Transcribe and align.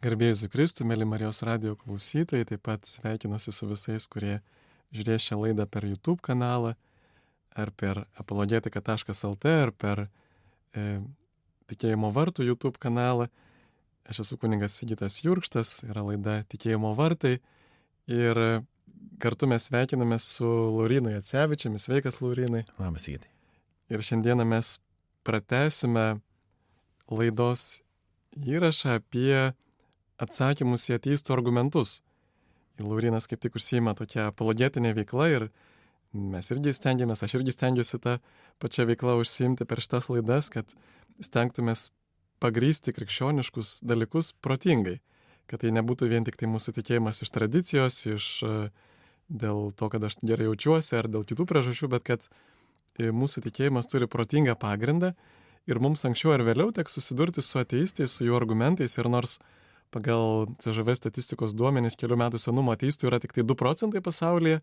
Garbėjus 0.00 0.46
Kristų, 0.48 0.86
mėly 0.88 1.04
Marijos 1.04 1.42
radio 1.44 1.74
klausytojai, 1.76 2.46
taip 2.48 2.62
pat 2.64 2.86
sveikinuosi 2.88 3.52
su 3.52 3.66
visais, 3.68 4.06
kurie 4.08 4.38
žiūrės 4.96 5.26
šią 5.26 5.36
laidą 5.42 5.66
per 5.68 5.84
YouTube 5.84 6.22
kanalą, 6.24 6.70
ar 7.52 7.72
per 7.76 8.00
apologetika.lt, 8.22 9.52
ar 9.52 9.74
per 9.76 10.06
e, 10.72 11.02
Tikėjimo 11.68 12.08
vartų 12.16 12.48
YouTube 12.48 12.80
kanalą. 12.80 13.28
Aš 14.08 14.24
esu 14.24 14.40
kuningas 14.40 14.80
Sigitas 14.80 15.20
Jurkštas, 15.20 15.82
yra 15.84 16.06
laida 16.08 16.40
Tikėjimo 16.48 16.94
vartai 16.96 17.36
ir 18.08 18.44
kartu 19.20 19.52
mes 19.52 19.68
sveikiname 19.68 20.16
su 20.16 20.48
Laurinai 20.48 21.18
Atsevičiami. 21.20 21.78
Sveikas, 21.78 22.22
Laurinai. 22.24 22.64
Labas, 22.80 23.04
Sigitai. 23.04 23.28
Ir 23.92 24.00
šiandieną 24.00 24.48
mes 24.48 24.78
pratesime 25.28 26.22
laidos 27.12 27.82
įrašą 28.32 29.02
apie 29.02 29.50
atsakymus 30.20 30.88
į 30.90 30.98
ateistų 30.98 31.34
argumentus. 31.36 32.00
Ir 32.78 32.88
Laurinas 32.88 33.28
kaip 33.30 33.42
tik 33.42 33.56
užsieima 33.58 33.94
tokia 33.98 34.28
apologetinė 34.30 34.94
veikla 34.96 35.28
ir 35.32 35.48
mes 36.12 36.50
irgi 36.52 36.74
stengiamės, 36.74 37.22
aš 37.24 37.38
irgi 37.38 37.54
stengiuosi 37.54 38.00
tą 38.02 38.18
pačią 38.62 38.86
veiklą 38.88 39.18
užsiimti 39.20 39.66
per 39.68 39.82
šitas 39.82 40.10
laidas, 40.10 40.50
kad 40.52 40.72
stengtumės 41.22 41.90
pagrysti 42.40 42.94
krikščioniškus 42.96 43.80
dalykus 43.86 44.32
protingai, 44.42 44.98
kad 45.50 45.62
tai 45.62 45.72
nebūtų 45.76 46.08
vien 46.10 46.26
tik 46.26 46.38
tai 46.40 46.48
mūsų 46.50 46.74
tikėjimas 46.78 47.22
iš 47.24 47.32
tradicijos, 47.34 48.00
iš 48.08 48.30
dėl 49.30 49.70
to, 49.76 49.90
kad 49.92 50.04
aš 50.04 50.18
gerai 50.26 50.48
jaučiuosi 50.48 50.96
ar 50.98 51.08
dėl 51.10 51.26
kitų 51.28 51.46
priežasčių, 51.46 51.90
bet 51.92 52.06
kad 52.08 52.26
mūsų 52.98 53.44
tikėjimas 53.46 53.88
turi 53.90 54.08
protingą 54.10 54.56
pagrindą 54.58 55.14
ir 55.70 55.78
mums 55.78 56.04
anksčiau 56.08 56.34
ar 56.34 56.44
vėliau 56.46 56.72
teks 56.74 56.98
susidurti 56.98 57.44
su 57.44 57.60
ateistais, 57.60 58.16
su 58.16 58.26
jų 58.26 58.36
argumentais 58.36 58.96
ir 58.98 59.08
nors 59.12 59.38
pagal 59.94 60.48
CŽV 60.62 60.96
statistikos 60.98 61.54
duomenys 61.56 61.98
kelių 61.98 62.18
metų 62.20 62.40
senumo 62.42 62.74
ateistų 62.74 63.10
yra 63.10 63.20
tik 63.22 63.34
tai 63.36 63.44
2 63.46 63.56
procentai 63.58 64.02
pasaulyje, 64.04 64.60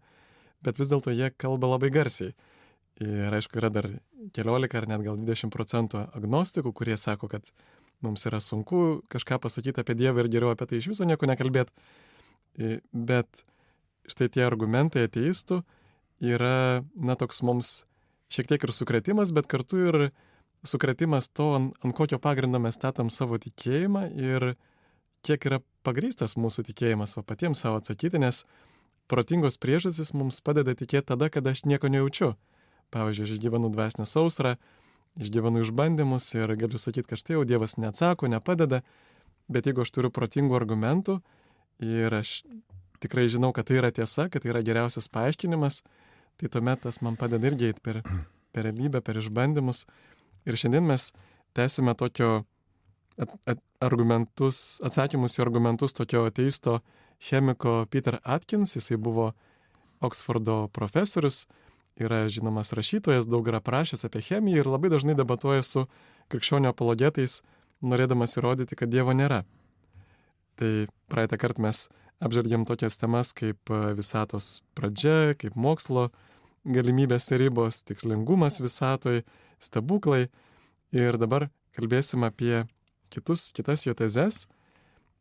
bet 0.63 0.79
vis 0.79 0.91
dėlto 0.91 1.13
jie 1.15 1.31
kalba 1.35 1.73
labai 1.75 1.91
garsiai. 1.93 2.35
Ir 3.03 3.33
aišku, 3.37 3.59
yra 3.59 3.69
dar 3.69 3.89
keliolika 4.33 4.79
ar 4.79 4.87
net 4.89 5.03
gal 5.05 5.19
20 5.19 5.53
procentų 5.53 6.07
agnostikų, 6.17 6.71
kurie 6.73 6.95
sako, 6.97 7.29
kad 7.29 7.52
mums 8.02 8.25
yra 8.29 8.39
sunku 8.41 9.03
kažką 9.11 9.37
pasakyti 9.43 9.83
apie 9.83 9.95
Dievą 9.97 10.23
ir 10.23 10.31
geriau 10.33 10.53
apie 10.53 10.65
tai 10.69 10.79
iš 10.81 10.89
viso 10.93 11.05
nieko 11.05 11.30
nekalbėti. 11.30 11.73
Bet 12.93 13.43
štai 14.09 14.31
tie 14.33 14.45
argumentai 14.47 15.05
ateistų 15.05 15.59
yra, 16.25 16.81
na, 16.95 17.17
toks 17.19 17.43
mums 17.45 17.83
šiek 18.33 18.49
tiek 18.49 18.65
ir 18.65 18.73
sukretimas, 18.73 19.30
bet 19.35 19.49
kartu 19.52 19.83
ir 19.91 19.99
sukretimas 20.65 21.30
to, 21.30 21.52
ant, 21.59 21.93
kokio 21.95 22.17
pagrindo 22.21 22.57
mes 22.61 22.77
statom 22.80 23.11
savo 23.13 23.37
tikėjimą 23.41 24.07
ir 24.17 24.55
kiek 25.28 25.47
yra 25.50 25.59
pagrystas 25.88 26.38
mūsų 26.39 26.66
tikėjimas, 26.70 27.17
va 27.17 27.23
patiems 27.28 27.61
savo 27.64 27.81
atsakyti, 27.81 28.20
nes 28.22 28.44
protingos 29.11 29.59
priežastys 29.61 30.14
mums 30.16 30.39
padeda 30.44 30.75
tikėti 30.78 31.11
tada, 31.14 31.30
kada 31.33 31.53
aš 31.56 31.66
nieko 31.67 31.92
nejaučiu. 31.92 32.36
Pavyzdžiui, 32.95 33.25
aš 33.28 33.33
išgyvenu 33.36 33.72
dvasinę 33.73 34.08
sausrą, 34.08 34.55
išgyvenu 35.20 35.64
išbandymus 35.66 36.30
ir 36.38 36.53
galiu 36.59 36.80
sakyti, 36.80 37.09
kad 37.09 37.20
štai 37.20 37.36
jau 37.36 37.44
Dievas 37.48 37.75
neatsako, 37.81 38.30
nepadeda, 38.31 38.81
bet 39.52 39.67
jeigu 39.67 39.83
aš 39.83 39.92
turiu 39.95 40.11
protingų 40.14 40.55
argumentų 40.55 41.20
ir 41.83 42.14
aš 42.16 42.42
tikrai 43.03 43.28
žinau, 43.31 43.52
kad 43.55 43.67
tai 43.67 43.81
yra 43.81 43.92
tiesa, 43.92 44.28
kad 44.31 44.44
tai 44.44 44.53
yra 44.53 44.64
geriausias 44.66 45.09
paaiškinimas, 45.14 45.81
tai 46.39 46.52
tuomet 46.53 46.83
tas 46.86 47.02
man 47.05 47.17
padeda 47.20 47.52
irgi 47.52 47.72
eiti 47.72 47.83
per, 47.83 48.02
per 48.55 48.67
realybę, 48.70 49.02
per 49.05 49.20
išbandymus. 49.20 49.86
Ir 50.48 50.58
šiandien 50.59 50.86
mes 50.88 51.11
tęsime 51.58 51.95
tokio 51.98 52.45
at, 53.17 53.35
at, 53.49 53.61
argumentus, 53.83 54.79
atsakymus 54.85 55.37
į 55.37 55.43
argumentus 55.45 55.95
tokio 55.97 56.25
ateisto 56.29 56.79
chemiko 57.21 57.85
Peter 57.89 58.19
Atkins, 58.23 58.75
jisai 58.77 58.97
buvo 59.01 59.31
Oksfordo 60.02 60.67
profesorius, 60.73 61.45
yra 61.97 62.27
žinomas 62.30 62.73
rašytojas, 62.77 63.25
daug 63.25 63.47
yra 63.49 63.61
prašęs 63.64 64.05
apie 64.05 64.21
chemiją 64.21 64.61
ir 64.61 64.69
labai 64.69 64.92
dažnai 64.93 65.17
debatuoja 65.17 65.65
su 65.65 65.87
krikščionio 66.30 66.69
apologetais, 66.69 67.42
norėdamas 67.81 68.37
įrodyti, 68.37 68.77
kad 68.77 68.92
Dievo 68.93 69.15
nėra. 69.17 69.43
Tai 70.58 70.71
praeitą 71.09 71.37
kartą 71.42 71.65
mes 71.65 71.87
apžvelgiam 72.21 72.65
tokias 72.65 72.97
temas 72.97 73.33
kaip 73.37 73.73
visatos 73.97 74.61
pradžia, 74.77 75.33
kaip 75.37 75.58
mokslo 75.58 76.09
galimybės 76.65 77.31
ir 77.31 77.45
ribos, 77.45 77.83
tikslingumas 77.86 78.61
visatoj, 78.61 79.23
stebuklai. 79.61 80.27
Ir 80.95 81.17
dabar 81.19 81.49
kalbėsim 81.75 82.25
apie 82.25 82.65
kitus, 83.13 83.51
kitas 83.55 83.85
jo 83.87 83.95
tezes. 83.97 84.45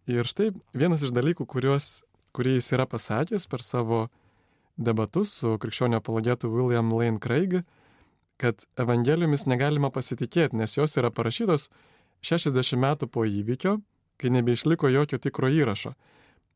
Ir 0.07 0.29
štai 0.29 0.53
vienas 0.77 1.03
iš 1.03 1.13
dalykų, 1.15 1.47
kuriuos, 1.51 2.05
kurį 2.37 2.59
jis 2.59 2.73
yra 2.77 2.87
pasakęs 2.87 3.49
per 3.51 3.65
savo 3.65 4.07
debatus 4.77 5.33
su 5.41 5.57
krikščionio 5.59 5.99
apologetu 5.99 6.51
William 6.53 6.93
Lane 6.93 7.19
Craig, 7.23 7.63
kad 8.37 8.67
evangelijomis 8.77 9.47
negalima 9.49 9.91
pasitikėti, 9.91 10.57
nes 10.61 10.77
jos 10.77 10.99
yra 11.01 11.11
parašytos 11.11 11.71
60 12.27 12.81
metų 12.81 13.09
po 13.09 13.25
įvykio, 13.25 13.79
kai 14.21 14.33
nebeišliko 14.33 14.91
jokio 14.93 15.19
tikro 15.21 15.49
įrašo. 15.53 15.95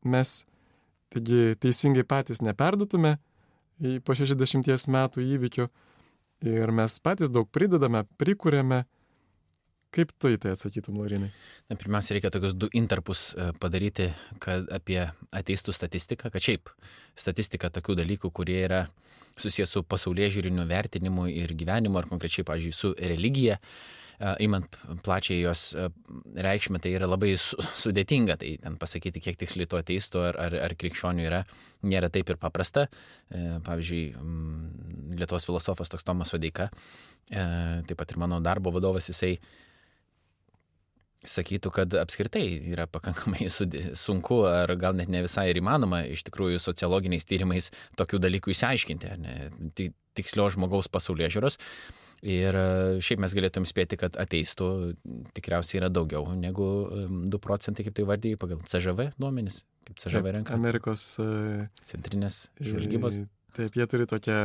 Mes, 0.05 0.43
taigi, 1.13 1.57
teisingai 1.61 2.05
patys 2.07 2.41
neperdutume 2.45 3.17
po 4.05 4.15
60 4.17 4.89
metų 4.93 5.25
įvykio 5.25 5.67
ir 6.45 6.73
mes 6.73 6.97
patys 7.01 7.29
daug 7.33 7.49
pridedame, 7.49 8.05
prikūrėme, 8.21 8.83
Kaip 9.91 10.13
tu 10.23 10.29
į 10.31 10.37
tai 10.39 10.53
atsakytum, 10.55 10.95
Laurinai? 11.01 11.33
Na, 11.67 11.75
pirmiausia, 11.75 12.15
reikia 12.15 12.29
tokius 12.31 12.53
du 12.55 12.69
interpus 12.79 13.33
e, 13.35 13.49
padaryti 13.59 14.07
kad 14.39 14.69
apie 14.71 15.01
ateistų 15.35 15.73
statistiką, 15.75 16.29
kad 16.31 16.43
šiaip 16.43 16.69
statistika 17.19 17.67
tokių 17.75 17.97
dalykų, 17.99 18.29
kurie 18.31 18.61
yra 18.63 18.85
susijęs 19.41 19.73
su 19.75 19.81
pasaulyje 19.83 20.29
žiūriniu 20.37 20.63
vertinimu 20.69 21.25
ir 21.31 21.51
gyvenimu, 21.59 21.99
ar 21.99 22.07
konkrečiai, 22.07 22.45
pavyzdžiui, 22.47 22.71
su 22.77 22.91
religija, 22.95 23.57
įmant 24.39 24.77
e, 24.79 24.95
plačiai 25.03 25.41
jos 25.41 25.63
e, 25.75 25.89
reikšmę, 26.47 26.79
tai 26.79 26.93
yra 26.95 27.09
labai 27.09 27.33
sudėtinga, 27.35 28.37
tai 28.39 28.53
ten 28.63 28.77
pasakyti, 28.79 29.19
kiek 29.25 29.39
tiksliai 29.41 29.67
to 29.67 29.81
ateistų 29.81 30.21
ar, 30.29 30.39
ar, 30.45 30.55
ar 30.69 30.75
krikščionių 30.79 31.25
yra, 31.25 31.41
nėra 31.83 32.07
taip 32.13 32.31
ir 32.31 32.39
paprasta. 32.39 32.85
Pavyzdžiui, 33.67 34.05
Lietuvos 35.19 35.49
filosofas 35.49 35.91
toks 35.91 36.07
Tomas 36.07 36.31
Odeika, 36.37 36.69
taip 37.27 37.93
pat 37.99 38.15
ir 38.15 38.21
mano 38.23 38.39
darbo 38.43 38.71
vadovas, 38.71 39.09
jisai 39.11 39.33
sakytų, 41.27 41.71
kad 41.73 41.95
apskritai 42.01 42.45
yra 42.71 42.87
pakankamai 42.89 43.49
sunku 44.05 44.41
ar 44.49 44.73
gal 44.81 44.97
net 44.97 45.11
ne 45.11 45.23
visai 45.25 45.49
ir 45.51 45.61
įmanoma 45.61 46.03
iš 46.09 46.25
tikrųjų 46.29 46.61
sociologiniais 46.61 47.27
tyrimais 47.29 47.69
tokių 47.99 48.21
dalykų 48.23 48.55
įsiaiškinti, 48.55 49.11
ne, 49.21 49.35
tikslio 50.17 50.47
žmogaus 50.53 50.89
pasaulyje 50.91 51.35
žiūros. 51.37 51.59
Ir 52.21 52.53
e, 52.53 52.65
šiaip 53.01 53.21
mes 53.23 53.33
galėtum 53.33 53.65
spėti, 53.65 53.97
kad 53.97 54.17
ateistų 54.21 54.65
tikriausiai 55.33 55.79
yra 55.79 55.89
daugiau 55.89 56.35
negu 56.37 56.67
2 57.33 57.39
procentai, 57.41 57.87
kaip 57.87 57.95
tai 57.97 58.05
vardyji, 58.05 58.37
pagal 58.41 58.61
CŽV 58.69 59.07
duomenis, 59.17 59.63
kaip 59.89 60.01
CŽV 60.03 60.35
renka. 60.37 60.57
Amerikos 60.57 61.15
e, 61.21 61.69
centrinės 61.81 62.43
žvalgybos. 62.61 63.23
Taip, 63.57 63.73
jie 63.73 63.87
turi 63.89 64.05
tokią, 64.09 64.37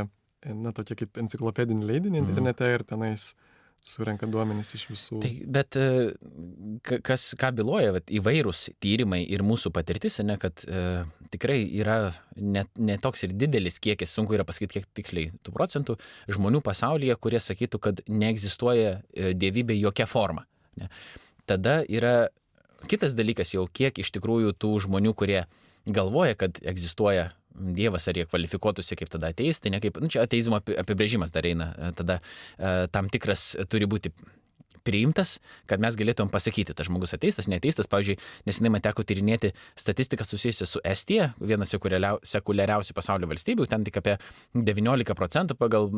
na, 0.57 0.73
tokią 0.77 0.97
kaip 1.03 1.21
enciklopedinį 1.27 1.85
leidinį 1.91 2.23
mhm. 2.23 2.33
internete 2.33 2.65
mm. 2.65 2.79
ir 2.79 2.87
tenais 2.89 3.29
surenka 3.87 4.27
duomenys 4.31 4.75
iš 4.77 4.87
visų. 4.91 5.21
Tai, 5.23 5.31
bet 5.57 5.79
e, 5.79 5.87
kas, 7.07 7.29
ką 7.39 7.53
byloja 7.61 7.95
vat, 7.97 8.11
įvairūs 8.13 8.67
tyrimai 8.83 9.23
ir 9.23 9.45
mūsų 9.47 9.73
patirtis, 9.75 10.19
ne, 10.27 10.37
kad 10.43 10.65
e, 10.67 11.05
tikrai 11.33 11.61
yra 11.79 11.99
net 12.37 12.73
ne 12.79 12.99
toks 13.03 13.27
ir 13.27 13.37
didelis 13.39 13.79
kiekis, 13.83 14.13
sunku 14.17 14.37
yra 14.37 14.47
pasakyti, 14.49 14.81
kiek 14.81 14.91
tiksliai 15.01 15.31
tų 15.47 15.55
procentų 15.55 15.99
žmonių 16.37 16.63
pasaulyje, 16.67 17.19
kurie 17.23 17.43
sakytų, 17.43 17.83
kad 17.89 18.03
neegzistuoja 18.11 18.99
e, 18.99 19.33
dievybė 19.39 19.79
jokia 19.79 20.09
forma. 20.11 20.47
Ne. 20.81 20.91
Tada 21.47 21.79
yra 21.87 22.29
kitas 22.91 23.15
dalykas 23.19 23.55
jau, 23.55 23.69
kiek 23.71 24.03
iš 24.03 24.13
tikrųjų 24.19 24.57
tų 24.59 24.75
žmonių, 24.87 25.15
kurie 25.17 25.45
galvoja, 25.87 26.35
kad 26.39 26.59
egzistuoja 26.67 27.31
Dievas, 27.57 28.09
ar 28.09 28.19
jie 28.19 28.27
kvalifikuotųsi 28.29 28.99
kaip 29.01 29.13
tada 29.13 29.31
ateistai, 29.33 29.73
ne 29.75 29.81
kaip, 29.83 30.01
nu 30.03 30.11
čia 30.13 30.25
ateizmo 30.27 30.61
apibrėžimas 30.61 31.33
dar 31.35 31.47
eina, 31.49 31.71
tada 31.97 32.21
tam 32.93 33.09
tikras 33.13 33.55
turi 33.73 33.89
būti 33.89 34.13
priimtas, 34.87 35.37
kad 35.71 35.83
mes 35.83 35.99
galėtumėm 35.99 36.31
pasakyti, 36.33 36.77
tas 36.77 36.89
žmogus 36.89 37.17
ateistas, 37.17 37.51
neteistas. 37.51 37.91
Pavyzdžiui, 37.91 38.19
nesinai 38.49 38.73
man 38.77 38.85
teko 38.85 39.05
tyrinėti 39.07 39.53
statistiką 39.79 40.27
susijusią 40.27 40.69
su 40.71 40.83
Estija, 40.87 41.33
vienas 41.41 41.75
sekuliariausių 41.75 42.97
pasaulio 42.97 43.29
valstybių, 43.31 43.69
ten 43.71 43.87
tik 43.87 44.01
apie 44.01 44.17
19 44.55 45.17
procentų 45.19 45.59
pagal 45.59 45.91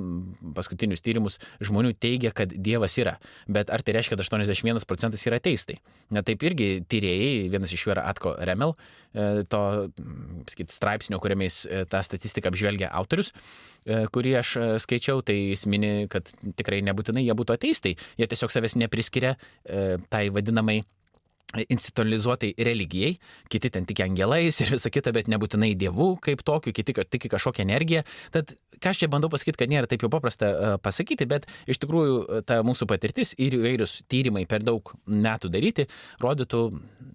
paskutinius 0.57 1.05
tyrimus 1.05 1.39
žmonių 1.65 1.95
teigia, 2.01 2.33
kad 2.35 2.53
Dievas 2.53 2.97
yra. 3.01 3.19
Bet 3.49 3.73
ar 3.75 3.85
tai 3.85 3.99
reiškia, 3.99 4.17
kad 4.17 4.25
81 4.25 4.87
procentas 4.89 5.25
yra 5.29 5.39
ateistai? 5.41 5.79
Na 6.15 6.25
taip 6.27 6.43
irgi 6.47 6.79
tyrėjai, 6.89 7.49
vienas 7.53 7.73
iš 7.75 7.87
jų 7.87 7.95
yra 7.97 8.07
Atko 8.11 8.35
Remel, 8.49 8.75
e, 9.13 9.45
to 9.51 9.63
sakyt, 10.51 10.73
straipsnio, 10.75 11.21
kuriame 11.23 11.49
jis 11.49 11.65
e, 11.67 11.83
tą 11.91 12.01
statistiką 12.07 12.53
apžvelgia 12.53 12.91
autorius. 13.01 13.33
E, 13.85 14.05
kurį 14.13 14.35
aš 14.41 14.55
skaičiau, 14.85 15.23
tai 15.25 15.37
jis 15.53 15.67
mini, 15.71 15.93
kad 16.13 16.31
tikrai 16.59 16.81
nebūtinai 16.87 17.25
jie 17.27 17.37
būtų 17.37 17.57
ateistai, 17.57 17.95
jie 18.21 18.29
tiesiog 18.31 18.55
savęs 18.55 18.78
nepriskiria 18.81 19.35
e, 19.37 19.99
tai 20.11 20.29
vadinamai 20.35 20.81
institucionalizuotai 21.57 22.53
religijai, 22.59 23.15
kiti 23.49 23.71
ten 23.73 23.87
tik 23.89 24.03
angelais 24.05 24.59
ir 24.61 24.75
visa 24.75 24.91
kita, 24.93 25.15
bet 25.17 25.31
nebūtinai 25.33 25.71
dievų 25.81 26.11
kaip 26.25 26.43
tokiu, 26.45 26.75
kiti 26.77 26.93
tik 26.93 27.25
kažkokią 27.33 27.65
energiją. 27.65 28.03
Tad 28.35 28.53
ką 28.77 28.93
aš 28.93 29.01
čia 29.01 29.09
bandau 29.09 29.31
pasakyti, 29.33 29.57
kad 29.63 29.73
nėra 29.73 29.89
taip 29.89 30.05
jau 30.05 30.11
paprasta 30.13 30.51
uh, 30.53 30.75
pasakyti, 30.85 31.25
bet 31.31 31.49
iš 31.65 31.81
tikrųjų 31.81 32.43
ta 32.49 32.61
mūsų 32.67 32.89
patirtis 32.91 33.33
ir 33.41 33.57
įvairius 33.57 34.03
tyrimai 34.13 34.45
per 34.51 34.67
daug 34.67 34.93
metų 35.09 35.49
daryti 35.55 35.87
rodytų, 36.21 36.67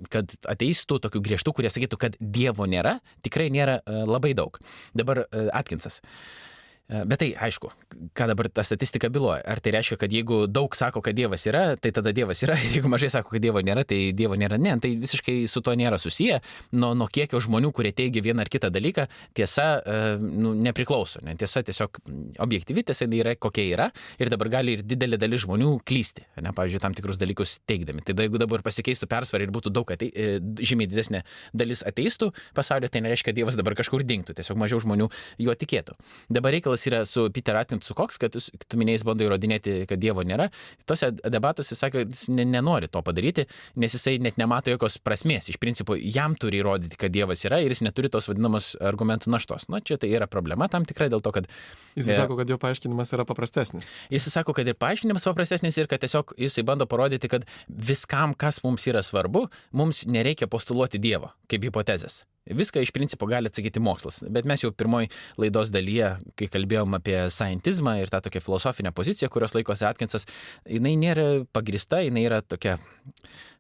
kad 0.10 0.34
ateistų 0.50 0.98
tokių 1.06 1.22
griežtų, 1.30 1.54
kurie 1.54 1.70
sakytų, 1.70 2.02
kad 2.02 2.18
dievo 2.18 2.66
nėra, 2.66 2.98
tikrai 3.22 3.52
nėra 3.54 3.84
labai 3.86 4.34
daug. 4.34 4.58
Dabar 4.98 5.28
Atkinsas. 5.54 6.02
Uh, 6.02 6.50
E, 6.53 6.53
bet 6.90 7.22
tai 7.22 7.30
aišku, 7.48 7.70
ką 8.14 8.28
dabar 8.28 8.50
ta 8.52 8.64
statistika 8.68 9.10
byloja. 9.10 9.42
Ar 9.48 9.62
tai 9.64 9.72
reiškia, 9.76 9.98
kad 10.02 10.14
jeigu 10.14 10.44
daug 10.52 10.76
sako, 10.76 11.02
kad 11.02 11.16
Dievas 11.16 11.46
yra, 11.48 11.64
tai 11.80 11.94
tada 11.96 12.12
Dievas 12.16 12.44
yra, 12.44 12.58
ir 12.60 12.78
jeigu 12.78 12.92
mažai 12.92 13.10
sako, 13.14 13.34
kad 13.34 13.44
Dievo 13.44 13.62
nėra, 13.64 13.86
tai 13.88 14.12
Dievo 14.16 14.38
nėra. 14.40 14.60
Ne, 14.62 14.76
tai 14.84 14.94
visiškai 15.00 15.44
su 15.50 15.64
to 15.64 15.76
nėra 15.80 15.98
susiję. 16.02 16.42
Nuo, 16.76 16.94
nuo 16.98 17.08
kiekio 17.08 17.40
žmonių, 17.44 17.72
kurie 17.76 17.94
teigia 17.96 18.24
vieną 18.26 18.44
ar 18.44 18.52
kitą 18.52 18.72
dalyką, 18.74 19.08
tiesa 19.38 19.68
e, 19.80 19.98
nu, 20.20 20.54
nepriklauso. 20.60 21.22
Ne? 21.24 21.38
Tiesa 21.40 21.64
tiesiog 21.66 22.02
objektyvi 22.44 22.84
tiesa 22.90 23.08
yra 23.08 23.36
kokia 23.40 23.66
yra 23.70 23.90
ir 24.20 24.32
dabar 24.34 24.50
gali 24.58 24.78
ir 24.78 24.84
didelė 24.88 25.20
dalis 25.22 25.46
žmonių 25.46 25.78
klysti, 25.88 26.26
ne, 26.42 26.54
pavyzdžiui, 26.56 26.82
tam 26.84 26.98
tikrus 26.98 27.20
dalykus 27.22 27.60
teikdami. 27.70 28.04
Tai 28.06 28.18
jeigu 28.18 28.42
dabar 28.42 28.64
pasikeistų 28.66 29.08
persvarą 29.12 29.48
ir 29.48 29.54
būtų 29.54 29.72
daug 29.74 29.94
atei, 29.94 30.10
e, 30.12 30.40
žymiai 30.42 30.90
didesnė 30.92 31.24
dalis 31.54 31.86
ateistų 31.88 32.32
pasaulyje, 32.58 32.92
tai 32.94 33.04
nereiškia, 33.06 33.32
kad 33.32 33.40
Dievas 33.40 33.58
dabar 33.60 33.78
kažkur 33.78 34.04
dinktų, 34.08 34.36
tiesiog 34.38 34.60
mažiau 34.60 34.82
žmonių 34.84 35.10
juo 35.42 35.56
tikėtų. 35.58 35.96
Dabar 36.34 36.56
reikalas 36.56 36.73
reikalas 36.74 36.88
yra 36.88 37.06
su 37.06 37.30
Peter 37.34 37.56
Atkinsu 37.56 37.94
koks, 37.94 38.18
kad 38.18 38.34
tu 38.34 38.78
minėjai, 38.78 39.04
bando 39.06 39.24
įrodinėti, 39.24 39.86
kad 39.88 40.00
Dievo 40.00 40.24
nėra. 40.24 40.50
Tose 40.86 41.12
debatuose 41.12 41.76
sakė, 41.76 42.04
kad 42.04 42.14
jis 42.14 42.30
nenori 42.30 42.88
to 42.88 43.02
padaryti, 43.02 43.46
nes 43.76 43.94
jisai 43.94 44.20
net 44.20 44.38
nemato 44.38 44.72
jokios 44.72 44.98
prasmės. 44.98 45.50
Iš 45.50 45.60
principo, 45.60 45.96
jam 45.96 46.36
turi 46.36 46.62
įrodyti, 46.62 46.98
kad 46.98 47.14
Dievas 47.14 47.44
yra 47.46 47.62
ir 47.62 47.72
jis 47.72 47.84
neturi 47.84 48.10
tos 48.10 48.28
vadinamos 48.28 48.76
argumentų 48.82 49.32
naštos. 49.34 49.68
Na, 49.70 49.82
čia 49.82 49.98
tai 49.98 50.12
yra 50.14 50.28
problema 50.28 50.68
tam 50.68 50.86
tikrai 50.86 51.10
dėl 51.10 51.22
to, 51.22 51.32
kad... 51.32 51.48
Jis 51.96 52.10
e, 52.10 52.18
sako, 52.18 52.38
kad 52.40 52.50
jo 52.50 52.58
paaiškinimas 52.62 53.14
yra 53.14 53.26
paprastesnis. 53.26 53.98
Jis 54.14 54.30
sako, 54.34 54.56
kad 54.58 54.68
ir 54.68 54.78
paaiškinimas 54.80 55.28
paprastesnis 55.30 55.78
ir 55.78 55.90
kad 55.92 56.04
tiesiog 56.04 56.36
jisai 56.38 56.66
bando 56.66 56.88
parodyti, 56.90 57.30
kad 57.32 57.48
viskam, 57.68 58.34
kas 58.34 58.64
mums 58.66 58.88
yra 58.90 59.04
svarbu, 59.06 59.48
mums 59.72 60.06
nereikia 60.10 60.50
postuluoti 60.52 61.02
Dievo 61.04 61.34
kaip 61.52 61.66
hipotezės. 61.70 62.24
Viską 62.44 62.82
iš 62.84 62.92
principo 62.92 63.28
gali 63.30 63.48
atsakyti 63.48 63.80
mokslas. 63.80 64.20
Bet 64.28 64.48
mes 64.50 64.66
jau 64.66 64.74
pirmoji 64.76 65.08
laidos 65.40 65.72
dalyje, 65.72 66.10
kai 66.40 66.50
kalbėjom 66.52 66.98
apie 66.98 67.16
scientizmą 67.32 67.96
ir 68.02 68.12
tą 68.12 68.20
tokią 68.26 68.42
filosofinę 68.44 68.92
poziciją, 68.92 69.30
kurios 69.32 69.56
laikosi 69.56 69.88
Atkinsas, 69.88 70.28
jinai 70.68 70.98
nėra 71.00 71.28
pagrista, 71.56 72.02
jinai 72.04 72.26
yra 72.28 72.42
tokia 72.44 72.76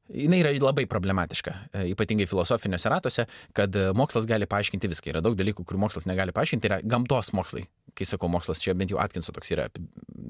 jinai 0.10 0.42
yra 0.44 0.52
labai 0.60 0.86
problematiška, 0.90 1.54
e, 1.72 1.84
ypatingai 1.94 2.28
filosofiniuose 2.30 2.92
ratuose, 2.92 3.26
kad 3.56 3.76
e, 3.76 3.86
mokslas 3.98 4.28
gali 4.30 4.48
paaiškinti 4.50 4.90
viską. 4.92 5.14
Yra 5.14 5.22
daug 5.24 5.38
dalykų, 5.40 5.66
kurių 5.68 5.82
mokslas 5.86 6.08
negali 6.10 6.36
paaiškinti, 6.36 6.70
yra 6.70 6.80
gamtos 6.84 7.32
mokslai. 7.36 7.66
Kai 7.98 8.08
sakau 8.10 8.30
mokslas, 8.32 8.62
čia 8.64 8.76
bent 8.78 8.92
jau 8.92 9.00
Atkinso 9.02 9.34
toks 9.36 9.54
yra 9.54 9.70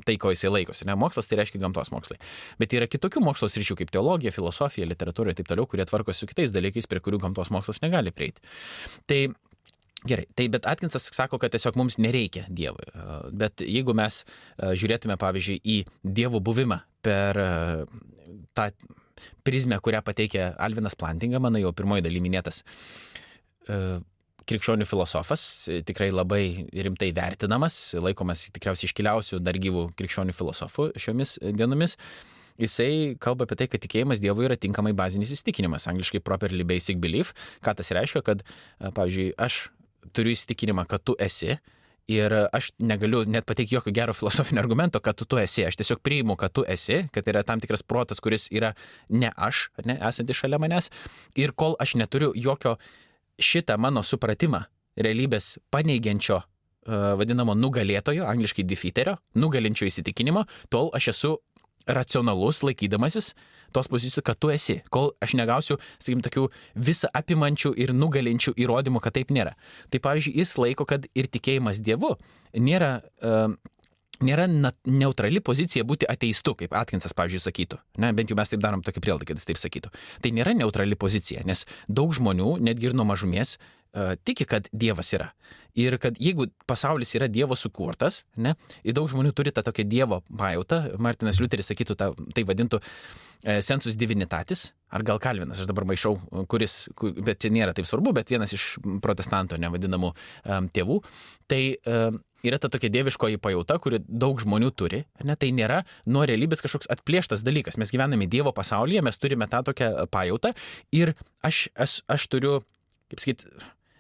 tai, 0.06 0.18
ko 0.22 0.34
jisai 0.34 0.52
laikosi. 0.52 0.86
Ne, 0.90 0.98
mokslas 1.00 1.30
tai 1.30 1.40
reiškia 1.42 1.62
gamtos 1.64 1.94
mokslai. 1.94 2.20
Bet 2.62 2.76
yra 2.76 2.90
kitokių 2.92 3.24
mokslo 3.24 3.50
sričių, 3.52 3.78
kaip 3.80 3.94
teologija, 3.94 4.34
filosofija, 4.36 4.88
literatūra 4.90 5.34
ir 5.34 5.40
taip 5.40 5.50
toliau, 5.50 5.68
kurie 5.70 5.88
tvarkosi 5.90 6.24
su 6.24 6.30
kitais 6.30 6.54
dalykais, 6.56 6.90
prie 6.92 7.02
kurių 7.04 7.24
gamtos 7.24 7.52
mokslas 7.54 7.82
negali 7.86 8.14
prieiti. 8.16 8.44
Tai 9.10 9.26
Gerai, 10.04 10.26
tai 10.36 10.50
bet 10.52 10.66
Atkinsas 10.68 11.06
sako, 11.16 11.38
kad 11.40 11.54
tiesiog 11.54 11.78
mums 11.80 11.96
nereikia 11.96 12.42
Dievui. 12.52 12.90
E, 12.92 13.04
bet 13.40 13.62
jeigu 13.64 13.94
mes 13.96 14.18
žiūrėtume, 14.60 15.16
pavyzdžiui, 15.16 15.62
į 15.64 15.78
Dievo 16.04 16.42
buvimą 16.44 16.82
per 17.08 17.40
tą 18.52 18.66
prizmę, 19.48 19.80
kurią 19.84 20.04
pateikė 20.06 20.54
Alvinas 20.62 20.98
Plantinga, 21.00 21.42
mano 21.44 21.62
jau 21.62 21.74
pirmoji 21.76 22.06
daly 22.06 22.22
minėtas 22.24 22.64
e, 23.68 24.00
krikščionių 24.50 24.88
filosofas, 24.88 25.44
tikrai 25.88 26.10
labai 26.12 26.44
rimtai 26.74 27.12
vertinamas, 27.16 27.80
laikomas 27.96 28.48
tikriausiai 28.56 28.90
iškiliausių 28.90 29.40
dar 29.44 29.60
gyvų 29.62 29.90
krikščionių 30.00 30.36
filosofų 30.36 30.92
šiomis 31.00 31.38
dienomis. 31.56 31.98
Jisai 32.62 33.16
kalba 33.24 33.48
apie 33.48 33.58
tai, 33.58 33.68
kad 33.72 33.82
tikėjimas 33.82 34.22
Dievui 34.22 34.46
yra 34.46 34.58
tinkamai 34.60 34.92
bazinis 34.94 35.32
įsitikinimas, 35.34 35.88
angliškai 35.90 36.22
properly 36.22 36.66
basic 36.68 37.00
belief. 37.02 37.32
Ką 37.66 37.74
tas 37.80 37.90
reiškia, 37.96 38.22
kad, 38.26 38.44
e, 38.44 38.92
pavyzdžiui, 38.94 39.32
aš 39.42 39.72
turiu 40.14 40.36
įsitikinimą, 40.36 40.86
kad 40.90 41.02
tu 41.02 41.16
esi, 41.18 41.58
Ir 42.12 42.34
aš 42.52 42.74
negaliu 42.84 43.22
net 43.24 43.46
pateikti 43.48 43.78
jokio 43.78 43.94
gero 43.96 44.14
filosofinio 44.14 44.60
argumento, 44.60 45.00
kad 45.00 45.16
tu, 45.16 45.26
tu 45.26 45.38
esi. 45.40 45.64
Aš 45.64 45.78
tiesiog 45.80 46.02
priimu, 46.04 46.36
kad 46.36 46.52
tu 46.52 46.66
esi, 46.68 47.06
kad 47.16 47.28
yra 47.32 47.46
tam 47.48 47.62
tikras 47.64 47.84
protas, 47.84 48.20
kuris 48.20 48.50
yra 48.52 48.74
ne 49.10 49.32
aš, 49.36 49.70
ne 49.88 49.96
esantis 50.10 50.42
šalia 50.42 50.60
manęs. 50.60 50.92
Ir 51.40 51.56
kol 51.56 51.78
aš 51.80 51.96
neturiu 51.96 52.34
jokio 52.36 52.76
šitą 53.40 53.78
mano 53.80 54.04
supratimą 54.04 54.66
realybės 55.00 55.56
paneigiančio 55.72 56.42
uh, 56.44 57.14
vadinamo 57.20 57.56
nugalėtojo, 57.56 58.28
angliškai 58.28 58.68
defeaterio, 58.68 59.16
nugalinčio 59.40 59.88
įsitikinimo, 59.88 60.44
tol 60.70 60.92
aš 60.98 61.14
esu 61.16 61.38
racionalus 61.88 62.64
laikydamasis 62.64 63.34
tos 63.74 63.90
pozicijos, 63.90 64.24
kad 64.24 64.38
tu 64.38 64.52
esi, 64.54 64.78
kol 64.94 65.12
aš 65.24 65.34
negausiu, 65.40 65.80
sakykim, 65.98 66.22
tokių 66.28 66.46
visą 66.90 67.10
apimančių 67.18 67.74
ir 67.82 67.94
nugalinčių 67.98 68.54
įrodymų, 68.62 69.02
kad 69.02 69.18
taip 69.18 69.34
nėra. 69.34 69.56
Tai 69.90 70.02
pavyzdžiui, 70.04 70.36
jis 70.38 70.54
laiko, 70.62 70.86
kad 70.90 71.08
ir 71.18 71.30
tikėjimas 71.34 71.82
Dievu 71.84 72.14
nėra 72.54 73.00
uh, 73.02 73.56
nėra 74.26 74.48
neutrali 74.50 75.44
pozicija 75.44 75.86
būti 75.88 76.10
ateistu, 76.10 76.56
kaip 76.60 76.76
Atkinsas, 76.80 77.16
pavyzdžiui, 77.18 77.44
sakytų. 77.44 77.80
Ne, 78.04 78.14
bent 78.18 78.32
jau 78.32 78.40
mes 78.40 78.52
taip 78.54 78.64
darom 78.64 78.84
tokį 78.86 79.04
prielaidą, 79.04 79.30
kad 79.30 79.42
jis 79.42 79.50
taip 79.50 79.62
sakytų. 79.62 79.94
Tai 80.24 80.34
nėra 80.36 80.56
neutrali 80.58 80.98
pozicija, 81.00 81.46
nes 81.48 81.66
daug 81.88 82.14
žmonių, 82.16 82.58
netgi 82.64 82.90
ir 82.90 82.98
nuo 82.98 83.06
mažumės, 83.10 83.58
uh, 83.60 83.84
tiki, 84.24 84.46
kad 84.50 84.70
Dievas 84.74 85.14
yra. 85.14 85.30
Ir 85.78 85.98
kad 86.02 86.18
jeigu 86.22 86.48
pasaulis 86.70 87.14
yra 87.18 87.28
Dievo 87.32 87.56
sukurtas, 87.58 88.24
ne, 88.38 88.56
ir 88.86 88.94
daug 88.98 89.10
žmonių 89.10 89.34
turi 89.38 89.54
tą 89.54 89.64
tokią 89.66 89.86
Dievo 89.90 90.22
pajautą, 90.30 90.84
Martinas 91.02 91.40
Liuteris 91.42 91.70
sakytų, 91.72 91.98
tą, 91.98 92.10
tai 92.36 92.46
vadintų 92.46 92.80
e, 92.82 93.60
sensus 93.66 93.98
divinitatis, 93.98 94.68
ar 94.94 95.06
gal 95.06 95.22
Kalvinas, 95.22 95.62
aš 95.62 95.70
dabar 95.70 95.88
maišau, 95.90 96.16
kuris, 96.50 96.88
kur, 96.98 97.14
bet 97.18 97.42
čia 97.42 97.54
nėra 97.54 97.74
taip 97.78 97.90
svarbu, 97.90 98.14
bet 98.18 98.34
vienas 98.34 98.54
iš 98.54 98.68
protestanto 99.02 99.58
nevadinamų 99.62 100.14
um, 100.14 100.70
tėvų, 100.74 101.00
tai 101.50 101.64
um, 101.90 102.22
yra 102.44 102.60
ta 102.60 102.70
tokia 102.70 102.92
dieviškoji 102.94 103.40
pajauta, 103.42 103.80
kuri 103.82 104.02
daug 104.04 104.42
žmonių 104.44 104.72
turi, 104.76 105.04
ne, 105.24 105.36
tai 105.40 105.52
nėra 105.56 105.84
nuo 106.06 106.26
realybės 106.28 106.64
kažkoks 106.64 106.92
atplėštas 106.94 107.46
dalykas. 107.48 107.80
Mes 107.80 107.94
gyvename 107.94 108.28
Dievo 108.30 108.54
pasaulyje, 108.56 109.04
mes 109.06 109.20
turime 109.20 109.48
tą 109.52 109.64
tokią 109.70 110.08
pajautą 110.12 110.54
ir 110.96 111.16
aš, 111.46 111.70
aš, 111.76 112.02
aš 112.12 112.28
turiu, 112.32 112.62
kaip 113.12 113.24
sakyt, 113.24 113.48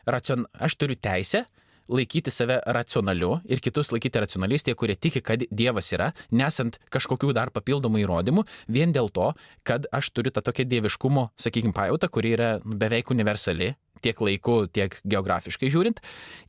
racion, 0.06 0.48
aš 0.54 0.78
turiu 0.80 1.00
teisę 1.00 1.46
laikyti 1.94 2.32
save 2.32 2.60
racionaliu 2.76 3.38
ir 3.46 3.60
kitus 3.64 3.92
laikyti 3.92 4.22
racionaliais, 4.24 4.64
tie, 4.64 4.76
kurie 4.76 4.96
tiki, 4.96 5.22
kad 5.24 5.44
Dievas 5.52 5.92
yra, 5.96 6.12
nesant 6.32 6.80
kažkokių 6.94 7.34
dar 7.36 7.52
papildomų 7.54 8.04
įrodymų, 8.06 8.46
vien 8.72 8.96
dėl 8.96 9.12
to, 9.14 9.34
kad 9.68 9.88
aš 9.92 10.14
turiu 10.16 10.32
tą 10.34 10.44
tokią 10.46 10.66
dieviškumo, 10.72 11.30
sakykime, 11.36 11.76
pajautą, 11.76 12.10
kuri 12.12 12.36
yra 12.38 12.50
beveik 12.64 13.12
universali 13.12 13.74
tiek 14.04 14.20
laiku, 14.24 14.58
tiek 14.68 14.98
geografiškai 15.10 15.72
žiūrint. 15.74 16.02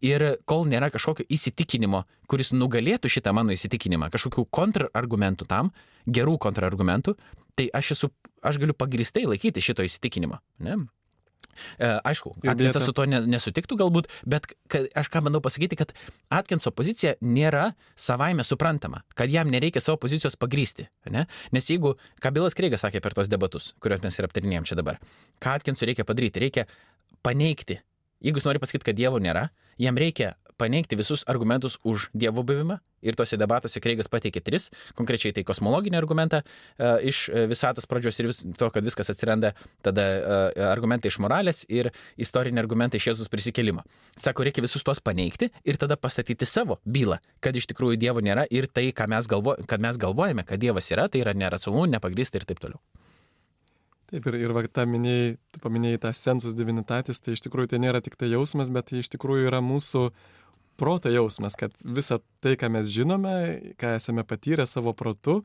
Ir 0.04 0.26
kol 0.48 0.66
nėra 0.70 0.90
kažkokio 0.94 1.26
įsitikinimo, 1.32 2.04
kuris 2.30 2.52
nugalėtų 2.56 3.12
šitą 3.12 3.34
mano 3.36 3.54
įsitikinimą, 3.54 4.10
kažkokių 4.14 4.46
kontrargumentų 4.54 5.48
tam, 5.50 5.72
gerų 6.06 6.36
kontrargumentų, 6.42 7.16
tai 7.58 7.70
aš, 7.74 7.94
esu, 7.96 8.12
aš 8.42 8.60
galiu 8.62 8.76
pagristai 8.76 9.24
laikyti 9.28 9.62
šito 9.64 9.86
įsitikinimo. 9.86 10.40
Ne? 10.64 10.82
E, 11.78 11.88
aišku, 12.04 12.34
Atkinsas 12.48 12.86
su 12.86 12.94
to 12.96 13.06
nesutiktų 13.06 13.78
galbūt, 13.78 14.10
bet 14.28 14.48
aš 14.96 15.10
ką 15.12 15.24
bandau 15.26 15.42
pasakyti, 15.44 15.78
kad 15.78 15.94
Atkinso 16.34 16.72
pozicija 16.74 17.14
nėra 17.22 17.70
savaime 17.94 18.44
suprantama, 18.46 19.04
kad 19.18 19.32
jam 19.32 19.50
nereikia 19.52 19.82
savo 19.84 20.00
pozicijos 20.02 20.38
pagrysti. 20.40 20.88
Ne? 21.14 21.26
Nes 21.54 21.70
jeigu, 21.70 21.94
ką 22.22 22.34
Bilas 22.34 22.58
Kreigas 22.58 22.84
sakė 22.86 23.02
per 23.04 23.16
tos 23.16 23.30
debatus, 23.30 23.72
kuriuos 23.82 24.04
mes 24.04 24.18
ir 24.18 24.28
aptarinėjom 24.28 24.68
čia 24.70 24.78
dabar, 24.80 25.00
ką 25.42 25.58
Atkinsui 25.60 25.90
reikia 25.90 26.06
padaryti, 26.08 26.42
reikia 26.42 26.66
paneigti. 27.24 27.80
Jeigu 28.24 28.40
jis 28.40 28.48
nori 28.48 28.62
pasakyti, 28.62 28.88
kad 28.88 28.96
Dievo 28.96 29.20
nėra, 29.20 29.48
jam 29.80 29.98
reikia 30.00 30.34
paneigti 30.56 30.96
visus 30.96 31.24
argumentus 31.26 31.78
už 31.84 32.10
Dievo 32.14 32.44
buvimą. 32.46 32.78
Ir 33.04 33.18
tose 33.18 33.36
debatuose 33.36 33.82
Kreigas 33.84 34.08
pateikė 34.08 34.40
tris, 34.40 34.70
konkrečiai 34.96 35.34
tai 35.36 35.42
kosmologinį 35.44 35.98
argumentą 35.98 36.38
uh, 36.40 36.96
iš 37.04 37.26
e, 37.28 37.42
visatos 37.50 37.84
pradžios 37.84 38.16
ir 38.22 38.30
vis, 38.30 38.38
to, 38.56 38.70
kad 38.72 38.86
viskas 38.86 39.12
atsiranda, 39.12 39.50
tada 39.84 40.06
uh, 40.08 40.62
argumentai 40.70 41.12
iš 41.12 41.18
moralės 41.20 41.66
ir 41.68 41.90
istoriniai 42.16 42.64
argumentai 42.64 43.02
iš 43.02 43.10
Jėzus 43.10 43.28
prisikelimo. 43.28 43.84
Sako, 44.16 44.48
reikia 44.48 44.64
visus 44.64 44.86
tuos 44.86 45.04
paneigti 45.04 45.50
ir 45.68 45.76
tada 45.76 46.00
pastatyti 46.00 46.48
savo 46.48 46.78
bylą, 46.88 47.20
kad 47.44 47.52
iš 47.60 47.68
tikrųjų 47.74 48.00
Dievo 48.00 48.24
nėra 48.24 48.48
ir 48.48 48.72
tai, 48.72 48.88
mes 49.12 49.28
galvo, 49.28 49.58
kad 49.68 49.84
mes 49.84 50.00
galvojame, 50.00 50.48
kad 50.48 50.64
Dievas 50.64 50.88
yra, 50.94 51.10
tai 51.12 51.26
yra 51.26 51.36
neracionalu, 51.36 51.90
nepagrįsta 51.98 52.40
ir 52.40 52.48
taip 52.48 52.64
toliau. 52.64 52.80
Taip, 54.14 54.28
ir, 54.30 54.36
ir 54.44 54.52
va, 54.54 54.62
tą 54.70 54.84
minėjai, 54.86 55.34
tu 55.50 55.60
paminėjai 55.64 55.98
tą 56.04 56.12
sensus 56.14 56.54
divinitatis, 56.54 57.18
tai 57.18 57.32
iš 57.34 57.40
tikrųjų 57.48 57.72
tai 57.72 57.80
nėra 57.82 57.98
tik 58.04 58.14
tai 58.14 58.28
jausmas, 58.30 58.68
bet 58.70 58.92
tai 58.92 59.00
iš 59.02 59.08
tikrųjų 59.10 59.48
yra 59.48 59.58
mūsų 59.64 60.04
proto 60.78 61.10
jausmas, 61.10 61.56
kad 61.58 61.74
visa 61.82 62.20
tai, 62.38 62.52
ką 62.60 62.70
mes 62.76 62.92
žinome, 62.94 63.34
ką 63.80 63.96
esame 63.98 64.22
patyrę 64.22 64.68
savo 64.70 64.94
protu, 64.94 65.40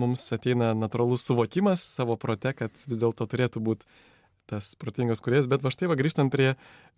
mums 0.00 0.24
ateina 0.32 0.70
natūralus 0.72 1.28
suvokimas 1.28 1.84
savo 1.98 2.16
prote, 2.20 2.54
kad 2.56 2.72
vis 2.88 3.02
dėlto 3.04 3.28
turėtų 3.28 3.60
būti 3.68 3.84
tas 4.48 4.72
protingas 4.80 5.20
kuriejas, 5.20 5.50
bet 5.52 5.60
va 5.60 5.74
štai 5.74 5.92
va 5.92 6.00
grįžtant 6.00 6.32
prie 6.32 6.54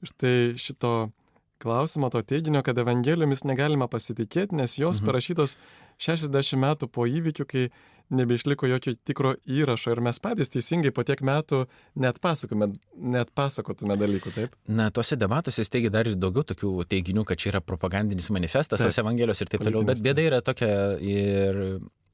štai 0.07 0.55
šito 0.55 1.11
klausimo, 1.59 2.15
to 2.15 2.23
teiginio, 2.23 2.63
kad 2.63 2.79
Evangelijomis 2.79 3.43
negalima 3.43 3.91
pasitikėti, 3.91 4.55
nes 4.55 4.79
jos 4.79 5.01
mhm. 5.01 5.11
parašytos 5.11 5.59
60 5.99 6.63
metų 6.63 6.87
po 6.95 7.11
įvykių, 7.11 7.49
kai 7.51 7.69
nebeišliko 8.15 8.69
jokio 8.71 8.95
tikro 9.07 9.35
įrašo 9.49 9.93
ir 9.95 10.03
mes 10.05 10.21
patys 10.23 10.53
teisingai 10.53 10.93
po 10.95 11.05
tiek 11.07 11.21
metų 11.25 11.65
net, 12.01 12.21
pasakotume, 12.25 12.71
net 12.97 13.33
pasakotume 13.37 13.99
dalykų, 14.01 14.35
taip? 14.37 14.57
Na, 14.69 14.89
tuose 14.95 15.19
debatuose 15.21 15.63
jis 15.65 15.73
teigia 15.73 15.93
dar 15.95 16.09
ir 16.09 16.19
daugiau 16.21 16.47
tokių 16.49 16.73
teiginių, 16.89 17.27
kad 17.29 17.41
čia 17.41 17.53
yra 17.53 17.63
propagandinis 17.65 18.31
manifestas, 18.35 18.83
tos 18.83 19.01
Evangelijos 19.01 19.45
ir 19.45 19.53
taip 19.53 19.65
toliau, 19.67 19.85
bet 19.89 20.03
bėda 20.05 20.27
yra 20.31 20.43
tokia 20.45 20.73
ir 21.05 21.63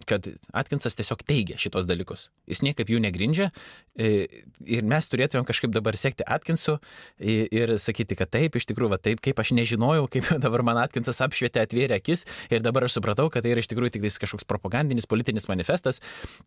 kad 0.09 0.27
Atkinsas 0.53 0.97
tiesiog 0.99 1.23
teigia 1.27 1.57
šitos 1.61 1.87
dalykus. 1.89 2.29
Jis 2.51 2.63
niekaip 2.65 2.91
jų 2.93 3.01
negrindžia 3.03 3.51
e, 3.97 4.27
ir 4.61 4.87
mes 4.87 5.09
turėtumėm 5.11 5.47
kažkaip 5.49 5.73
dabar 5.75 5.97
sekti 5.99 6.27
Atkinsu 6.27 6.77
ir 7.19 7.75
sakyti, 7.81 8.17
kad 8.19 8.31
taip, 8.35 8.59
iš 8.59 8.69
tikrųjų, 8.71 8.93
va 8.95 9.01
taip, 9.01 9.23
kaip 9.25 9.41
aš 9.41 9.55
nežinojau, 9.57 10.07
kaip 10.13 10.29
dabar 10.45 10.65
man 10.67 10.83
Atkinsas 10.83 11.23
apšvietė, 11.25 11.65
atvėrė 11.65 11.99
akis 12.01 12.27
ir 12.53 12.65
dabar 12.65 12.89
aš 12.89 12.99
supratau, 12.99 13.31
kad 13.33 13.47
tai 13.47 13.55
yra 13.55 13.65
iš 13.65 13.71
tikrųjų 13.73 13.97
tik 13.97 14.07
kažkoks 14.25 14.47
propagandinis 14.49 15.09
politinis 15.11 15.49
manifestas 15.49 15.84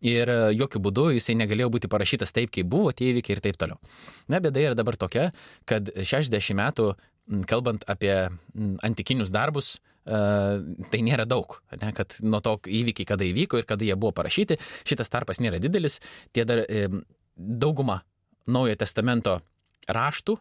ir 0.04 0.30
e, 0.32 0.38
jokių 0.58 0.82
būdų 0.86 1.04
jisai 1.16 1.36
negalėjo 1.38 1.70
būti 1.74 1.90
parašytas 1.92 2.34
taip, 2.34 2.52
kaip 2.54 2.68
buvo 2.70 2.92
tie 2.96 3.12
įvykiai 3.12 3.36
ir 3.36 3.44
taip 3.44 3.60
toliau. 3.60 3.78
Na, 4.28 4.40
bėda 4.44 4.64
yra 4.64 4.78
dabar 4.78 4.98
tokia, 5.00 5.30
kad 5.68 5.92
60 5.96 6.58
metų 6.58 6.92
kalbant 7.48 7.84
apie 7.92 8.14
antikinius 8.86 9.32
darbus, 9.34 9.76
tai 10.08 11.00
nėra 11.04 11.26
daug, 11.28 11.58
ne, 11.76 11.90
kad 11.92 12.14
nuo 12.24 12.38
to 12.40 12.54
įvykiai, 12.64 13.04
kada 13.10 13.26
įvyko 13.26 13.60
ir 13.60 13.66
kada 13.68 13.84
jie 13.84 13.96
buvo 14.00 14.14
parašyti, 14.16 14.56
šitas 14.88 15.12
tarpas 15.12 15.36
nėra 15.44 15.60
didelis, 15.60 15.98
tie 16.32 16.46
dar 16.48 16.64
dauguma 17.36 18.00
Naujojo 18.48 18.78
testamento 18.80 19.34
raštų 19.92 20.38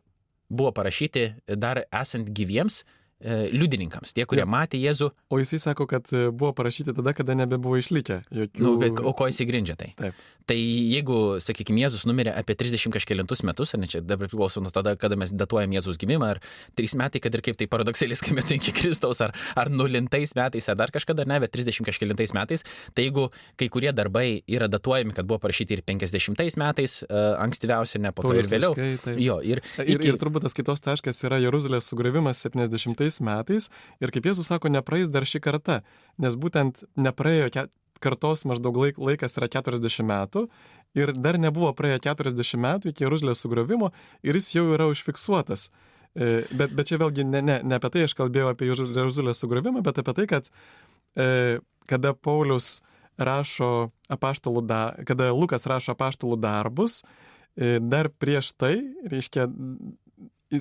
buvo 0.47 0.71
parašyti 0.71 1.25
dar 1.59 1.81
esant 1.91 2.31
gyviems 2.31 2.85
E, 2.87 3.06
liudininkams, 3.25 4.13
tie, 4.13 4.25
kurie 4.29 4.43
ja. 4.43 4.49
matė 4.49 4.77
Jėzų. 4.77 5.09
O 5.33 5.39
jisai 5.41 5.57
sako, 5.61 5.87
kad 5.89 6.05
e, 6.13 6.27
buvo 6.29 6.51
parašyti 6.57 6.93
tada, 6.93 7.15
kada 7.17 7.33
nebebuvo 7.37 7.79
išlikę. 7.81 8.21
Jokių... 8.29 8.61
Nu, 8.63 8.73
bet, 8.81 8.99
o 9.01 9.13
ko 9.17 9.25
jisai 9.29 9.47
grindžia 9.49 9.77
tai? 9.79 9.93
Taip. 9.97 10.19
Tai 10.47 10.55
jeigu, 10.55 11.17
sakykime, 11.43 11.81
Jėzus 11.81 12.05
numirė 12.07 12.31
apie 12.37 12.55
30 12.55 12.93
kažkėlintus 12.95 13.41
metus, 13.43 13.73
ar 13.75 13.81
ne 13.81 13.89
čia 13.91 13.99
dabar 14.05 14.29
priklauso 14.29 14.61
nuo 14.63 14.71
tada, 14.71 14.93
kada 14.99 15.17
mes 15.19 15.33
datuojam 15.35 15.73
Jėzus 15.75 15.99
gimimą, 15.99 16.29
ar 16.37 16.39
3 16.79 16.95
metai, 17.01 17.19
kad 17.23 17.35
ir 17.35 17.43
kaip 17.43 17.57
tai 17.59 17.67
paradoksaliai 17.67 18.15
skambėtų 18.15 18.55
iki 18.55 18.75
Kristaus, 18.77 19.19
ar, 19.25 19.33
ar 19.59 19.73
nulintais 19.73 20.31
metais, 20.37 20.69
ar 20.71 20.77
dar 20.79 20.93
kažkada, 20.95 21.25
ne, 21.27 21.41
bet 21.43 21.51
30 21.57 21.83
kažkėlintais 21.89 22.31
metais, 22.37 22.63
tai 22.95 23.09
jeigu 23.09 23.27
kai 23.59 23.67
kurie 23.73 23.91
darbai 23.97 24.27
yra 24.47 24.69
datuojami, 24.71 25.17
kad 25.17 25.27
buvo 25.27 25.41
parašyti 25.43 25.75
ir 25.75 25.83
50 25.89 26.61
metais, 26.61 27.01
uh, 27.09 27.35
ankstyviausia, 27.43 27.99
ne 28.05 28.13
po 28.15 28.23
to 28.29 28.37
ir 28.37 28.47
vėliau. 28.47 28.71
Laiškai, 28.77 29.17
jo, 29.19 29.41
ir, 29.43 29.63
ir, 29.83 29.97
iki... 29.97 30.13
ir 30.13 30.21
turbūt 30.21 30.47
tas 30.47 30.55
kitos 30.55 30.79
taškas 30.85 31.19
yra 31.27 31.41
Jeruzalės 31.43 31.91
sugrįvimas 31.91 32.45
70 32.47 33.06
kitais 33.07 33.21
metais 33.21 33.69
ir 34.01 34.11
kaip 34.11 34.25
Jėzus 34.25 34.47
sako, 34.47 34.69
nepraeis 34.69 35.09
dar 35.09 35.23
šį 35.25 35.39
kartą, 35.41 35.81
nes 36.17 36.35
būtent 36.35 36.83
nepraėjo 36.95 37.67
kartos 37.99 38.45
maždaug 38.45 38.77
laik, 38.77 38.97
laikas 38.97 39.37
yra 39.37 39.47
40 39.47 40.05
metų 40.05 40.47
ir 40.95 41.13
dar 41.13 41.37
nebuvo 41.37 41.73
praėję 41.73 41.99
40 42.05 42.59
metų 42.61 42.91
iki 42.91 43.05
Jeruzalės 43.05 43.41
sugriovimo 43.41 43.91
ir 44.23 44.35
jis 44.35 44.53
jau 44.55 44.67
yra 44.73 44.87
užfiksuotas. 44.91 45.69
E, 46.15 46.45
bet, 46.51 46.73
bet 46.73 46.87
čia 46.87 46.97
vėlgi 46.97 47.25
ne, 47.25 47.41
ne, 47.41 47.61
ne 47.63 47.77
apie 47.77 47.89
tai 47.93 48.05
aš 48.05 48.13
kalbėjau 48.17 48.51
apie 48.51 48.69
Jeruzalės 48.69 49.41
sugriovimą, 49.41 49.81
bet 49.85 49.97
apie 50.01 50.13
tai, 50.13 50.27
kad 50.29 50.51
e, 51.17 51.59
kada 51.89 52.13
Paulius 52.13 52.81
rašo 53.17 53.89
apaštalų, 54.13 54.61
da, 54.67 54.81
kada 55.07 55.31
Lukas 55.33 55.65
rašo 55.69 55.95
apaštalų 55.95 56.37
darbus, 56.41 57.01
e, 57.57 57.77
dar 57.81 58.09
prieš 58.09 58.53
tai, 58.57 58.75
reiškia, 59.09 59.49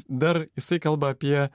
dar 0.08 0.46
jisai 0.56 0.80
kalba 0.82 1.12
apie 1.14 1.48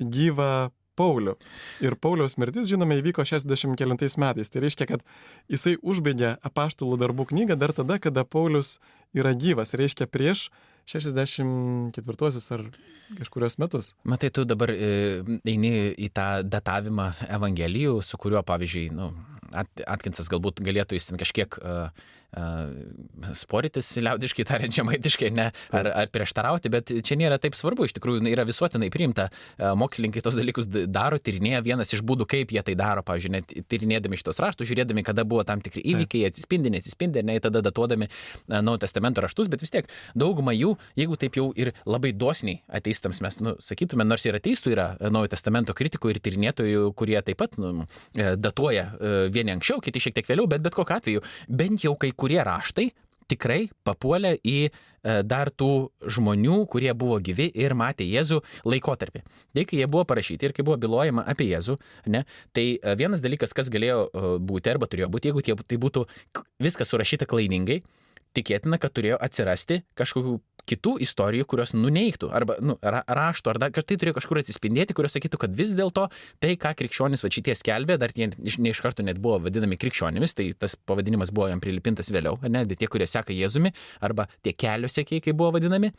gyvą 0.00 0.70
Paulių. 0.94 1.34
Ir 1.82 1.96
Pauliaus 1.98 2.36
mirtis, 2.38 2.68
žinome, 2.70 3.00
įvyko 3.00 3.24
69 3.26 4.14
metais. 4.22 4.50
Tai 4.52 4.62
reiškia, 4.62 4.86
kad 4.92 5.02
jisai 5.50 5.74
užbaigė 5.82 6.36
apaštalų 6.46 7.00
darbų 7.02 7.26
knygą 7.32 7.58
dar 7.58 7.74
tada, 7.74 7.98
kada 7.98 8.22
Paulius 8.22 8.76
yra 9.16 9.34
gyvas. 9.34 9.74
Reiškia 9.74 10.06
prieš 10.06 10.46
64 10.86 12.40
ar 12.54 12.64
kažkurios 13.18 13.58
metus. 13.58 13.94
Matai, 14.06 14.30
tu 14.30 14.46
dabar 14.46 14.70
e, 14.70 15.22
eini 15.42 15.74
į 15.98 16.12
tą 16.14 16.28
datavimą 16.46 17.10
Evangelijų, 17.26 17.98
su 18.04 18.20
kuriuo, 18.20 18.44
pavyzdžiui, 18.46 18.90
nu, 18.94 19.10
Atkinsas 19.54 20.30
galbūt 20.32 20.62
galėtų 20.66 20.96
jis 20.98 21.10
ten 21.10 21.20
kažkiek 21.20 21.58
uh, 21.60 21.90
sporitis, 23.34 23.88
liaudiškai 24.00 24.44
tariant, 24.48 24.74
žemaitiškai, 24.74 25.30
ne, 25.34 25.48
ar, 25.74 25.88
ar 26.02 26.10
prieštarauti, 26.12 26.70
bet 26.72 26.92
čia 27.06 27.18
nėra 27.18 27.38
taip 27.42 27.56
svarbu, 27.58 27.86
iš 27.88 27.94
tikrųjų 27.98 28.24
yra 28.30 28.46
visuotinai 28.48 28.90
priimta, 28.94 29.28
mokslininkai 29.58 30.22
tos 30.24 30.36
dalykus 30.38 30.68
daro, 30.70 31.20
tyrinėja. 31.22 31.62
Vienas 31.66 31.94
iš 31.94 32.02
būdų, 32.06 32.26
kaip 32.30 32.54
jie 32.54 32.62
tai 32.66 32.76
daro, 32.78 33.04
pavyzdžiui, 33.06 33.32
net 33.36 33.54
tyrinėdami 33.70 34.18
šitos 34.20 34.40
raštus, 34.42 34.68
žiūrėdami, 34.70 35.04
kada 35.06 35.26
buvo 35.28 35.44
tam 35.46 35.62
tikri 35.64 35.84
įvykiai, 35.94 36.28
atsispindi, 36.30 36.72
neatsispindi, 36.74 37.22
ne, 37.26 37.38
tada 37.44 37.62
datuodami 37.64 38.10
Naujo 38.48 38.80
testamento 38.82 39.22
raštus, 39.24 39.48
bet 39.52 39.62
vis 39.64 39.72
tiek 39.72 39.88
dauguma 40.18 40.54
jų, 40.56 40.74
jeigu 40.98 41.18
taip 41.20 41.38
jau 41.38 41.48
ir 41.58 41.72
labai 41.88 42.12
dosniai 42.16 42.62
ateistams 42.74 43.20
mes, 43.24 43.38
nu, 43.44 43.54
sakytume, 43.62 44.06
nors 44.06 44.24
ir 44.26 44.36
ateistų 44.38 44.74
yra 44.74 44.88
Naujo 45.12 45.30
testamento 45.32 45.74
kritikų 45.76 46.14
ir 46.14 46.20
tyrinėtojų, 46.24 46.90
kurie 46.98 47.18
taip 47.24 47.40
pat 47.42 47.56
nu, 47.60 47.86
datuoja 48.14 48.86
vieni 49.34 49.54
anksčiau, 49.54 49.82
kiti 49.84 50.02
šiek 50.06 50.18
tiek 50.18 50.28
vėliau, 50.30 50.48
bet 50.50 50.64
bet 50.64 50.76
kokiu 50.76 50.96
atveju, 50.96 51.24
bent 51.48 51.84
jau 51.84 51.94
kai 52.00 52.12
kurie 52.24 52.40
raštai 52.44 52.90
tikrai 53.30 53.68
papuolė 53.86 54.34
į 54.44 54.58
e, 54.68 54.70
dar 55.24 55.50
tų 55.52 55.70
žmonių, 56.16 56.58
kurie 56.70 56.92
buvo 56.96 57.18
gyvi 57.24 57.48
ir 57.56 57.74
matė 57.78 58.06
Jėzų 58.08 58.40
laikotarpį. 58.68 59.24
Tai 59.56 59.64
kai 59.68 59.80
jie 59.80 59.88
buvo 59.90 60.04
parašyti 60.08 60.48
ir 60.48 60.54
kai 60.56 60.64
buvo 60.66 60.76
bilojama 60.80 61.24
apie 61.30 61.48
Jėzų, 61.50 61.78
ne, 62.12 62.24
tai 62.56 62.66
e, 62.76 62.96
vienas 63.00 63.24
dalykas, 63.24 63.56
kas 63.56 63.72
galėjo 63.72 64.06
e, 64.08 64.34
būti 64.44 64.72
arba 64.72 64.88
turėjo 64.90 65.10
būti, 65.12 65.32
jeigu 65.32 65.64
tai 65.64 65.80
būtų 65.80 66.06
viskas 66.64 66.92
surašyta 66.92 67.28
klaidingai, 67.30 67.80
tikėtina, 68.36 68.80
kad 68.82 68.94
turėjo 68.96 69.20
atsirasti 69.22 69.82
kažkokių 69.98 70.38
kitų 70.70 70.96
istorijų, 71.04 71.46
kurios 71.50 71.74
nuneiktų, 71.76 72.30
arba 72.34 72.56
nu, 72.64 72.76
ra, 72.82 73.02
raštų, 73.06 73.52
ar 73.52 73.60
dar 73.62 73.74
kad 73.74 73.88
tai 73.88 73.98
turėjo 74.00 74.18
kažkur 74.18 74.40
atsispindėti, 74.42 74.96
kurios 74.96 75.16
sakytų, 75.16 75.40
kad 75.44 75.56
vis 75.56 75.74
dėlto 75.76 76.06
tai, 76.42 76.54
ką 76.60 76.74
krikščionis 76.78 77.24
va 77.24 77.32
šitie 77.34 77.56
skelbė, 77.58 77.98
dar 78.00 78.14
tie 78.14 78.30
ne 78.32 78.72
iš 78.72 78.82
karto 78.84 79.06
net 79.06 79.20
buvo 79.22 79.40
vadinami 79.46 79.78
krikščionimis, 79.80 80.36
tai 80.38 80.50
tas 80.58 80.76
pavadinimas 80.76 81.32
buvo 81.34 81.50
jam 81.52 81.62
prilipintas 81.64 82.12
vėliau, 82.14 82.38
ne, 82.48 82.64
bet 82.68 82.82
tie, 82.82 82.90
kurie 82.90 83.08
seka 83.10 83.34
Jėzumi, 83.34 83.74
arba 84.04 84.28
tie 84.44 84.54
kelio 84.56 84.90
sėkiai, 84.90 85.22
kaip 85.24 85.36
buvo 85.38 85.56
vadinami, 85.58 85.92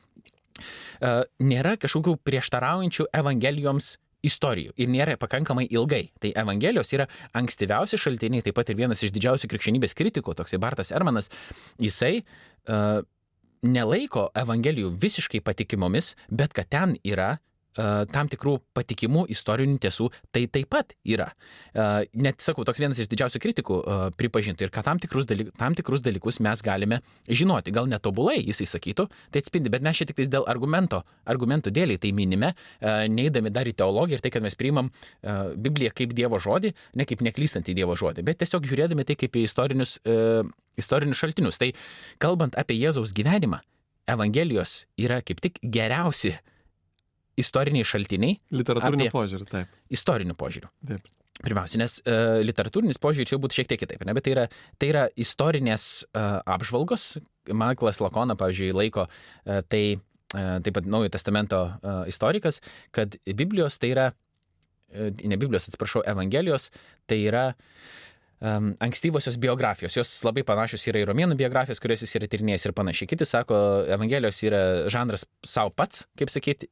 nėra 1.44 1.76
kažkokių 1.82 2.18
prieštaraujančių 2.26 3.10
Evangelijoms 3.16 3.96
istorijų 4.26 4.74
ir 4.82 4.90
nėra 4.90 5.18
pakankamai 5.22 5.68
ilgai. 5.70 6.08
Tai 6.22 6.32
Evangelijos 6.42 6.94
yra 6.96 7.08
ankstyviausi 7.38 8.00
šaltiniai, 8.02 8.46
taip 8.46 8.58
pat 8.58 8.72
ir 8.72 8.80
vienas 8.80 9.04
iš 9.06 9.14
didžiausių 9.16 9.50
krikščionybės 9.52 9.94
kritikų, 9.98 10.36
toksai 10.40 10.62
Bartas 10.62 10.90
Ermanas, 10.96 11.30
jisai 11.82 12.16
uh, 12.24 13.04
nelaiko 13.66 14.30
Evangelijų 14.38 14.94
visiškai 15.02 15.42
patikimomis, 15.46 16.14
bet 16.30 16.54
kad 16.54 16.70
ten 16.70 16.96
yra 17.04 17.36
tam 17.76 18.30
tikrų 18.32 18.56
patikimų 18.76 19.26
istorinių 19.36 19.80
tiesų 19.84 20.10
tai 20.34 20.46
taip 20.48 20.70
pat 20.72 20.96
yra. 21.04 21.28
Net 22.16 22.40
sakau, 22.44 22.64
toks 22.68 22.80
vienas 22.80 23.02
iš 23.04 23.10
didžiausių 23.12 23.42
kritikų 23.44 23.80
pripažintų 24.16 24.68
ir 24.68 24.72
kad 24.74 24.88
tam 24.88 25.02
tikrus, 25.04 25.28
dalyk, 25.28 25.52
tam 25.60 25.76
tikrus 25.76 26.04
dalykus 26.06 26.40
mes 26.44 26.64
galime 26.64 27.02
žinoti. 27.28 27.74
Gal 27.76 27.90
netobulai 27.92 28.38
jisai 28.40 28.68
sakytų, 28.70 29.08
tai 29.34 29.44
atspindi, 29.44 29.72
bet 29.74 29.84
mes 29.86 30.00
čia 30.00 30.08
tik 30.08 30.24
dėl 30.32 30.48
argumento, 30.48 31.04
argumentų 31.28 31.74
dėliai 31.76 32.00
tai 32.02 32.14
minime, 32.16 32.54
neįdami 32.82 33.52
dar 33.52 33.68
į 33.68 33.76
teologiją 33.76 34.20
ir 34.20 34.24
tai, 34.24 34.32
kad 34.32 34.46
mes 34.46 34.56
priimam 34.56 34.92
Bibliją 35.22 35.92
kaip 35.96 36.16
Dievo 36.16 36.40
žodį, 36.40 36.74
ne 36.96 37.06
kaip 37.08 37.24
neklystantį 37.28 37.76
Dievo 37.76 38.00
žodį, 38.00 38.24
bet 38.26 38.40
tiesiog 38.40 38.68
žiūrėdami 38.72 39.04
tai 39.08 39.20
kaip 39.20 39.36
į 39.36 39.46
istorinius, 39.50 40.00
istorinius 40.80 41.20
šaltinius. 41.20 41.60
Tai 41.60 41.74
kalbant 42.24 42.56
apie 42.56 42.80
Jėzaus 42.80 43.12
gyvenimą, 43.16 43.60
Evangelijos 44.06 44.86
yra 45.02 45.18
kaip 45.26 45.40
tik 45.42 45.58
geriausi 45.64 46.36
istoriniai 47.40 47.86
šaltiniai. 47.88 48.40
Literatūriniu 48.56 49.12
požiūriu, 49.14 49.48
taip. 49.50 49.78
Istoriniu 49.94 50.36
požiūriu. 50.40 50.72
Taip. 50.88 51.12
Pirmiausia, 51.44 51.80
nes 51.82 51.98
uh, 52.00 52.40
literatūrinis 52.48 53.00
požiūris 53.04 53.34
jau 53.34 53.40
būtų 53.44 53.58
šiek 53.60 53.68
tiek 53.68 53.82
kitaip, 53.82 54.04
ne? 54.08 54.14
bet 54.16 54.24
tai 54.24 54.32
yra, 54.38 54.46
tai 54.80 54.92
yra 54.94 55.02
istorinės 55.20 56.06
uh, 56.08 56.40
apžvalgos. 56.56 57.18
Michaelas 57.52 58.00
Lakona, 58.02 58.38
pavyzdžiui, 58.40 58.72
laiko 58.74 59.04
uh, 59.10 59.60
tai 59.68 59.84
uh, 59.98 60.62
taip 60.64 60.78
pat 60.78 60.88
Naujojo 60.88 61.12
testamento 61.12 61.60
uh, 61.68 62.06
istorikas, 62.08 62.62
kad 62.96 63.20
Biblijos 63.28 63.76
tai 63.84 63.92
yra, 63.92 64.08
uh, 64.16 65.12
ne 65.12 65.42
Biblijos, 65.42 65.68
atsiprašau, 65.68 66.06
Evangelijos, 66.08 66.70
tai 67.10 67.20
yra 67.28 67.50
um, 68.40 68.74
ankstyvosios 68.84 69.38
biografijos. 69.42 69.96
Jos 69.98 70.12
labai 70.26 70.46
panašios 70.48 70.86
yra 70.90 71.02
į 71.04 71.08
romėnų 71.12 71.38
biografijas, 71.40 71.82
kurias 71.84 72.04
jis 72.06 72.18
yra 72.20 72.30
tyrinėjęs 72.32 72.68
ir 72.68 72.76
panašiai. 72.78 73.10
Kiti 73.12 73.28
sako, 73.30 73.58
Evangelijos 73.96 74.42
yra 74.46 74.62
žanras 74.92 75.26
savo 75.46 75.74
pats, 75.76 76.06
kaip 76.20 76.34
sakyti, 76.34 76.70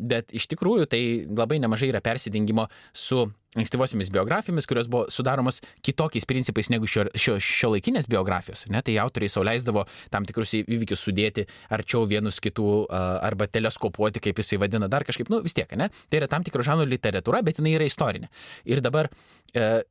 bet 0.00 0.34
iš 0.34 0.48
tikrųjų 0.52 0.90
tai 0.90 1.02
labai 1.28 1.60
nemažai 1.62 1.92
yra 1.92 2.02
persidengimo 2.04 2.68
su 2.92 3.26
ankstyvosiomis 3.54 4.10
biografijomis, 4.10 4.66
kurios 4.66 4.88
buvo 4.90 5.06
sudaromos 5.10 5.60
kitokiais 5.84 6.26
principais 6.26 6.70
negu 6.72 6.88
šio, 6.90 7.06
šio, 7.14 7.36
šio 7.38 7.70
laikinės 7.74 8.08
biografijos. 8.10 8.64
Ne? 8.72 8.82
Tai 8.82 8.96
autoriai 9.04 9.30
sauliaisdavo 9.30 9.84
tam 10.10 10.26
tikrus 10.26 10.56
įvykius 10.58 11.04
sudėti 11.06 11.46
arčiau 11.74 12.08
vienus 12.10 12.40
kitų 12.42 12.68
arba 12.90 13.46
teleskopuoti, 13.46 14.22
kaip 14.24 14.42
jisai 14.42 14.58
vadina, 14.62 14.90
dar 14.90 15.06
kažkaip, 15.06 15.30
nu 15.30 15.42
vis 15.44 15.54
tiek, 15.56 15.70
ne? 15.78 15.90
Tai 16.10 16.22
yra 16.22 16.30
tam 16.30 16.46
tikro 16.46 16.66
žanro 16.66 16.86
literatūra, 16.88 17.44
bet 17.46 17.60
jinai 17.62 17.76
yra 17.78 17.86
istorinė. 17.88 18.30
Ir 18.66 18.82
dabar 18.84 19.10
e, 19.54 19.84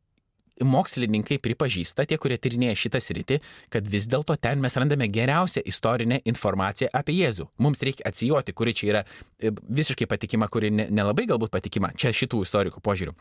mokslininkai 0.61 1.39
pripažįsta, 1.41 2.05
tie, 2.09 2.17
kurie 2.21 2.37
tyrinėja 2.41 2.75
šitą 2.85 3.01
sritį, 3.01 3.39
kad 3.73 3.87
vis 3.89 4.07
dėlto 4.11 4.35
ten 4.41 4.61
mes 4.63 4.77
randame 4.77 5.07
geriausią 5.11 5.63
istorinę 5.69 6.21
informaciją 6.29 6.91
apie 6.93 7.15
Jėzų. 7.17 7.49
Mums 7.63 7.81
reikia 7.85 8.05
atsijoti, 8.09 8.53
kuri 8.53 8.75
čia 8.77 8.89
yra 8.91 9.03
e, 9.03 9.51
visiškai 9.51 10.07
patikima, 10.09 10.49
kuri 10.51 10.71
nelabai 10.73 11.25
galbūt 11.29 11.53
patikima, 11.53 11.93
čia 11.97 12.13
šitų 12.13 12.43
istorikų 12.45 12.83
požiūrių. 12.85 13.15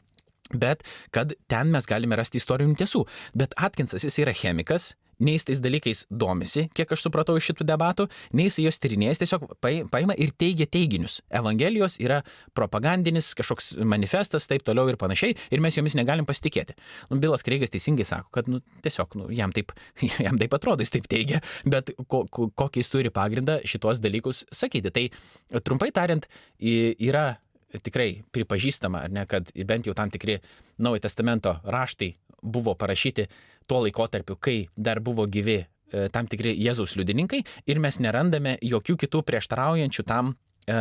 Bet 0.52 0.82
kad 1.14 1.32
ten 1.48 1.70
mes 1.72 1.86
galime 1.88 2.18
rasti 2.18 2.40
istorinių 2.42 2.76
tiesų. 2.82 3.06
Bet 3.38 3.54
Atkinsas 3.56 4.04
jis 4.04 4.18
yra 4.20 4.34
chemikas, 4.36 4.92
nei 5.22 5.36
jis 5.36 5.46
tais 5.48 5.62
dalykais 5.62 6.04
domisi, 6.10 6.66
kiek 6.76 6.92
aš 6.94 7.06
supratau 7.06 7.36
iš 7.38 7.50
šitų 7.50 7.66
debatų, 7.68 8.08
nei 8.36 8.48
jis 8.48 8.58
jos 8.64 8.80
tyrinėjęs, 8.82 9.20
tiesiog 9.22 9.46
paima 9.62 10.16
ir 10.18 10.34
teigia 10.38 10.66
teiginius. 10.66 11.20
Evangelijos 11.32 11.98
yra 12.02 12.22
propagandinis 12.56 13.32
kažkoks 13.38 13.72
manifestas, 13.88 14.48
taip 14.50 14.66
toliau 14.66 14.90
ir 14.90 14.98
panašiai, 15.00 15.36
ir 15.54 15.62
mes 15.64 15.78
jomis 15.78 15.96
negalim 15.98 16.26
pasitikėti. 16.28 16.76
Nu, 17.10 17.20
Bilas 17.22 17.46
Kreigas 17.46 17.72
teisingai 17.74 18.06
sako, 18.08 18.30
kad 18.34 18.50
nu, 18.50 18.62
tiesiog 18.84 19.16
nu, 19.20 19.30
jam, 19.34 19.54
taip, 19.54 19.74
jam 20.26 20.40
taip 20.40 20.58
atrodo, 20.58 20.84
jis 20.84 20.94
taip 20.96 21.08
teigia, 21.10 21.42
bet 21.64 21.94
ko, 22.06 22.24
ko, 22.26 22.50
kokį 22.62 22.82
jis 22.82 22.92
turi 22.92 23.14
pagrindą 23.14 23.60
šitos 23.68 24.02
dalykus 24.02 24.44
sakyti. 24.54 24.92
Tai 24.92 25.62
trumpai 25.62 25.92
tariant, 25.94 26.26
yra 26.58 27.32
tikrai 27.80 28.22
pripažįstama, 28.34 29.06
ne, 29.12 29.24
kad 29.30 29.48
bent 29.68 29.88
jau 29.88 29.94
tam 29.96 30.12
tikri 30.12 30.40
Naujojo 30.82 31.04
testamento 31.04 31.54
raštai 31.68 32.10
buvo 32.42 32.74
parašyti 32.74 33.28
tuo 33.66 33.82
laikotarpiu, 33.86 34.36
kai 34.40 34.56
dar 34.76 35.00
buvo 35.00 35.26
gyvi 35.26 35.58
e, 35.62 36.08
tam 36.12 36.28
tikri 36.30 36.54
Jėzaus 36.58 36.96
liudininkai 36.98 37.42
ir 37.66 37.82
mes 37.82 38.00
nerandame 38.02 38.56
jokių 38.62 38.98
kitų 39.04 39.22
prieštaraujančių 39.28 40.06
tam 40.08 40.34
e, 40.66 40.78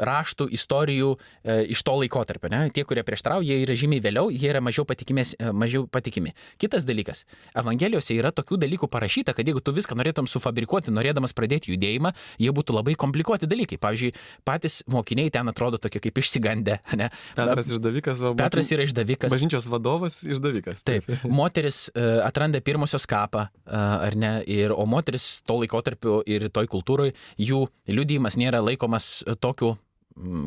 raštų, 0.00 0.48
istorijų 0.56 1.12
e, 1.16 1.56
iš 1.74 1.82
to 1.86 1.94
laikotarpio. 2.00 2.50
Ne? 2.52 2.62
Tie, 2.74 2.84
kurie 2.88 3.04
prieštarauja, 3.06 3.46
jie 3.46 3.64
yra 3.66 3.76
žymiai 3.78 4.02
vėliau, 4.04 4.30
jie 4.32 4.50
yra 4.50 4.62
mažiau, 4.64 4.86
e, 4.88 5.50
mažiau 5.52 5.86
patikimi. 5.90 6.34
Kitas 6.60 6.86
dalykas. 6.88 7.24
Evangelijose 7.58 8.16
yra 8.16 8.32
tokių 8.34 8.60
dalykų 8.64 8.88
parašyta, 8.90 9.34
kad 9.36 9.46
jeigu 9.46 9.62
tu 9.64 9.74
viską 9.76 9.96
norėtum 9.98 10.28
sufabrikuoti, 10.30 10.94
norėdamas 10.94 11.34
pradėti 11.36 11.74
judėjimą, 11.74 12.14
jie 12.40 12.52
būtų 12.56 12.76
labai 12.78 12.96
komplikuoti 12.98 13.48
dalykai. 13.50 13.80
Pavyzdžiui, 13.80 14.12
patys 14.48 14.80
mokiniai 14.90 15.32
ten 15.32 15.52
atrodo 15.52 15.80
tokie 15.80 16.02
kaip 16.02 16.22
išsigandę. 16.22 16.80
Ne? 17.00 17.10
Petras 17.36 17.70
išdavikas, 17.72 18.24
va, 18.24 18.34
Petras 18.38 18.72
yra 18.74 18.86
išdavikas. 18.88 19.32
Bažnyčios 19.32 19.68
vadovas 19.70 20.20
išdavikas. 20.26 20.84
Taip. 20.86 21.06
taip. 21.08 21.28
Moteris 21.40 21.86
uh, 21.92 22.20
atranda 22.26 22.60
pirmosios 22.64 23.06
kapą, 23.10 23.46
uh, 23.50 23.76
ar 24.06 24.16
ne? 24.18 24.32
Ir, 24.50 24.74
o 24.74 24.86
moteris 24.88 25.40
to 25.46 25.60
laikotarpiu 25.62 26.20
ir 26.28 26.48
toj 26.52 26.68
kultūroje, 26.70 27.14
jų 27.40 27.64
liudijimas 27.90 28.38
nėra 28.40 28.62
laikomas 28.64 29.20
tokiu 29.40 29.76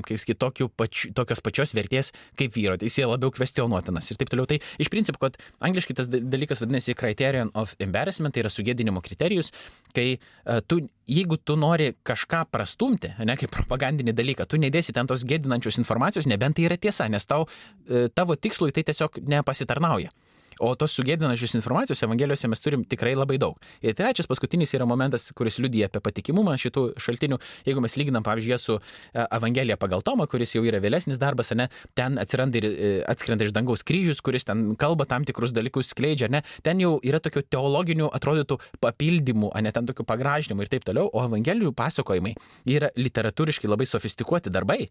kaip 0.08 0.22
sakyti, 0.22 0.68
pač, 0.78 1.06
tokios 1.16 1.42
pačios 1.44 1.74
vertės 1.76 2.12
kaip 2.40 2.54
vyro, 2.56 2.76
tai 2.78 2.90
jis 2.90 3.00
yra 3.02 3.14
labiau 3.14 3.34
kvestionuotinas 3.34 4.12
ir 4.12 4.20
taip 4.20 4.32
toliau. 4.32 4.48
Tai 4.50 4.60
iš 4.82 4.92
principo, 4.94 5.22
kad 5.24 5.38
angliškai 5.64 5.96
tas 5.98 6.10
dalykas 6.12 6.62
vadinasi 6.64 6.96
criterion 7.00 7.52
of 7.58 7.76
embarrassment, 7.84 8.36
tai 8.36 8.44
yra 8.44 8.52
sugėdinimo 8.54 9.04
kriterijus, 9.06 9.54
kai 9.96 10.18
uh, 10.18 10.60
tu, 10.68 10.82
jeigu 11.10 11.40
tu 11.42 11.58
nori 11.60 11.94
kažką 12.06 12.46
prastumti, 12.54 13.14
ne 13.24 13.38
kaip 13.40 13.54
propagandinį 13.54 14.16
dalyką, 14.18 14.48
tu 14.50 14.60
nedėsi 14.62 14.96
ten 14.96 15.10
tos 15.10 15.26
gėdinančios 15.28 15.80
informacijos, 15.82 16.30
nebent 16.30 16.60
tai 16.60 16.68
yra 16.70 16.78
tiesa, 16.78 17.10
nes 17.12 17.26
tau, 17.30 17.48
uh, 17.48 18.06
tavo 18.14 18.38
tikslui 18.38 18.76
tai 18.76 18.86
tiesiog 18.90 19.24
nepasitarnauja. 19.24 20.14
O 20.62 20.74
tos 20.80 20.94
sugėdinančios 20.98 21.56
informacijos 21.58 22.04
Evangelijose 22.06 22.50
mes 22.52 22.62
turim 22.62 22.84
tikrai 22.86 23.14
labai 23.18 23.40
daug. 23.42 23.58
Ir 23.82 23.96
trečias, 23.98 24.28
paskutinis 24.30 24.74
yra 24.78 24.86
momentas, 24.90 25.30
kuris 25.38 25.60
liudyja 25.62 25.90
apie 25.90 26.02
patikimumą 26.04 26.56
šitų 26.62 26.86
šaltinių. 27.02 27.40
Jeigu 27.68 27.84
mes 27.84 27.98
lyginam, 28.00 28.26
pavyzdžiui, 28.26 28.60
su 28.62 28.78
e, 28.78 29.24
Evangelija 29.24 29.78
pagal 29.82 30.04
Tomą, 30.06 30.28
kuris 30.30 30.56
jau 30.56 30.64
yra 30.68 30.82
vėlesnis 30.84 31.22
darbas, 31.22 31.54
ne, 31.58 31.70
ten 31.98 32.20
atsiranda 32.22 32.60
ir 32.60 32.68
e, 32.70 32.92
atskrenda 33.10 33.48
iš 33.48 33.54
dangaus 33.56 33.86
kryžius, 33.88 34.22
kuris 34.26 34.48
ten 34.50 34.74
kalba 34.80 35.08
tam 35.10 35.26
tikrus 35.28 35.56
dalykus, 35.56 35.94
skleidžia, 35.94 36.30
ne, 36.34 36.44
ten 36.66 36.82
jau 36.84 36.96
yra 37.06 37.22
tokių 37.24 37.46
teologinių, 37.54 38.12
atrodytų, 38.14 38.60
papildymų, 38.84 39.54
ne 39.64 39.74
ten 39.76 39.90
tokių 39.90 40.06
pagražinimų 40.10 40.66
ir 40.66 40.74
taip 40.76 40.88
toliau, 40.88 41.10
o 41.12 41.26
Evangelijų 41.26 41.74
pasakojimai 41.78 42.36
yra 42.70 42.92
literatūriškai 43.00 43.72
labai 43.72 43.88
sofistikuoti 43.90 44.54
darbai, 44.54 44.88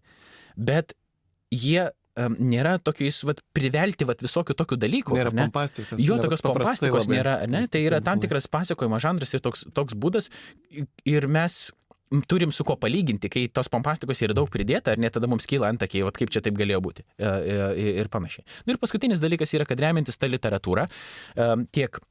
bet 0.57 0.97
jie 1.53 1.91
um, 2.21 2.37
nėra 2.53 2.77
tokiais 2.83 3.23
vat, 3.29 3.43
privelti 3.57 4.07
vat, 4.09 4.23
visokių 4.25 4.57
tokių 4.59 4.79
dalykų. 4.85 5.19
Nėra 5.19 5.35
pompastikos. 5.37 6.03
Jo 6.03 6.19
tokios 6.23 6.45
pompastikos 6.45 7.09
nėra, 7.11 7.41
ne? 7.51 7.67
Tai 7.73 7.85
yra 7.85 8.03
tam 8.05 8.23
tikras 8.23 8.49
pasakojimo 8.53 9.01
žanras 9.03 9.33
ir 9.35 9.45
toks, 9.45 9.67
toks 9.77 9.97
būdas. 9.99 10.31
Ir 11.09 11.29
mes 11.31 11.65
turim 12.29 12.53
su 12.53 12.65
kuo 12.69 12.77
palyginti, 12.77 13.31
kai 13.33 13.47
tos 13.55 13.71
pompastikos 13.73 14.21
yra 14.25 14.37
daug 14.37 14.51
pridėta, 14.53 14.93
ar 14.93 15.01
ne 15.01 15.09
tada 15.13 15.29
mums 15.31 15.49
kyla 15.49 15.71
antakiai, 15.73 16.05
kaip 16.17 16.33
čia 16.35 16.43
taip 16.45 16.59
galėjo 16.59 16.83
būti 16.85 17.05
e, 17.17 17.25
e, 17.25 17.87
ir 18.03 18.11
panašiai. 18.13 18.45
Nu, 18.67 18.75
ir 18.75 18.81
paskutinis 18.83 19.23
dalykas 19.23 19.55
yra, 19.57 19.67
kad 19.69 19.81
remiantis 19.81 20.21
tą 20.21 20.29
literatūrą, 20.29 20.89
tiek 21.73 22.03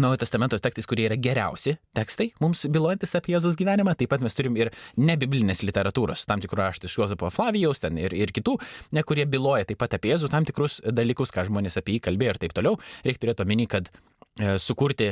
Naujojo 0.00 0.22
testamento 0.22 0.56
tekstais, 0.62 0.86
kurie 0.88 1.04
yra 1.04 1.16
geriausi 1.20 1.74
tekstai 1.96 2.30
mums 2.40 2.62
bylojantis 2.72 3.12
apie 3.18 3.34
Jėzus 3.34 3.58
gyvenimą. 3.60 3.92
Taip 3.98 4.12
pat 4.14 4.22
mes 4.24 4.36
turim 4.38 4.54
ir 4.56 4.70
nebiblinės 4.96 5.60
literatūros, 5.66 6.22
tam 6.28 6.40
tikrų 6.40 6.62
raštų 6.62 6.88
iš 6.88 6.94
Juozapo 6.96 7.28
Flavijaus 7.34 7.82
ten 7.82 7.98
ir, 8.00 8.14
ir 8.16 8.32
kitų, 8.32 8.54
ne, 8.96 9.02
kurie 9.04 9.26
byloja 9.28 9.66
taip 9.68 9.82
pat 9.82 9.98
apie 9.98 10.14
Jėzų 10.14 10.30
tam 10.32 10.46
tikrus 10.48 10.78
dalykus, 10.86 11.34
ką 11.34 11.44
žmonės 11.50 11.76
apie 11.80 11.98
jį 11.98 12.04
kalbėjo 12.06 12.36
ir 12.36 12.40
taip 12.40 12.54
toliau. 12.56 12.78
Reikia 13.04 13.24
turėti 13.26 13.44
omeny, 13.44 13.66
kad 13.74 13.90
e, 13.92 14.54
sukurti 14.62 15.10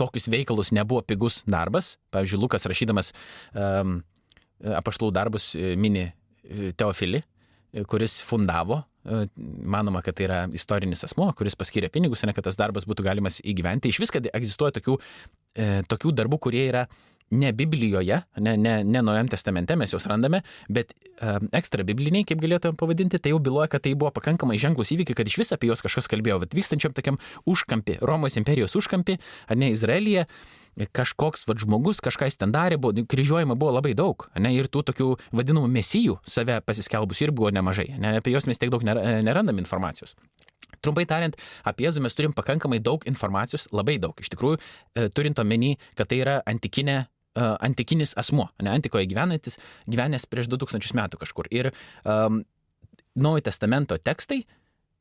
tokius 0.00 0.30
veikalus 0.32 0.72
nebuvo 0.72 1.02
pigus 1.04 1.42
darbas. 1.44 1.96
Pavyzdžiui, 2.14 2.40
Lukas 2.46 2.64
rašydamas 2.70 3.12
um, 3.52 3.98
apaštalų 4.78 5.12
darbus 5.18 5.52
e, 5.58 5.74
mini 5.76 6.06
e, 6.06 6.72
Teofilį, 6.78 7.26
kuris 7.90 8.20
fundavo 8.24 8.84
manoma, 9.04 10.02
kad 10.04 10.16
tai 10.18 10.26
yra 10.28 10.40
istorinis 10.54 11.02
asmo, 11.06 11.26
kuris 11.38 11.56
paskiria 11.58 11.90
pinigus, 11.92 12.22
ne 12.26 12.34
kad 12.36 12.46
tas 12.46 12.58
darbas 12.58 12.86
būtų 12.88 13.06
galimas 13.06 13.40
įgyventi. 13.42 13.90
Iš 13.90 14.02
vis, 14.02 14.12
kad 14.14 14.28
egzistuoja 14.30 14.76
tokių, 14.78 14.98
e, 15.58 15.70
tokių 15.90 16.14
darbų, 16.20 16.38
kurie 16.46 16.66
yra 16.68 16.86
ne 17.32 17.52
Biblijoje, 17.56 18.20
ne, 18.44 18.56
ne, 18.56 18.74
ne 18.84 19.02
Naujam 19.02 19.28
testamente 19.32 19.76
mes 19.76 19.92
juos 19.92 20.06
randame, 20.10 20.42
bet 20.68 20.92
e, 20.92 21.34
ekstra 21.56 21.84
bibliniai, 21.88 22.26
kaip 22.28 22.42
galėtumėm 22.42 22.76
pavadinti, 22.78 23.20
tai 23.22 23.32
jau 23.32 23.40
byloja, 23.42 23.70
kad 23.72 23.84
tai 23.86 23.94
buvo 23.98 24.12
pakankamai 24.14 24.58
ženklus 24.60 24.92
įvykiai, 24.94 25.16
kad 25.18 25.30
iš 25.30 25.38
vis 25.40 25.54
apie 25.56 25.70
juos 25.70 25.82
kažkas 25.84 26.10
kalbėjo, 26.12 26.42
bet 26.44 26.56
vykstančiam 26.56 26.94
tokiam 26.96 27.20
užkampi, 27.48 27.98
Romos 28.04 28.36
imperijos 28.40 28.76
užkampi, 28.78 29.16
ar 29.48 29.60
ne 29.60 29.72
Izraelyje, 29.72 30.26
kažkoks 30.96 31.46
vat, 31.48 31.60
žmogus 31.60 32.00
kažką 32.04 32.28
jis 32.28 32.38
ten 32.40 32.52
darė, 32.52 32.78
buvo, 32.80 33.04
kryžiuojama 33.08 33.56
buvo 33.60 33.74
labai 33.76 33.92
daug, 33.96 34.28
ne, 34.40 34.54
ir 34.56 34.68
tų 34.72 34.84
tokių 34.92 35.08
vadinamų 35.36 35.68
mesijų 35.72 36.20
save 36.24 36.60
pasiskelbus 36.64 37.20
ir 37.24 37.32
buvo 37.36 37.52
nemažai, 37.52 37.90
ne, 38.00 38.16
apie 38.20 38.32
juos 38.32 38.48
mes 38.48 38.60
tiek 38.60 38.72
daug 38.72 38.84
nerandam 38.84 39.60
informacijos. 39.60 40.16
Trumpai 40.82 41.04
tariant, 41.06 41.36
apie 41.68 41.86
Jėzų 41.86 42.02
mes 42.02 42.16
turim 42.18 42.32
pakankamai 42.34 42.80
daug 42.82 43.04
informacijos, 43.06 43.68
labai 43.70 44.00
daug, 44.02 44.18
iš 44.18 44.32
tikrųjų, 44.32 44.58
e, 44.58 45.08
turint 45.14 45.38
omeny, 45.38 45.76
kad 45.98 46.10
tai 46.10 46.18
yra 46.24 46.40
antikinė 46.48 47.04
antikinis 47.40 48.16
asmuo, 48.20 48.48
ne 48.62 48.74
antikoje 48.74 49.06
gyvenantis, 49.10 49.58
gyvenęs 49.90 50.26
prieš 50.28 50.50
2000 50.52 50.96
metų 50.98 51.20
kažkur. 51.22 51.48
Ir 51.54 51.70
um, 52.04 52.42
Naujojo 53.12 53.44
testamento 53.44 53.96
tekstai, 54.00 54.38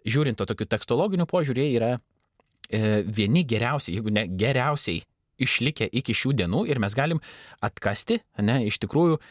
žiūrint 0.03 0.35
to 0.39 0.47
tokių 0.49 0.67
tekstologinių 0.73 1.27
požiūrį, 1.31 1.67
yra 1.77 1.91
e, 1.95 3.01
vieni 3.07 3.45
geriausiai, 3.47 3.95
jeigu 3.95 4.11
ne 4.11 4.25
geriausiai 4.27 4.99
išlikę 5.41 5.87
iki 6.01 6.15
šių 6.17 6.33
dienų 6.41 6.65
ir 6.67 6.81
mes 6.83 6.95
galim 6.97 7.21
atkasti, 7.63 8.19
ne, 8.43 8.59
iš 8.67 8.81
tikrųjų, 8.83 9.21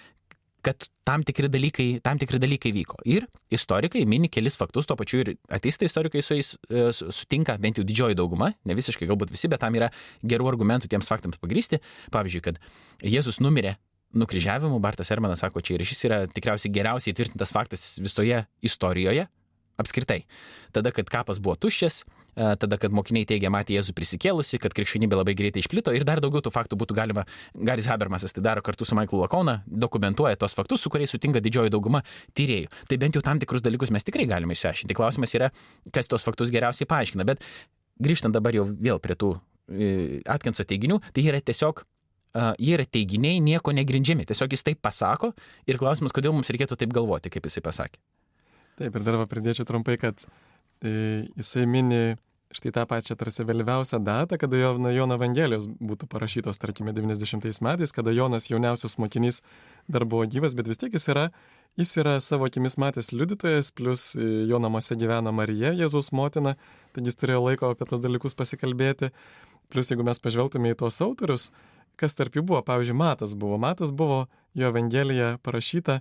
kad 0.64 0.86
tam 1.08 1.24
tikri 1.26 1.48
dalykai, 1.50 1.88
tam 2.04 2.18
tikri 2.20 2.40
dalykai 2.42 2.72
vyko. 2.74 3.00
Ir 3.08 3.26
istorikai 3.52 4.02
mini 4.08 4.30
kelis 4.32 4.58
faktus, 4.60 4.88
tuo 4.88 4.96
pačiu 5.00 5.22
ir 5.24 5.32
ateistai 5.52 5.88
istorikai 5.90 6.22
su 6.24 6.36
jais 6.36 6.52
e, 6.68 6.86
sutinka, 6.94 7.56
bent 7.62 7.80
jau 7.80 7.84
didžioji 7.86 8.18
dauguma, 8.18 8.52
ne 8.68 8.76
visiškai 8.78 9.08
galbūt 9.10 9.32
visi, 9.34 9.50
bet 9.50 9.62
tam 9.64 9.76
yra 9.78 9.90
gerų 10.22 10.50
argumentų 10.52 10.90
tiems 10.92 11.10
faktams 11.10 11.40
pagrysti. 11.42 11.80
Pavyzdžiui, 12.14 12.44
kad 12.44 12.60
Jėzus 13.02 13.40
numirė 13.42 13.76
nukryžiavimu, 14.12 14.80
Bartas 14.82 15.10
Ermanas 15.14 15.42
sako, 15.44 15.62
čia 15.62 15.76
ir 15.76 15.86
šis 15.86 16.06
yra 16.08 16.22
tikriausiai 16.30 16.72
geriausiai 16.74 17.14
tvirtintas 17.16 17.52
faktas 17.54 17.92
visoje 18.02 18.42
istorijoje, 18.66 19.26
apskritai. 19.80 20.24
Tada, 20.74 20.92
kad 20.94 21.10
kapas 21.10 21.40
buvo 21.42 21.56
tuščias, 21.58 22.02
tada, 22.34 22.78
kad 22.80 22.94
mokiniai 22.94 23.26
teigia 23.28 23.50
matė 23.52 23.76
Jėzų 23.76 23.94
prisikėlusi, 23.96 24.60
kad 24.62 24.74
krikščionybė 24.76 25.18
labai 25.20 25.34
greitai 25.38 25.62
išplito 25.64 25.94
ir 25.96 26.06
dar 26.08 26.22
daugiau 26.22 26.42
tų 26.44 26.52
faktų 26.54 26.78
būtų 26.80 26.96
galima, 26.96 27.26
Garis 27.54 27.88
Habermasas 27.90 28.34
tai 28.36 28.44
daro 28.46 28.64
kartu 28.66 28.86
su 28.88 28.98
Michaelu 28.98 29.24
Lakona, 29.24 29.60
dokumentuoja 29.66 30.38
tos 30.40 30.56
faktus, 30.58 30.84
su 30.84 30.92
kuriais 30.92 31.12
sutinka 31.12 31.42
didžioji 31.42 31.72
dauguma 31.74 32.02
tyriejų. 32.38 32.70
Tai 32.90 33.00
bent 33.02 33.18
jau 33.18 33.24
tam 33.26 33.42
tikrus 33.42 33.64
dalykus 33.66 33.92
mes 33.94 34.06
tikrai 34.06 34.28
galime 34.30 34.56
išsiaiškinti. 34.56 34.96
Klausimas 34.96 35.34
yra, 35.38 35.52
kas 35.94 36.10
tos 36.10 36.26
faktus 36.26 36.52
geriausiai 36.54 36.88
paaiškina. 36.90 37.26
Bet 37.28 37.44
grįžtant 38.02 38.36
dabar 38.36 38.56
jau 38.56 38.68
vėl 38.70 39.00
prie 39.02 39.18
tų 39.18 39.34
e, 39.36 40.20
Atkinso 40.30 40.66
teiginių, 40.66 41.02
tai 41.14 41.26
yra 41.30 41.42
tiesiog 41.42 41.84
Uh, 42.30 42.52
jie 42.62 42.76
yra 42.76 42.84
teiginiai, 42.86 43.40
nieko 43.42 43.72
negrindžiami. 43.74 44.22
Tiesiog 44.22 44.52
jis 44.54 44.62
taip 44.62 44.78
pasako 44.86 45.32
ir 45.66 45.80
klausimas, 45.82 46.12
kodėl 46.14 46.30
mums 46.30 46.46
reikėtų 46.54 46.76
taip 46.78 46.92
galvoti, 46.94 47.26
kaip 47.34 47.48
jisai 47.48 47.62
pasakė. 47.66 47.98
Taip, 48.78 48.94
ir 48.94 49.02
dar 49.02 49.18
pridėčiau 49.26 49.66
trumpai, 49.66 49.96
kad 49.98 50.22
e, 50.22 50.30
jisai 50.82 51.66
mini 51.68 52.16
štai 52.50 52.72
tą 52.74 52.82
pačią 52.90 53.14
tarsi 53.18 53.44
vėlyviausią 53.46 54.00
datą, 54.02 54.38
kada 54.40 54.58
jo, 54.58 54.72
na, 54.82 54.90
Jono 54.90 55.14
Evangelijos 55.18 55.68
būtų 55.70 56.08
parašytos, 56.10 56.58
tarkime, 56.58 56.92
90 56.96 57.62
metais, 57.62 57.94
kada 57.94 58.10
Jonas 58.10 58.48
jauniausias 58.50 58.98
mokinys 58.98 59.40
dar 59.88 60.04
buvo 60.04 60.26
gyvas, 60.26 60.56
bet 60.58 60.66
vis 60.66 60.80
tiek 60.82 60.94
jis 60.96 61.06
yra, 61.14 61.28
jis 61.78 61.94
yra 62.02 62.16
savo 62.18 62.48
akimis 62.50 62.74
matęs 62.82 63.12
liudytojas, 63.14 63.70
plus 63.70 64.16
e, 64.18 64.26
jo 64.50 64.58
namuose 64.58 64.98
gyvena 64.98 65.30
Marija, 65.34 65.70
Jėzaus 65.78 66.10
motina, 66.10 66.56
taigi 66.96 67.12
jis 67.12 67.20
turėjo 67.22 67.44
laiko 67.46 67.70
apie 67.70 67.86
tos 67.86 68.02
dalykus 68.02 68.34
pasikalbėti. 68.34 69.12
Plus, 69.70 69.92
jeigu 69.92 70.02
mes 70.02 70.18
pažvelgtume 70.18 70.72
į 70.72 70.80
tuos 70.80 70.98
autorius, 71.04 71.52
kas 72.00 72.18
tarp 72.18 72.34
jų 72.34 72.42
buvo. 72.48 72.64
Pavyzdžiui, 72.66 72.96
Matas 72.98 73.36
buvo. 73.38 73.60
Matas 73.62 73.92
buvo 73.94 74.24
jo 74.58 74.72
Evangelija 74.72 75.36
parašyta, 75.46 76.00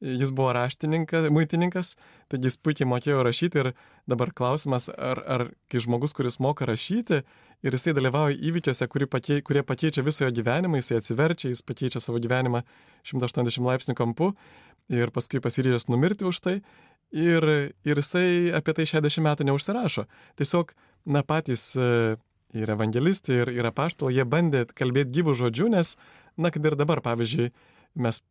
jis 0.00 0.30
buvo 0.34 0.52
raštininkas, 0.54 1.28
muitininkas, 1.34 1.94
taigi 2.30 2.50
jis 2.50 2.58
puikiai 2.62 2.88
mokėjo 2.88 3.22
rašyti 3.26 3.62
ir 3.62 3.70
dabar 4.10 4.30
klausimas, 4.36 4.88
ar, 4.94 5.20
ar 5.26 5.46
kai 5.70 5.82
žmogus, 5.82 6.14
kuris 6.14 6.38
moka 6.42 6.68
rašyti 6.68 7.22
ir 7.66 7.74
jisai 7.74 7.94
dalyvauja 7.96 8.38
įvykiuose, 8.38 8.86
pakei, 9.10 9.42
kurie 9.42 9.64
pakeičia 9.66 10.04
viso 10.06 10.24
jo 10.24 10.30
gyvenimą, 10.34 10.78
jisai 10.78 11.00
atsiverčia, 11.00 11.50
jis 11.50 11.64
pakeičia 11.66 12.02
savo 12.02 12.20
gyvenimą 12.22 12.62
180 13.10 13.66
laipsnių 13.66 13.96
kampu 13.98 14.32
ir 14.88 15.10
paskui 15.10 15.42
pasiryžęs 15.42 15.88
numirti 15.90 16.28
už 16.28 16.40
tai 16.40 16.60
ir, 17.10 17.74
ir 17.84 17.98
jisai 17.98 18.54
apie 18.54 18.76
tai 18.78 18.86
60 18.86 19.24
metų 19.24 19.48
neužsirašo. 19.48 20.06
Tiesiog, 20.38 20.74
na, 21.06 21.24
patys 21.26 21.72
ir 21.76 22.70
evangelistai, 22.72 23.42
ir, 23.42 23.52
ir 23.58 23.68
apaštalai, 23.68 24.14
jie 24.16 24.24
bandė 24.24 24.64
kalbėti 24.78 25.18
gyvų 25.18 25.34
žodžių, 25.42 25.72
nes, 25.74 25.96
na, 26.38 26.52
kad 26.54 26.64
ir 26.64 26.78
dabar, 26.78 27.02
pavyzdžiui, 27.04 27.50
mes 27.98 28.22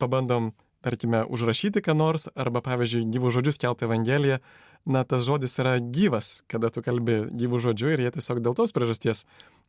pabandom, 0.00 0.52
tarkime, 0.86 1.24
užrašyti 1.26 1.82
ką 1.82 1.96
nors, 1.98 2.28
arba, 2.38 2.62
pavyzdžiui, 2.62 3.08
gyvų 3.14 3.34
žodžius 3.34 3.58
kelti 3.62 3.88
Evangeliją, 3.88 4.38
na, 4.86 5.02
tas 5.02 5.26
žodis 5.26 5.58
yra 5.58 5.76
gyvas, 5.82 6.40
kada 6.50 6.70
tu 6.70 6.84
kalbi 6.86 7.24
gyvų 7.34 7.62
žodžių 7.68 7.94
ir 7.94 8.04
jie 8.06 8.12
tiesiog 8.18 8.42
dėl 8.44 8.54
tos 8.54 8.74
priežasties 8.76 9.24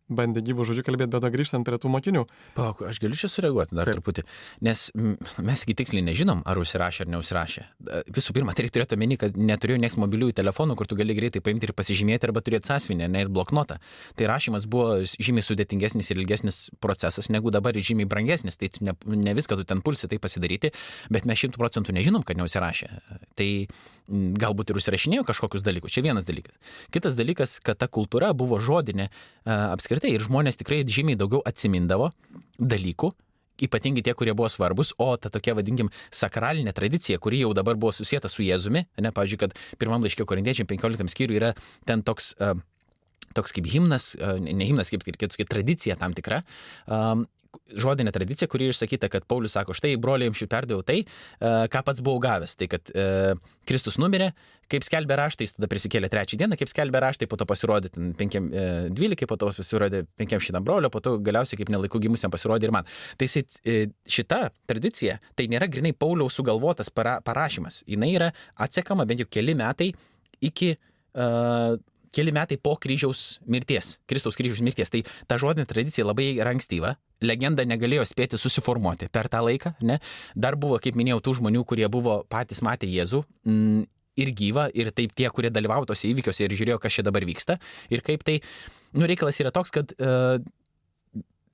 bandė 0.09 0.43
gyvų 0.45 0.65
žodžių 0.69 0.83
kalbėti, 0.87 1.11
bet 1.13 1.27
grįžtant 1.33 1.67
prie 1.67 1.79
tų 1.81 1.91
mokinių. 1.91 2.23
Pauk, 2.55 2.83
aš 2.87 2.99
galiu 3.03 3.17
čia 3.19 3.29
sureaguoti 3.31 3.75
dar 3.75 3.89
Taip. 3.89 3.99
truputį, 3.99 4.23
nes 4.65 4.87
mes 4.95 5.63
iki 5.65 5.75
tiksliai 5.81 6.05
nežinom, 6.07 6.43
ar 6.47 6.59
užsirašė 6.61 7.05
ar 7.05 7.11
neužsirašė. 7.15 7.65
Visų 8.15 8.35
pirma, 8.37 8.55
tai 8.55 8.65
reikia 8.65 8.77
turėti 8.79 8.97
omeny, 8.97 9.17
kad 9.19 9.35
neturėjau 9.39 9.81
nieks 9.83 9.97
mobiliųjų 9.99 10.37
telefonų, 10.39 10.77
kur 10.79 10.89
tu 10.89 10.97
gali 10.99 11.15
greitai 11.17 11.41
paimti 11.43 11.69
ir 11.69 11.75
pasižymėti 11.77 12.29
arba 12.29 12.43
turėti 12.45 12.71
sąsvinę, 12.71 13.09
ne 13.11 13.25
ir 13.25 13.33
bloknotą. 13.33 13.79
Tai 14.15 14.31
rašymas 14.31 14.69
buvo 14.69 15.01
žymiai 15.03 15.45
sudėtingesnis 15.45 16.11
ir 16.13 16.23
ilgesnis 16.23 16.61
procesas 16.83 17.31
negu 17.33 17.51
dabar 17.51 17.75
ir 17.75 17.85
žymiai 17.87 18.07
brangesnis. 18.09 18.59
Tai 18.61 18.71
ne, 18.81 18.95
ne 19.27 19.35
viską 19.37 19.59
tu 19.59 19.67
ten 19.67 19.83
pulsi 19.83 20.07
tai 20.07 20.21
pasidaryti, 20.23 20.71
bet 21.13 21.27
mes 21.27 21.43
šimtų 21.43 21.59
procentų 21.59 21.95
nežinom, 21.99 22.23
kad 22.27 22.39
neužsirašė. 22.39 22.91
Tai 23.37 23.49
galbūt 24.07 24.71
ir 24.71 24.79
užsirašinėjo 24.79 25.25
kažkokius 25.27 25.65
dalykus. 25.65 25.91
Čia 25.91 26.05
vienas 26.05 26.27
dalykas. 26.27 26.55
Kitas 26.95 27.17
dalykas, 27.17 27.57
kad 27.63 27.79
ta 27.81 27.89
kultūra 27.91 28.31
buvo 28.37 28.59
žodinė 28.63 29.09
apskritai 29.43 29.96
apskritai 29.97 30.13
ir 30.13 30.25
žmonės 30.25 30.59
tikrai 30.59 30.83
žymiai 30.85 31.17
daugiau 31.17 31.41
atsimindavo 31.41 32.11
dalykų, 32.61 33.09
ypatingai 33.65 34.03
tie, 34.05 34.13
kurie 34.13 34.35
buvo 34.37 34.49
svarbus, 34.49 34.93
o 35.01 35.17
ta 35.17 35.31
tokia, 35.33 35.55
vadinkim, 35.57 35.89
sakralinė 36.13 36.73
tradicija, 36.77 37.17
kuri 37.17 37.41
jau 37.41 37.55
dabar 37.57 37.75
buvo 37.75 37.91
susijęta 37.91 38.29
su 38.29 38.45
Jėzumi, 38.45 38.85
ne, 39.01 39.11
pavyzdžiui, 39.11 39.39
kad 39.41 39.55
pirmam 39.81 40.05
laiškė 40.05 40.27
korintiečiam 40.29 40.69
15 40.69 41.09
skyriui 41.09 41.39
yra 41.39 41.55
ten 41.89 42.03
toks 42.05 42.35
uh, 42.37 42.53
toks 43.35 43.53
kaip 43.53 43.65
himnas, 43.69 44.13
ne 44.17 44.65
himnas, 44.65 44.89
kaip, 44.93 45.03
kaip, 45.03 45.33
kaip 45.33 45.49
tradicija 45.49 45.97
tam 45.99 46.13
tikra, 46.17 46.43
um, 46.85 47.25
žodinė 47.77 48.11
tradicija, 48.15 48.49
kuri 48.51 48.69
išsakyta, 48.71 49.09
kad 49.11 49.25
Paulius 49.29 49.55
sako, 49.57 49.75
štai 49.77 49.95
broliai 50.01 50.29
jums 50.29 50.39
šių 50.41 50.47
perdavau 50.51 50.85
tai, 50.85 51.01
e, 51.03 51.51
ką 51.73 51.81
pats 51.87 52.03
buvau 52.03 52.21
gavęs. 52.23 52.55
Tai 52.59 52.67
kad 52.71 52.91
e, 52.93 53.07
Kristus 53.67 53.99
numirė, 54.01 54.31
kaip 54.71 54.85
skelbė 54.87 55.17
raštai, 55.19 55.47
jis 55.47 55.55
tada 55.57 55.69
prisikėlė 55.71 56.09
trečią 56.11 56.39
dieną, 56.41 56.57
kaip 56.59 56.71
skelbė 56.71 57.01
raštai, 57.03 57.29
po 57.31 57.39
to 57.39 57.47
pasirodė 57.49 57.91
512, 57.95 59.25
e, 59.25 59.29
po 59.29 59.39
to 59.39 59.51
pasirodė 59.59 60.03
500 60.19 60.63
brolio, 60.65 60.91
po 60.93 61.01
to 61.03 61.17
galiausiai 61.23 61.61
kaip 61.61 61.71
nelaikų 61.73 62.03
gimusiam 62.07 62.33
pasirodė 62.33 62.69
ir 62.69 62.75
man. 62.75 62.89
Tai 63.19 63.29
šita 64.17 64.41
tradicija, 64.69 65.19
tai 65.35 65.49
nėra 65.51 65.69
grinai 65.71 65.93
Pauliaus 65.97 66.37
sugalvotas 66.37 66.91
para, 66.93 67.17
parašymas. 67.25 67.83
Jis 67.87 68.07
yra 68.07 68.31
atsekama 68.55 69.05
bent 69.07 69.23
jau 69.23 69.29
keli 69.31 69.55
metai 69.57 69.91
iki 70.43 70.75
uh, 71.17 71.77
keli 72.15 72.33
metai 72.35 72.57
po 72.61 72.75
kryžiaus 72.81 73.39
mirties, 73.49 73.97
Kristaus 74.09 74.37
kryžiaus 74.39 74.63
mirties. 74.65 74.91
Tai 74.93 75.03
ta 75.29 75.37
žodinė 75.41 75.67
tradicija 75.69 76.07
labai 76.07 76.29
ankstyva, 76.45 76.95
legenda 77.21 77.65
negalėjo 77.67 78.05
spėti 78.07 78.39
susiformuoti 78.39 79.09
per 79.13 79.29
tą 79.31 79.43
laiką, 79.45 79.75
ne? 79.87 79.99
Dar 80.35 80.57
buvo, 80.59 80.79
kaip 80.83 80.97
minėjau, 80.99 81.21
tų 81.25 81.37
žmonių, 81.41 81.63
kurie 81.67 81.87
buvo 81.91 82.21
patys 82.29 82.63
matę 82.65 82.89
Jėzų. 82.89 83.23
Mm, 83.47 83.85
ir 84.17 84.33
gyva, 84.33 84.67
ir 84.73 84.89
taip 84.97 85.13
tie, 85.17 85.29
kurie 85.33 85.51
dalyvavo 85.53 85.85
tose 85.89 86.07
įvykiuose 86.09 86.45
ir 86.45 86.55
žiūrėjo, 86.57 86.79
kas 86.81 86.95
čia 86.97 87.05
dabar 87.05 87.25
vyksta. 87.27 87.59
Ir 87.93 88.01
kaip 88.05 88.25
tai, 88.25 88.39
nu, 88.97 89.05
reikalas 89.09 89.37
yra 89.43 89.51
toks, 89.53 89.73
kad 89.75 89.93
uh, 90.01 90.41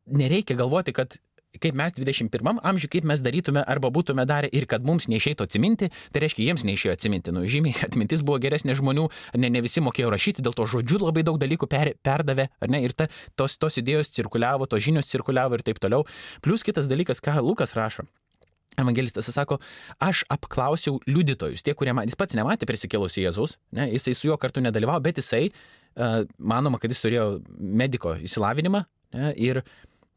nereikia 0.07 0.55
galvoti, 0.59 0.95
kad 0.95 1.17
kaip 1.61 1.77
mes 1.77 1.93
21 1.97 2.61
amžiui, 2.65 2.89
kaip 2.95 3.07
mes 3.09 3.21
darytume 3.23 3.63
arba 3.69 3.91
būtume 3.93 4.25
darę 4.29 4.49
ir 4.51 4.65
kad 4.69 4.85
mums 4.85 5.07
neišeitų 5.11 5.45
atsiminti, 5.47 5.89
tai 6.13 6.23
reiškia, 6.23 6.47
jiems 6.47 6.65
neišėjo 6.67 6.95
atsiminti. 6.97 7.33
Nu, 7.35 7.45
žymiai 7.49 7.75
atmintis 7.87 8.23
buvo 8.25 8.39
geresnė 8.43 8.77
žmonių, 8.79 9.07
ne, 9.37 9.51
ne 9.53 9.63
visi 9.65 9.83
mokėjo 9.83 10.11
rašyti, 10.13 10.45
dėl 10.45 10.57
to 10.57 10.67
žodžių 10.69 11.03
labai 11.05 11.25
daug 11.27 11.39
dalykų 11.41 11.69
per, 11.69 11.93
perdavė, 12.05 12.49
ar 12.63 12.73
ne, 12.73 12.83
ir 12.87 12.95
ta, 12.97 13.09
tos, 13.39 13.57
tos 13.61 13.77
idėjos 13.81 14.13
cirkuliavo, 14.15 14.69
tos 14.69 14.83
žinios 14.85 15.11
cirkuliavo 15.11 15.59
ir 15.59 15.65
taip 15.67 15.81
toliau. 15.83 16.07
Plus 16.45 16.65
kitas 16.65 16.89
dalykas, 16.91 17.21
ką 17.23 17.39
Lukas 17.43 17.77
rašo. 17.77 18.07
Evangelistas 18.79 19.29
sako, 19.29 19.59
aš 20.01 20.23
apklausiau 20.33 20.97
liudytojus, 21.05 21.61
tie, 21.61 21.75
kurie 21.77 21.93
man, 21.93 22.09
jis 22.09 22.17
pats 22.17 22.33
nematė 22.37 22.65
prisikėlusi 22.65 23.21
Jėzus, 23.21 23.59
ne, 23.77 23.85
jisai 23.93 24.15
su 24.17 24.31
juo 24.31 24.37
kartu 24.41 24.63
nedalyvavo, 24.65 25.03
bet 25.05 25.21
jisai, 25.21 25.43
uh, 25.51 26.23
manoma, 26.41 26.79
kad 26.81 26.89
jis 26.89 27.03
turėjo 27.03 27.27
mediko 27.53 28.15
įsilavinimą 28.17 28.81
ne, 29.13 29.29
ir 29.37 29.61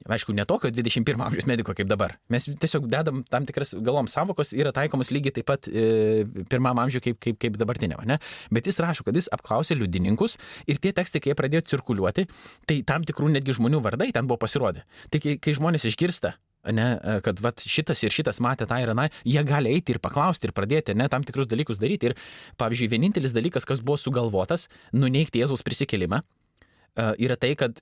Aišku, 0.07 0.35
ne 0.37 0.45
tokio 0.47 0.71
21 0.71 1.23
amžiaus 1.27 1.49
mediko 1.51 1.75
kaip 1.75 1.89
dabar. 1.91 2.17
Mes 2.31 2.47
tiesiog 2.47 2.87
dedam 2.91 3.25
tam 3.31 3.47
tikras 3.49 3.75
galvom 3.75 4.07
savokos 4.11 4.53
yra 4.55 4.71
taikomas 4.75 5.11
lygiai 5.15 5.35
taip 5.39 5.49
pat 5.51 5.67
e, 5.67 6.25
pirmam 6.51 6.79
amžiui 6.85 7.03
kaip, 7.09 7.19
kaip, 7.23 7.39
kaip 7.43 7.59
dabartiniam. 7.59 8.03
Ne? 8.07 8.21
Bet 8.55 8.71
jis 8.71 8.79
rašo, 8.83 9.07
kad 9.07 9.19
jis 9.19 9.27
apklausė 9.35 9.79
liudininkus 9.79 10.39
ir 10.71 10.79
tie 10.83 10.95
tekstai, 10.95 11.23
kai 11.23 11.33
jie 11.33 11.39
pradėjo 11.39 11.65
cirkuliuoti, 11.73 12.29
tai 12.71 12.81
tam 12.87 13.07
tikrų 13.09 13.33
netgi 13.35 13.59
žmonių 13.59 13.83
vardai 13.83 14.13
ten 14.15 14.31
buvo 14.31 14.39
pasirodę. 14.47 14.87
Tai 15.11 15.23
kai, 15.23 15.39
kai 15.43 15.57
žmonės 15.59 15.89
išgirsta 15.91 16.37
ne, 16.73 16.87
e, 17.03 17.19
kad 17.27 17.41
vat, 17.43 17.63
šitas 17.63 18.03
ir 18.07 18.15
šitas 18.15 18.41
matė 18.43 18.67
tą 18.69 18.79
ir 18.83 18.93
aną, 18.95 19.09
jie 19.27 19.43
gali 19.47 19.75
eiti 19.75 19.95
ir 19.95 20.01
paklausti 20.03 20.49
ir 20.49 20.55
pradėti 20.57 20.97
ne, 20.99 21.09
tam 21.13 21.27
tikrus 21.27 21.51
dalykus 21.51 21.83
daryti. 21.83 22.11
Ir, 22.11 22.17
pavyzdžiui, 22.61 22.91
vienintelis 22.95 23.35
dalykas, 23.37 23.67
kas 23.69 23.83
buvo 23.85 23.99
sugalvotas, 24.01 24.69
nuneikti 24.95 25.43
Jėzaus 25.43 25.67
prisikelimą, 25.67 26.23
e, 26.23 27.13
yra 27.27 27.39
tai, 27.39 27.55
kad 27.59 27.79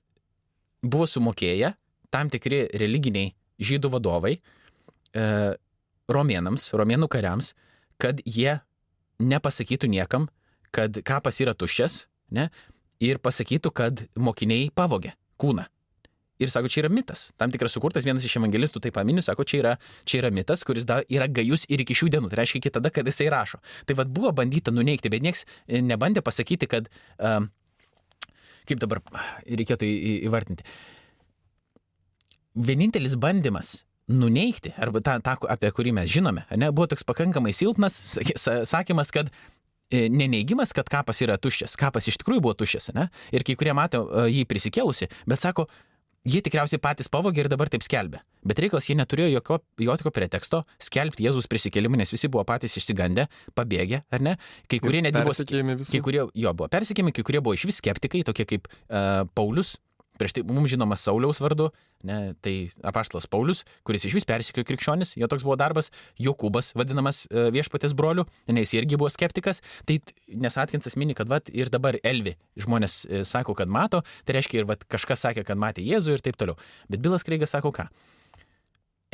buvo 0.85 1.07
sumokėję 1.09 1.73
tam 2.15 2.31
tikri 2.31 2.65
religiniai 2.79 3.33
žydų 3.59 3.91
vadovai 3.97 4.37
e, 4.39 5.27
romėnams, 6.11 6.71
romėnų 6.77 7.09
kariams, 7.11 7.53
kad 7.99 8.21
jie 8.23 8.59
nepasakytų 9.19 9.91
niekam, 9.91 10.29
kad 10.75 10.99
kapas 11.07 11.39
yra 11.43 11.55
tuščias, 11.55 12.05
ne, 12.35 12.49
ir 13.03 13.19
pasakytų, 13.23 13.71
kad 13.75 14.05
mokiniai 14.15 14.69
pavogė 14.75 15.15
kūną. 15.41 15.67
Ir 16.43 16.51
sako, 16.51 16.67
čia 16.67 16.81
yra 16.81 16.89
mitas. 16.91 17.29
Tam 17.39 17.51
tikras 17.51 17.71
sukurtas 17.71 18.03
vienas 18.03 18.25
iš 18.27 18.33
evangelistų 18.41 18.81
tai 18.83 18.91
paminė, 18.95 19.21
sako, 19.23 19.45
čia 19.47 19.59
yra, 19.61 19.73
čia 20.03 20.19
yra 20.19 20.33
mitas, 20.35 20.65
kuris 20.67 20.83
da, 20.87 20.97
yra 21.07 21.29
gajus 21.31 21.63
ir 21.71 21.85
iki 21.85 21.95
šių 21.95 22.09
dienų. 22.11 22.31
Tai 22.31 22.41
reiškia 22.41 22.59
iki 22.59 22.73
tada, 22.75 22.91
kad 22.91 23.07
jisai 23.07 23.29
rašo. 23.31 23.61
Tai 23.87 23.95
vad 24.01 24.11
buvo 24.11 24.33
bandyta 24.35 24.73
nuneikti, 24.75 25.11
bet 25.13 25.23
nieks 25.23 25.45
e, 25.63 25.79
nebandė 25.79 26.25
pasakyti, 26.25 26.67
kad, 26.67 26.89
um, 27.23 27.47
kaip 28.67 28.83
dabar 28.83 28.99
reikėtų 29.47 29.87
įvardinti, 30.27 30.67
vienintelis 32.55 33.17
bandymas 33.19 33.81
nuneikti, 34.07 34.73
arba 34.77 35.01
tą, 35.01 35.17
tą, 35.25 35.35
apie 35.49 35.71
kurį 35.73 35.95
mes 35.97 36.09
žinome, 36.11 36.45
ne, 36.53 36.69
buvo 36.75 36.89
toks 36.91 37.05
pakankamai 37.07 37.55
silpnas 37.57 37.97
sakymas, 38.69 39.09
kad 39.13 39.31
e, 39.89 40.05
neneigimas, 40.13 40.75
kad 40.77 40.89
kapas 40.91 41.23
yra 41.25 41.39
tuščias. 41.41 41.73
Kapas 41.79 42.11
iš 42.11 42.19
tikrųjų 42.21 42.43
buvo 42.45 42.53
tuščias, 42.59 42.91
ne? 42.97 43.09
Ir 43.33 43.45
kai 43.47 43.57
kurie 43.57 43.73
matė 43.77 44.03
e, 44.03 44.27
jį 44.35 44.45
prisikėlusi, 44.51 45.09
bet 45.25 45.41
sako, 45.41 45.65
jie 46.25 46.41
tikriausiai 46.45 46.81
patys 46.81 47.09
pavogė 47.11 47.43
ir 47.43 47.49
dabar 47.49 47.69
taip 47.71 47.85
skelbia. 47.85 48.21
Bet 48.45 48.61
reikalas, 48.61 48.85
jie 48.89 48.97
neturėjo 48.97 49.31
jokio, 49.39 49.59
jokio 49.81 50.13
preteksto 50.13 50.61
skelbti 50.81 51.25
Jėzus 51.25 51.49
prisikėlimą, 51.49 51.97
nes 52.01 52.13
visi 52.13 52.29
buvo 52.29 52.45
patys 52.45 52.77
išsigandę, 52.77 53.25
pabėgę, 53.57 54.03
ar 54.13 54.25
ne? 54.25 54.35
Kai 54.69 54.81
kurie 54.83 55.01
netgi 55.05 55.25
buvo... 55.25 55.81
Kai 55.81 56.03
kurie 56.05 56.21
jo 56.29 56.53
buvo 56.53 56.69
persikėjami, 56.73 57.13
kai 57.15 57.25
kurie 57.25 57.41
buvo 57.41 57.57
iš 57.57 57.65
vis 57.69 57.81
skeptikai, 57.81 58.21
tokie 58.27 58.45
kaip 58.49 58.69
uh, 58.69 59.25
Paulius, 59.37 59.75
prieš 60.19 60.37
tai 60.37 60.43
mums 60.47 60.71
žinomas 60.71 61.03
Sauliaus 61.05 61.41
vardu, 61.43 61.69
ne, 62.05 62.33
tai 62.45 62.55
apaštalas 62.85 63.27
Paulius, 63.31 63.63
kuris 63.87 64.07
iš 64.07 64.17
vis 64.19 64.27
persikėjo 64.27 64.67
krikščionis, 64.69 65.15
jo 65.19 65.29
toks 65.31 65.45
buvo 65.47 65.57
darbas, 65.59 65.91
Jokūbas 66.21 66.73
vadinamas 66.77 67.25
e, 67.29 67.47
viešpatės 67.55 67.95
broliu, 67.97 68.27
nes 68.47 68.67
jis 68.67 68.79
irgi 68.81 68.99
buvo 68.99 69.11
skeptikas, 69.13 69.61
tai 69.89 69.99
nes 70.27 70.59
Atkinsas 70.61 70.97
mini, 70.99 71.17
kad 71.17 71.31
vat, 71.31 71.51
ir 71.53 71.71
dabar 71.73 71.99
Elvi 72.03 72.35
žmonės 72.61 72.99
e, 73.05 73.23
sako, 73.27 73.57
kad 73.57 73.71
mato, 73.71 74.03
tai 74.25 74.39
reiškia 74.39 74.63
ir 74.63 74.69
vat, 74.69 74.85
kažkas 74.91 75.25
sakė, 75.27 75.45
kad 75.47 75.59
matė 75.59 75.85
Jėzų 75.85 76.17
ir 76.17 76.25
taip 76.25 76.39
toliau. 76.39 76.59
Bet 76.91 77.03
Bilas 77.03 77.25
Kreigas 77.27 77.55
sako 77.55 77.73
ką? 77.75 77.89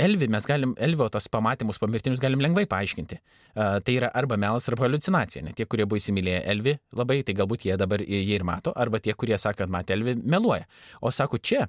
Elvi 0.02 0.30
mes 0.32 0.48
galim, 0.50 0.74
Elvio 0.82 1.08
tos 1.14 1.28
pamatymus 1.32 1.80
pamirtinius 1.82 2.22
galim 2.24 2.42
lengvai 2.44 2.66
paaiškinti. 2.70 3.20
Uh, 3.52 3.78
tai 3.86 3.98
yra 4.00 4.10
arba 4.18 4.38
melas, 4.42 4.70
arba 4.72 4.88
halucinacija. 4.88 5.44
Ne 5.46 5.54
tie, 5.58 5.68
kurie 5.70 5.86
buvo 5.86 6.02
įsimylėję 6.02 6.42
Elvi 6.54 6.78
labai, 6.98 7.22
tai 7.28 7.36
galbūt 7.38 7.68
jie 7.68 7.78
dabar 7.80 8.04
jie 8.06 8.24
ir 8.34 8.48
mato, 8.48 8.74
arba 8.76 9.02
tie, 9.04 9.14
kurie 9.14 9.38
sako, 9.38 9.64
kad 9.64 9.74
matė 9.74 9.98
Elvi, 9.98 10.18
meluoja. 10.24 10.66
O 11.02 11.14
sako, 11.14 11.38
čia 11.38 11.68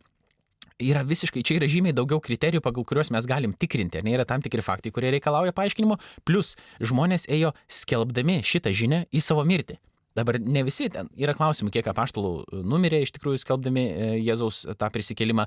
yra 0.82 1.04
visiškai, 1.06 1.44
čia 1.46 1.58
yra 1.60 1.68
žymiai 1.70 1.94
daugiau 1.96 2.20
kriterijų, 2.22 2.62
pagal 2.64 2.86
kuriuos 2.88 3.12
mes 3.14 3.28
galim 3.28 3.54
tikrinti, 3.54 4.00
ar 4.00 4.06
ne 4.06 4.16
yra 4.16 4.26
tam 4.28 4.42
tikri 4.42 4.64
faktai, 4.64 4.92
kurie 4.94 5.12
reikalauja 5.14 5.54
paaiškinimo, 5.56 5.98
plus 6.26 6.56
žmonės 6.82 7.28
ėjo 7.30 7.52
skelbdami 7.70 8.40
šitą 8.46 8.72
žinią 8.74 9.04
į 9.12 9.22
savo 9.22 9.44
mirtį. 9.48 9.78
Dabar 10.18 10.38
ne 10.40 10.64
visi 10.66 10.88
ten 10.92 11.08
yra 11.18 11.34
klausimų, 11.36 11.72
kiek 11.74 11.88
apaštalų 11.92 12.32
e, 12.42 12.62
numirė 12.68 13.02
iš 13.04 13.14
tikrųjų 13.16 13.42
skelbdami 13.42 13.84
e, 13.84 14.10
Jėzaus 14.22 14.64
tą 14.78 14.90
prisikelimą, 14.92 15.46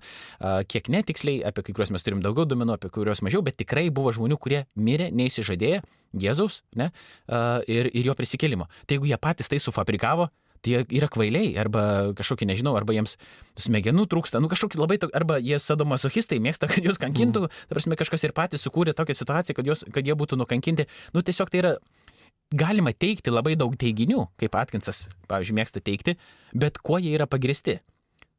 kiek 0.71 0.89
netiksliai, 0.91 1.41
apie 1.47 1.65
kai 1.65 1.75
kuriuos 1.75 1.91
mes 1.95 2.05
turim 2.05 2.23
daugiau 2.23 2.47
duomenų, 2.49 2.77
apie 2.77 2.89
kuriuos 2.93 3.21
mažiau, 3.25 3.43
bet 3.45 3.57
tikrai 3.61 3.87
buvo 3.93 4.13
žmonių, 4.15 4.37
kurie 4.41 4.63
mirė 4.75 5.11
neįsižadėję 5.15 5.83
Jėzaus 6.21 6.61
ne, 6.79 6.89
ir, 7.71 7.89
ir 7.91 8.09
jo 8.09 8.15
prisikelimo. 8.17 8.69
Tai 8.87 8.97
jeigu 8.97 9.09
jie 9.09 9.19
patys 9.21 9.51
tai 9.51 9.59
sufabrikavo, 9.61 10.29
tai 10.65 10.73
jie 10.73 10.83
yra 10.97 11.09
kvailiai, 11.11 11.53
arba 11.61 11.83
kažkokie, 12.17 12.47
nežinau, 12.49 12.73
arba 12.77 12.95
jiems 12.95 13.15
smegenų 13.61 14.07
trūksta, 14.11 14.41
nu 14.41 14.49
kažkokie 14.51 14.81
labai, 14.81 14.97
to, 15.01 15.09
arba 15.15 15.37
jie 15.43 15.59
sadomasochistai 15.61 16.41
mėgsta, 16.43 16.69
kad 16.71 16.85
juos 16.85 16.99
kankintų, 17.01 17.45
mm. 17.45 17.65
ta 17.69 17.77
prasme 17.77 17.99
kažkas 17.99 18.25
ir 18.25 18.33
patys 18.35 18.65
sukūrė 18.65 18.95
tokią 18.97 19.17
situaciją, 19.21 19.57
kad, 19.59 19.69
jos, 19.69 19.85
kad 19.93 20.07
jie 20.07 20.17
būtų 20.17 20.39
nukankinti, 20.41 20.87
nu 21.13 21.23
tiesiog 21.25 21.53
tai 21.53 21.61
yra 21.61 21.75
galima 22.53 22.93
teikti 22.93 23.33
labai 23.33 23.55
daug 23.57 23.73
teiginių, 23.79 24.27
kaip 24.41 24.55
Atkinsas, 24.59 25.05
pavyzdžiui, 25.29 25.57
mėgsta 25.57 25.81
teikti, 25.83 26.15
bet 26.53 26.79
kuo 26.83 26.99
jie 27.01 27.15
yra 27.15 27.27
pagristi. 27.29 27.79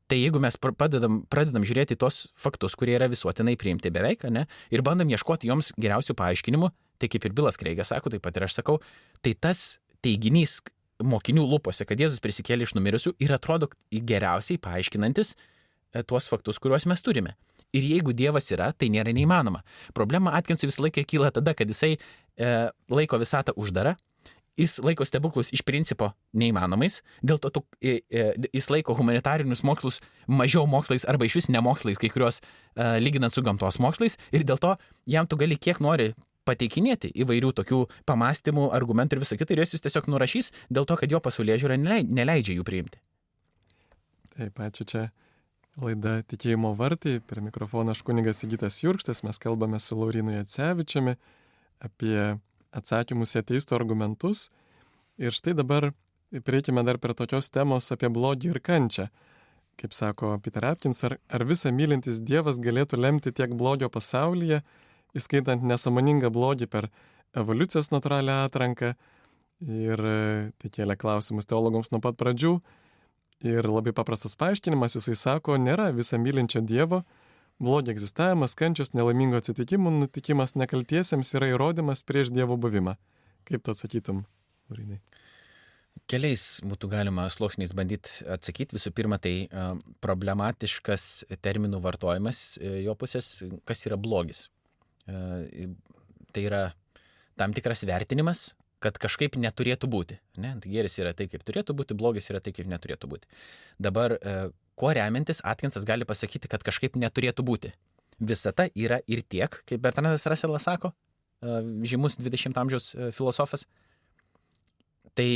Tai 0.06 0.18
jeigu 0.20 0.38
mes 0.38 0.54
pradedam, 0.62 1.24
pradedam 1.26 1.64
žiūrėti 1.66 1.96
tos 1.98 2.28
faktus, 2.38 2.76
kurie 2.78 2.94
yra 2.94 3.08
visuotinai 3.10 3.56
priimti 3.58 3.90
beveik, 3.90 4.22
ne, 4.30 4.44
ir 4.70 4.84
bandom 4.86 5.10
ieškoti 5.10 5.50
joms 5.50 5.72
geriausių 5.74 6.14
paaiškinimų, 6.18 6.70
tai 7.02 7.10
kaip 7.10 7.26
ir 7.26 7.34
Bilas 7.34 7.58
Kreigas 7.58 7.90
sako, 7.90 8.14
taip 8.14 8.22
pat 8.22 8.38
ir 8.38 8.46
aš 8.46 8.60
sakau, 8.60 8.78
tai 9.26 9.34
tas 9.34 9.80
teiginys 10.06 10.60
mokinių 11.02 11.42
lūpose, 11.50 11.84
kad 11.88 11.98
Jėzus 12.00 12.22
prisikėlė 12.22 12.68
iš 12.68 12.76
numirusių 12.78 13.16
ir 13.20 13.34
atrodo 13.34 13.68
geriausiai 13.90 14.60
paaiškinantis 14.62 15.34
e, 15.34 16.04
tuos 16.06 16.30
faktus, 16.30 16.62
kuriuos 16.62 16.86
mes 16.88 17.02
turime. 17.04 17.34
Ir 17.74 17.84
jeigu 17.84 18.14
Dievas 18.16 18.46
yra, 18.54 18.70
tai 18.72 18.88
nėra 18.92 19.12
neįmanoma. 19.16 19.62
Problema 19.94 20.34
Atkinsui 20.38 20.70
visą 20.70 20.84
laiką 20.86 21.02
kyla 21.08 21.32
tada, 21.34 21.54
kad 21.56 21.68
jisai 21.68 21.96
e, 21.96 22.52
laiko 22.92 23.18
visatą 23.20 23.54
uždarą, 23.58 23.96
jis 24.56 24.78
laiko 24.84 25.04
stebuklus 25.04 25.50
iš 25.54 25.62
principo 25.66 26.10
neįmanomais, 26.36 27.00
dėl 27.24 27.40
to 27.42 27.50
tu, 27.52 27.62
e, 27.82 28.00
e, 28.08 28.28
jis 28.56 28.70
laiko 28.72 28.96
humanitarinius 28.96 29.62
mokslus 29.66 30.00
mažiau 30.26 30.66
mokslais 30.70 31.04
arba 31.08 31.28
iš 31.28 31.40
vis 31.40 31.50
nemokslais, 31.52 32.00
kai 32.00 32.10
kuriuos 32.12 32.40
e, 32.40 32.46
lyginant 33.02 33.34
su 33.34 33.44
gamtos 33.44 33.80
mokslais, 33.82 34.16
ir 34.32 34.46
dėl 34.48 34.60
to 34.62 34.76
jam 35.06 35.28
tu 35.28 35.38
gali 35.40 35.58
kiek 35.60 35.80
nori 35.84 36.14
pateikinėti 36.46 37.10
įvairių 37.22 37.52
tokių 37.58 37.82
pamastymų, 38.06 38.70
argumentų 38.76 39.16
ir 39.16 39.24
visą 39.24 39.38
kitą, 39.38 39.52
ir 39.52 39.64
jis 39.64 39.82
tiesiog 39.82 40.08
nurašys 40.12 40.52
dėl 40.70 40.86
to, 40.88 40.96
kad 40.96 41.10
jo 41.10 41.20
pasaulyje 41.20 41.64
žiūra 41.64 41.76
neleidžia 41.76 42.56
jų 42.56 42.66
priimti. 42.66 43.02
Taip, 44.36 44.60
ačiū 44.60 44.86
čia 44.86 45.06
Laida 45.76 46.22
Tikėjimo 46.24 46.70
vartai, 46.72 47.18
per 47.20 47.42
mikrofoną 47.44 47.92
aš 47.92 48.00
kunigas 48.06 48.38
Įgytas 48.46 48.78
Jurkštas, 48.80 49.20
mes 49.26 49.36
kalbame 49.36 49.76
su 49.82 49.98
Laurinu 49.98 50.32
Jacevičiumi 50.32 51.12
apie 51.84 52.38
atsakymus 52.72 53.34
į 53.36 53.42
ateistų 53.42 53.76
argumentus. 53.76 54.46
Ir 55.20 55.36
štai 55.36 55.52
dabar 55.58 55.90
prieikime 56.32 56.80
dar 56.86 56.96
prie 56.96 57.12
tokios 57.18 57.52
temos 57.52 57.90
apie 57.92 58.08
blogį 58.08 58.54
ir 58.54 58.60
kančią. 58.64 59.10
Kaip 59.76 59.92
sako 59.92 60.30
Peter 60.40 60.64
Atkins, 60.64 61.02
ar, 61.04 61.18
ar 61.28 61.44
visą 61.44 61.68
mylintis 61.76 62.22
Dievas 62.24 62.56
galėtų 62.64 62.96
lemti 62.96 63.34
tiek 63.36 63.52
blogio 63.52 63.90
pasaulyje, 63.92 64.62
įskaitant 65.12 65.60
nesamoningą 65.60 66.32
blogį 66.32 66.70
per 66.72 66.88
evoliucijos 67.36 67.92
natūralią 67.92 68.46
atranką. 68.46 68.94
Ir 69.60 70.00
tai 70.56 70.72
kėlė 70.72 70.96
klausimus 70.96 71.48
teologams 71.48 71.92
nuo 71.92 72.00
pat 72.00 72.16
pradžių. 72.16 72.56
Ir 73.46 73.68
labai 73.70 73.92
paprastas 73.94 74.34
paaiškinimas, 74.40 74.96
jisai 74.98 75.14
sako, 75.18 75.56
nėra 75.60 75.92
visą 75.94 76.18
mylinčio 76.18 76.62
Dievo, 76.66 77.02
blogio 77.62 77.92
egzistavimas, 77.94 78.56
kančios, 78.58 78.90
nelaimingo 78.96 79.38
atsitikimų, 79.38 79.92
nutikimas 80.00 80.56
nekaltiesiems 80.58 81.30
yra 81.38 81.52
įrodymas 81.52 82.02
prieš 82.06 82.32
Dievo 82.34 82.58
buvimą. 82.60 82.96
Kaip 83.46 83.62
tu 83.62 83.74
atsakytum, 83.74 84.24
Urinai? 84.72 84.98
Keliais 86.10 86.60
būtų 86.66 86.90
galima 86.92 87.24
sluoksniais 87.32 87.72
bandyti 87.74 88.26
atsakyti. 88.30 88.76
Visų 88.76 88.92
pirma, 88.94 89.16
tai 89.22 89.46
uh, 89.46 89.78
problematiškas 90.04 91.26
terminų 91.42 91.80
vartojimas 91.82 92.42
uh, 92.58 92.76
jo 92.84 92.94
pusės, 92.98 93.30
kas 93.66 93.86
yra 93.88 93.96
blogis. 93.98 94.46
Uh, 95.08 95.72
tai 96.34 96.44
yra 96.50 96.62
tam 97.40 97.54
tikras 97.56 97.84
vertinimas, 97.88 98.50
kad 98.86 99.00
kažkaip 99.02 99.36
neturėtų 99.40 99.90
būti. 99.90 100.20
Ne? 100.42 100.54
Tai 100.62 100.70
gėris 100.70 100.98
yra 101.02 101.12
taip, 101.16 101.32
kaip 101.34 101.42
turėtų 101.46 101.74
būti, 101.76 101.96
blogis 101.98 102.30
yra 102.30 102.40
taip, 102.44 102.56
kaip 102.58 102.70
neturėtų 102.70 103.10
būti. 103.10 103.26
Dabar, 103.82 104.16
e, 104.16 104.36
kuo 104.78 104.92
remiantis, 104.94 105.42
Atkinsas 105.44 105.86
gali 105.88 106.06
pasakyti, 106.08 106.50
kad 106.52 106.64
kažkaip 106.66 106.98
neturėtų 107.00 107.44
būti. 107.46 107.72
Visata 108.22 108.68
yra 108.72 109.02
ir 109.10 109.24
tiek, 109.26 109.58
kaip 109.68 109.82
Bertrandas 109.82 110.24
Raselas 110.30 110.68
sako, 110.68 110.92
e, 111.42 111.58
žymus 111.90 112.20
20-ojo 112.20 112.62
amžiaus 112.62 112.92
e, 112.94 113.10
filosofas. 113.16 113.66
Tai 115.16 115.28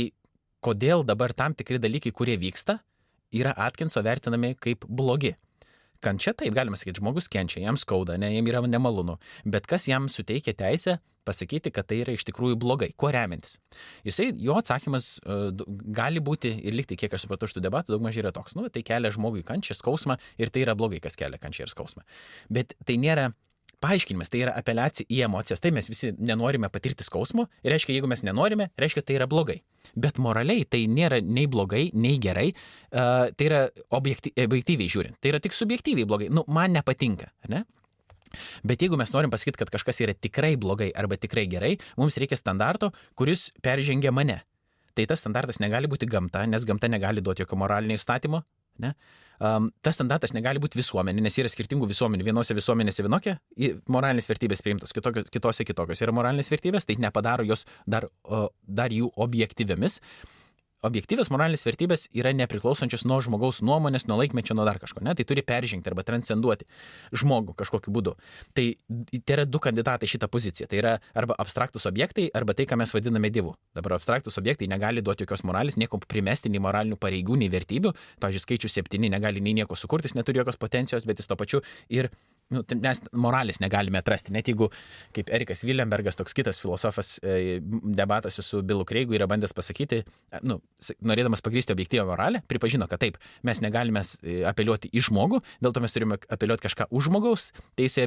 kodėl 0.63 1.05
dabar 1.05 1.33
tam 1.33 1.57
tikri 1.57 1.81
dalykai, 1.81 2.13
kurie 2.15 2.39
vyksta, 2.39 2.79
yra 3.35 3.53
Atkinso 3.57 4.03
vertinami 4.05 4.55
kaip 4.59 4.85
blogi. 4.87 5.35
Kančia, 6.01 6.33
taip 6.33 6.55
galima 6.57 6.77
sakyti, 6.79 6.97
žmogus 6.97 7.27
kenčia, 7.29 7.61
jam 7.61 7.77
skauda, 7.77 8.15
ne, 8.17 8.31
jam 8.33 8.47
yra 8.49 8.63
nemalonu, 8.65 9.19
bet 9.45 9.67
kas 9.69 9.85
jam 9.85 10.07
suteikia 10.09 10.55
teisę 10.57 10.97
pasakyti, 11.27 11.73
kad 11.73 11.87
tai 11.89 12.01
yra 12.05 12.15
iš 12.15 12.25
tikrųjų 12.29 12.57
blogai, 12.61 12.91
kuo 12.97 13.11
remiantis. 13.13 13.59
Jisai, 14.07 14.31
jo 14.41 14.57
atsakymas 14.59 15.13
uh, 15.23 15.49
gali 15.95 16.23
būti 16.23 16.53
ir 16.61 16.77
likti, 16.77 16.99
kiek 16.99 17.13
aš 17.15 17.27
supratau 17.27 17.49
iš 17.49 17.57
tų 17.57 17.65
debatų, 17.67 17.95
daug 17.95 18.05
mažai 18.05 18.25
yra 18.25 18.33
toks, 18.35 18.57
nu, 18.57 18.67
tai 18.73 18.83
kelia 18.87 19.13
žmogui 19.13 19.45
kančią, 19.47 19.77
skausmą 19.77 20.17
ir 20.41 20.53
tai 20.53 20.65
yra 20.65 20.77
blogai, 20.77 21.01
kas 21.03 21.19
kelia 21.19 21.41
kančią 21.41 21.67
ir 21.67 21.73
skausmą. 21.73 22.05
Bet 22.51 22.75
tai 22.87 22.97
nėra 23.01 23.31
paaiškinimas, 23.81 24.29
tai 24.29 24.43
yra 24.45 24.53
apeliacija 24.57 25.09
į 25.09 25.23
emocijas. 25.25 25.61
Tai 25.61 25.71
mes 25.75 25.89
visi 25.89 26.11
nenorime 26.21 26.69
patirti 26.73 27.05
skausmo 27.05 27.47
ir 27.65 27.73
reiškia, 27.73 27.95
jeigu 27.97 28.09
mes 28.11 28.23
nenorime, 28.25 28.69
reiškia, 28.79 29.03
tai 29.05 29.17
yra 29.17 29.27
blogai. 29.29 29.59
Bet 29.97 30.21
moraliai 30.21 30.67
tai 30.69 30.83
nėra 30.89 31.21
nei 31.25 31.47
blogai, 31.51 31.87
nei 31.97 32.19
gerai, 32.21 32.51
uh, 32.53 33.29
tai 33.33 33.49
yra 33.49 33.61
objekty, 33.97 34.33
objektyviai 34.45 34.93
žiūrint. 34.93 35.17
Tai 35.21 35.33
yra 35.33 35.41
tik 35.43 35.57
subjektyviai 35.57 36.09
blogai. 36.09 36.29
Nu, 36.33 36.45
man 36.47 36.77
nepatinka, 36.77 37.31
ne? 37.51 37.65
Bet 38.67 38.83
jeigu 38.83 38.99
mes 38.99 39.11
norim 39.13 39.33
pasakyti, 39.33 39.59
kad 39.61 39.73
kažkas 39.73 40.01
yra 40.05 40.15
tikrai 40.15 40.55
blogai 40.59 40.91
arba 40.97 41.17
tikrai 41.19 41.47
gerai, 41.51 41.75
mums 41.99 42.17
reikia 42.21 42.39
standarto, 42.39 42.91
kuris 43.19 43.49
peržengia 43.63 44.13
mane. 44.15 44.41
Tai 44.95 45.07
tas 45.07 45.23
standartas 45.23 45.61
negali 45.63 45.87
būti 45.91 46.09
gamta, 46.09 46.43
nes 46.47 46.65
gamta 46.67 46.89
negali 46.91 47.23
duoti 47.23 47.45
jokio 47.45 47.59
moralinio 47.61 47.95
įstatymo. 47.99 48.41
Ne? 48.81 48.93
Um, 49.41 49.71
tas 49.81 49.95
standartas 49.97 50.35
negali 50.37 50.61
būti 50.61 50.77
visuomenė, 50.77 51.23
nes 51.25 51.37
yra 51.41 51.49
skirtingų 51.49 51.87
visuomenių. 51.89 52.27
Vienose 52.27 52.53
visuomenėse 52.53 53.05
vienokia 53.05 53.39
moralinės 53.89 54.29
vertybės 54.29 54.61
priimtos, 54.61 54.93
kitokio, 54.93 55.23
kitose 55.33 55.65
kitokios 55.65 56.03
yra 56.03 56.13
moralinės 56.13 56.51
vertybės, 56.53 56.85
tai 56.85 56.99
nepadaro 57.01 57.47
jos 57.47 57.65
dar, 57.89 58.05
o, 58.21 58.43
dar 58.61 58.93
jų 58.93 59.09
objektyviamis 59.25 59.97
objektyvios 60.85 61.29
moralinės 61.33 61.63
vertybės 61.67 62.07
yra 62.17 62.31
nepriklausančios 62.35 63.03
nuo 63.09 63.19
žmogaus 63.23 63.61
nuomonės, 63.65 64.07
nuo 64.09 64.17
laikmečio, 64.19 64.55
nuo 64.57 64.65
dar 64.67 64.79
kažko. 64.81 65.03
Ne? 65.05 65.13
Tai 65.17 65.25
turi 65.29 65.43
peržengti 65.45 65.91
arba 65.91 66.05
transcenduoti 66.07 66.67
žmogų 67.21 67.55
kažkokiu 67.61 67.93
būdu. 67.93 68.15
Tai, 68.57 68.65
tai 69.13 69.35
yra 69.37 69.45
du 69.45 69.61
kandidatai 69.61 70.09
šitą 70.09 70.29
poziciją. 70.31 70.69
Tai 70.71 70.81
yra 70.81 70.95
arba 71.17 71.37
abstraktus 71.41 71.85
objektai, 71.89 72.27
arba 72.37 72.57
tai, 72.57 72.67
ką 72.69 72.79
mes 72.81 72.95
vadiname 72.95 73.31
dievu. 73.33 73.53
Dabar 73.77 73.97
abstraktus 73.99 74.41
objektai 74.41 74.69
negali 74.71 75.05
duoti 75.05 75.27
jokios 75.27 75.45
moralės, 75.47 75.77
nieko 75.81 76.01
primesti, 76.01 76.51
nei 76.51 76.63
moralinių 76.63 76.97
pareigų, 77.01 77.37
nei 77.43 77.51
vertybių. 77.53 77.93
Pavyzdžiui, 78.23 78.45
skaičius 78.47 78.79
septyni 78.79 79.11
negali 79.13 79.43
nei 79.43 79.55
nieko 79.61 79.77
sukurti, 79.77 80.09
jis 80.09 80.17
neturi 80.17 80.41
jokios 80.41 80.59
potencijos, 80.61 81.05
bet 81.05 81.21
jis 81.21 81.29
to 81.29 81.37
pačiu 81.37 81.61
ir 81.93 82.09
nu, 82.51 82.63
tai 82.67 82.77
mes 82.81 83.01
moralės 83.15 83.61
negalime 83.63 83.99
atrasti, 84.01 84.33
net 84.35 84.49
jeigu, 84.51 84.69
kaip 85.15 85.31
Erikas 85.33 85.63
Willembergas, 85.67 86.17
toks 86.19 86.35
kitas 86.37 86.59
filosofas, 86.61 87.15
e, 87.23 87.59
debatuose 87.61 88.43
su 88.45 88.61
Bilu 88.67 88.85
Kreigu 88.87 89.15
yra 89.17 89.27
bandęs 89.31 89.55
pasakyti, 89.57 90.01
e, 90.03 90.41
nu, 90.47 90.59
norėdamas 91.07 91.43
pagrysti 91.45 91.73
objektyvą 91.75 92.05
moralę, 92.09 92.43
pripažino, 92.51 92.87
kad 92.91 93.01
taip, 93.03 93.19
mes 93.47 93.61
negalime 93.63 94.03
e, 94.03 94.41
apeliuoti 94.49 94.91
į 94.91 95.05
žmogų, 95.07 95.41
dėl 95.63 95.75
to 95.75 95.83
mes 95.83 95.95
turime 95.95 96.19
apeliuoti 96.31 96.67
kažką 96.67 96.89
už 96.91 97.09
žmogaus, 97.09 97.49
tai 97.79 97.87
jis 97.87 97.99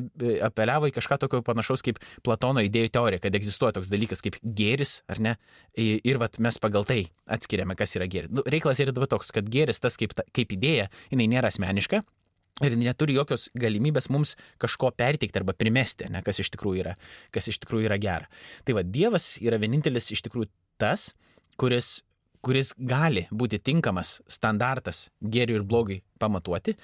apeliavo 0.45 0.91
į 0.91 0.97
kažką 0.97 1.21
tokio 1.25 1.43
panašaus 1.47 1.85
kaip 1.85 2.01
Platono 2.25 2.63
idėjų 2.65 2.93
teorija, 2.95 3.23
kad 3.25 3.37
egzistuoja 3.37 3.75
toks 3.77 3.91
dalykas 3.93 4.23
kaip 4.25 4.39
gėris, 4.45 5.01
ar 5.11 5.21
ne, 5.23 5.37
ir 5.77 6.21
vat, 6.21 6.39
mes 6.43 6.61
pagal 6.61 6.87
tai 6.89 7.01
atskiriame, 7.31 7.77
kas 7.79 7.97
yra 7.99 8.09
gėris. 8.11 8.33
Nu, 8.35 8.45
reikalas 8.49 8.81
yra 8.83 8.95
dabar 8.95 9.11
toks, 9.11 9.33
kad 9.35 9.49
gėris 9.51 9.81
tas 9.83 9.99
kaip, 10.01 10.15
kaip 10.35 10.53
idėja, 10.57 10.91
jinai 11.13 11.29
nėra 11.33 11.51
asmeniška, 11.53 12.03
ir 12.63 12.77
neturi 12.79 13.17
jokios 13.17 13.49
galimybės 13.59 14.09
mums 14.15 14.35
kažko 14.63 14.93
perteikti 14.95 15.41
arba 15.41 15.57
primesti, 15.59 16.07
ne, 16.13 16.23
kas 16.27 16.39
iš 16.45 16.53
tikrųjų 16.55 16.85
yra, 16.85 16.95
kas 17.35 17.51
iš 17.51 17.59
tikrųjų 17.65 17.89
yra 17.89 17.99
gera. 18.03 18.29
Tai 18.67 18.79
va, 18.79 18.85
Dievas 18.87 19.35
yra 19.43 19.59
vienintelis 19.63 20.13
iš 20.15 20.23
tikrųjų 20.29 20.51
tas, 20.79 21.13
kuris, 21.61 22.03
kuris 22.45 22.75
gali 22.79 23.27
būti 23.33 23.61
tinkamas 23.63 24.19
standartas 24.31 25.09
gėriui 25.21 25.61
ir 25.61 25.65
blogiui 25.69 26.03
pamatuoti. 26.21 26.77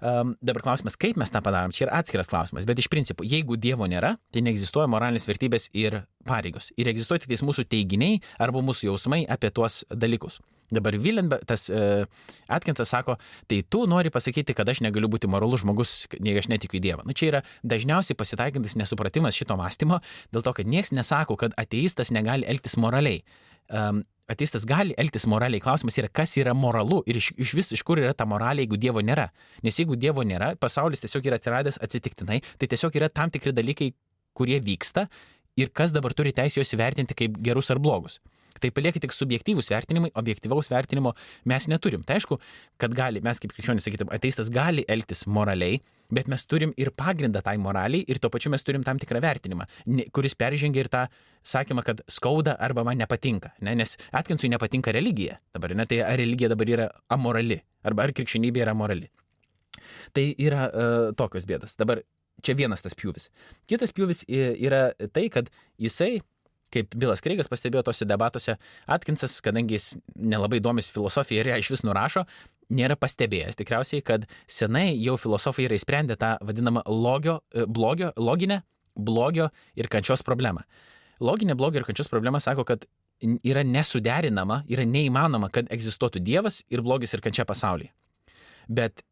Um, 0.00 0.34
dabar 0.40 0.64
klausimas, 0.64 0.96
kaip 1.00 1.18
mes 1.20 1.32
tą 1.32 1.42
padarom, 1.44 1.74
čia 1.76 1.86
yra 1.86 1.98
atskiras 2.00 2.30
klausimas, 2.30 2.66
bet 2.68 2.80
iš 2.80 2.88
principo, 2.92 3.26
jeigu 3.26 3.58
Dievo 3.60 3.88
nėra, 3.90 4.14
tai 4.32 4.42
neegzistuoja 4.46 4.88
moralinės 4.90 5.28
vertybės 5.28 5.68
ir 5.76 6.02
pareigos. 6.26 6.70
Ir 6.80 6.88
egzistuoja 6.92 7.24
tik 7.24 7.44
mūsų 7.44 7.66
teiginiai 7.70 8.22
arba 8.40 8.62
mūsų 8.64 8.88
jausmai 8.90 9.26
apie 9.28 9.52
tuos 9.54 9.82
dalykus. 9.92 10.40
Dabar 10.70 10.94
Vilenberg, 11.02 11.42
tas 11.50 11.66
uh, 11.74 12.06
Atkinsas 12.48 12.92
sako, 12.94 13.16
tai 13.50 13.58
tu 13.66 13.82
nori 13.90 14.12
pasakyti, 14.14 14.54
kad 14.54 14.68
aš 14.70 14.84
negaliu 14.86 15.10
būti 15.10 15.26
moralus 15.30 15.64
žmogus, 15.64 15.94
jei 16.14 16.36
aš 16.38 16.46
netikiu 16.52 16.78
į 16.78 16.84
Dievą. 16.84 17.06
Nu, 17.08 17.16
čia 17.16 17.26
yra 17.32 17.40
dažniausiai 17.66 18.18
pasitaikantis 18.18 18.78
nesupratimas 18.78 19.34
šito 19.34 19.58
mąstymo, 19.58 19.98
dėl 20.30 20.46
to, 20.46 20.54
kad 20.54 20.70
niekas 20.70 20.94
nesako, 20.94 21.36
kad 21.40 21.56
ateistas 21.58 22.14
negali 22.14 22.46
elgtis 22.46 22.78
moraliai. 22.78 23.24
Um, 23.70 24.04
ateistas 24.30 24.66
gali 24.68 24.94
elgtis 25.00 25.26
moraliai. 25.30 25.62
Klausimas 25.62 25.98
yra, 26.00 26.10
kas 26.12 26.36
yra 26.40 26.54
moralu 26.56 27.02
ir 27.10 27.18
iš, 27.20 27.32
iš 27.40 27.54
vis 27.58 27.72
iš 27.76 27.82
kur 27.86 28.00
yra 28.02 28.14
ta 28.16 28.26
moralė, 28.28 28.64
jeigu 28.64 28.78
Dievo 28.80 29.02
nėra. 29.04 29.30
Nes 29.66 29.78
jeigu 29.80 29.98
Dievo 30.00 30.24
nėra, 30.26 30.54
pasaulis 30.60 31.02
tiesiog 31.04 31.26
yra 31.30 31.40
atsiradęs 31.40 31.80
atsitiktinai, 31.82 32.40
tai 32.58 32.70
tiesiog 32.70 32.96
yra 33.00 33.10
tam 33.12 33.32
tikri 33.34 33.54
dalykai, 33.56 33.92
kurie 34.36 34.60
vyksta 34.62 35.08
ir 35.58 35.72
kas 35.74 35.92
dabar 35.92 36.14
turi 36.16 36.32
teisę 36.36 36.60
juos 36.60 36.74
įvertinti 36.76 37.16
kaip 37.18 37.40
gerus 37.42 37.70
ar 37.74 37.82
blogus. 37.82 38.20
Tai 38.58 38.70
palieka 38.74 39.00
tik 39.02 39.14
subjektyvūs 39.14 39.70
vertinimai, 39.70 40.10
objektyvaus 40.18 40.70
vertinimo 40.72 41.14
mes 41.48 41.68
neturim. 41.70 42.02
Tai 42.06 42.18
aišku, 42.18 42.40
kad 42.80 42.94
gali, 42.96 43.22
mes 43.24 43.38
kaip 43.40 43.54
krikščionys 43.54 43.86
sakytum, 43.86 44.10
ateistas 44.12 44.50
gali 44.52 44.82
elgtis 44.90 45.22
moraliai, 45.30 45.78
bet 46.10 46.28
mes 46.30 46.42
turim 46.50 46.72
ir 46.80 46.90
pagrindą 46.96 47.42
tai 47.46 47.56
moraliai 47.62 48.02
ir 48.10 48.18
tuo 48.18 48.30
pačiu 48.32 48.50
mes 48.50 48.64
turim 48.66 48.82
tam 48.86 48.98
tikrą 48.98 49.22
vertinimą, 49.22 49.66
kuris 50.14 50.34
peržengia 50.34 50.82
ir 50.82 50.90
tą 50.90 51.04
sakymą, 51.46 51.84
kad 51.86 52.02
skauda 52.10 52.56
arba 52.58 52.84
man 52.84 52.98
nepatinka. 52.98 53.54
Ne? 53.62 53.76
Nes 53.78 53.96
Atkinsui 54.10 54.50
nepatinka 54.50 54.92
religija 54.92 55.38
dabar, 55.54 55.76
ne? 55.78 55.86
tai 55.86 56.02
ar 56.04 56.18
religija 56.18 56.50
dabar 56.50 56.74
yra 56.74 56.88
amorali, 57.08 57.60
arba 57.86 58.08
ar 58.08 58.14
krikščionybė 58.16 58.66
yra 58.66 58.74
morali. 58.74 59.10
Tai 60.12 60.26
yra 60.42 60.66
uh, 60.66 61.12
tokios 61.16 61.46
bėdos. 61.48 61.78
Dabar 61.78 62.02
čia 62.44 62.56
vienas 62.58 62.82
tas 62.82 62.96
pjūvis. 62.98 63.30
Kitas 63.70 63.94
pjūvis 63.96 64.24
yra 64.28 64.90
tai, 65.14 65.28
kad 65.32 65.48
jisai 65.80 66.20
kaip 66.74 66.94
Bilas 66.94 67.22
Kreigas 67.24 67.50
pastebėjo 67.50 67.84
tose 67.88 68.06
debatuose, 68.08 68.56
Atkinsas, 68.90 69.38
kadangi 69.44 69.76
jis 69.78 69.92
nelabai 70.14 70.60
domis 70.62 70.90
filosofija 70.94 71.42
ir 71.42 71.52
ją 71.52 71.58
iš 71.62 71.72
vis 71.74 71.84
nurašo, 71.86 72.24
nėra 72.70 72.96
pastebėjęs 73.00 73.58
tikriausiai, 73.58 74.04
kad 74.06 74.26
senai 74.50 74.92
jau 75.02 75.16
filosofai 75.20 75.66
yra 75.66 75.78
įsprendę 75.78 76.16
tą 76.20 76.36
vadinamą 76.46 76.84
logio, 76.86 77.40
e, 77.54 77.66
blogio, 77.66 78.12
loginę 78.16 78.62
blogio 78.94 79.50
ir 79.78 79.90
kančios 79.90 80.22
problemą. 80.26 80.64
Loginė 81.20 81.56
blogio 81.58 81.80
ir 81.80 81.88
kančios 81.88 82.08
problema 82.08 82.40
sako, 82.40 82.64
kad 82.64 82.86
yra 83.20 83.62
nesuderinama, 83.66 84.62
yra 84.70 84.86
neįmanoma, 84.88 85.50
kad 85.52 85.68
egzistuotų 85.72 86.22
Dievas 86.24 86.62
ir 86.72 86.82
blogis 86.82 87.12
ir 87.14 87.22
kančia 87.24 87.44
pasaulyje. 87.48 87.92
Bet 88.68 89.02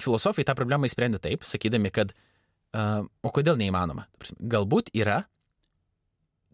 filosofai 0.00 0.46
tą 0.46 0.54
problemą 0.56 0.88
įsprendė 0.88 1.20
taip, 1.20 1.44
sakydami, 1.44 1.90
kad 1.92 2.14
uh, 2.14 3.04
o 3.22 3.32
kodėl 3.34 3.58
neįmanoma? 3.60 4.06
Galbūt 4.40 4.92
yra 4.96 5.24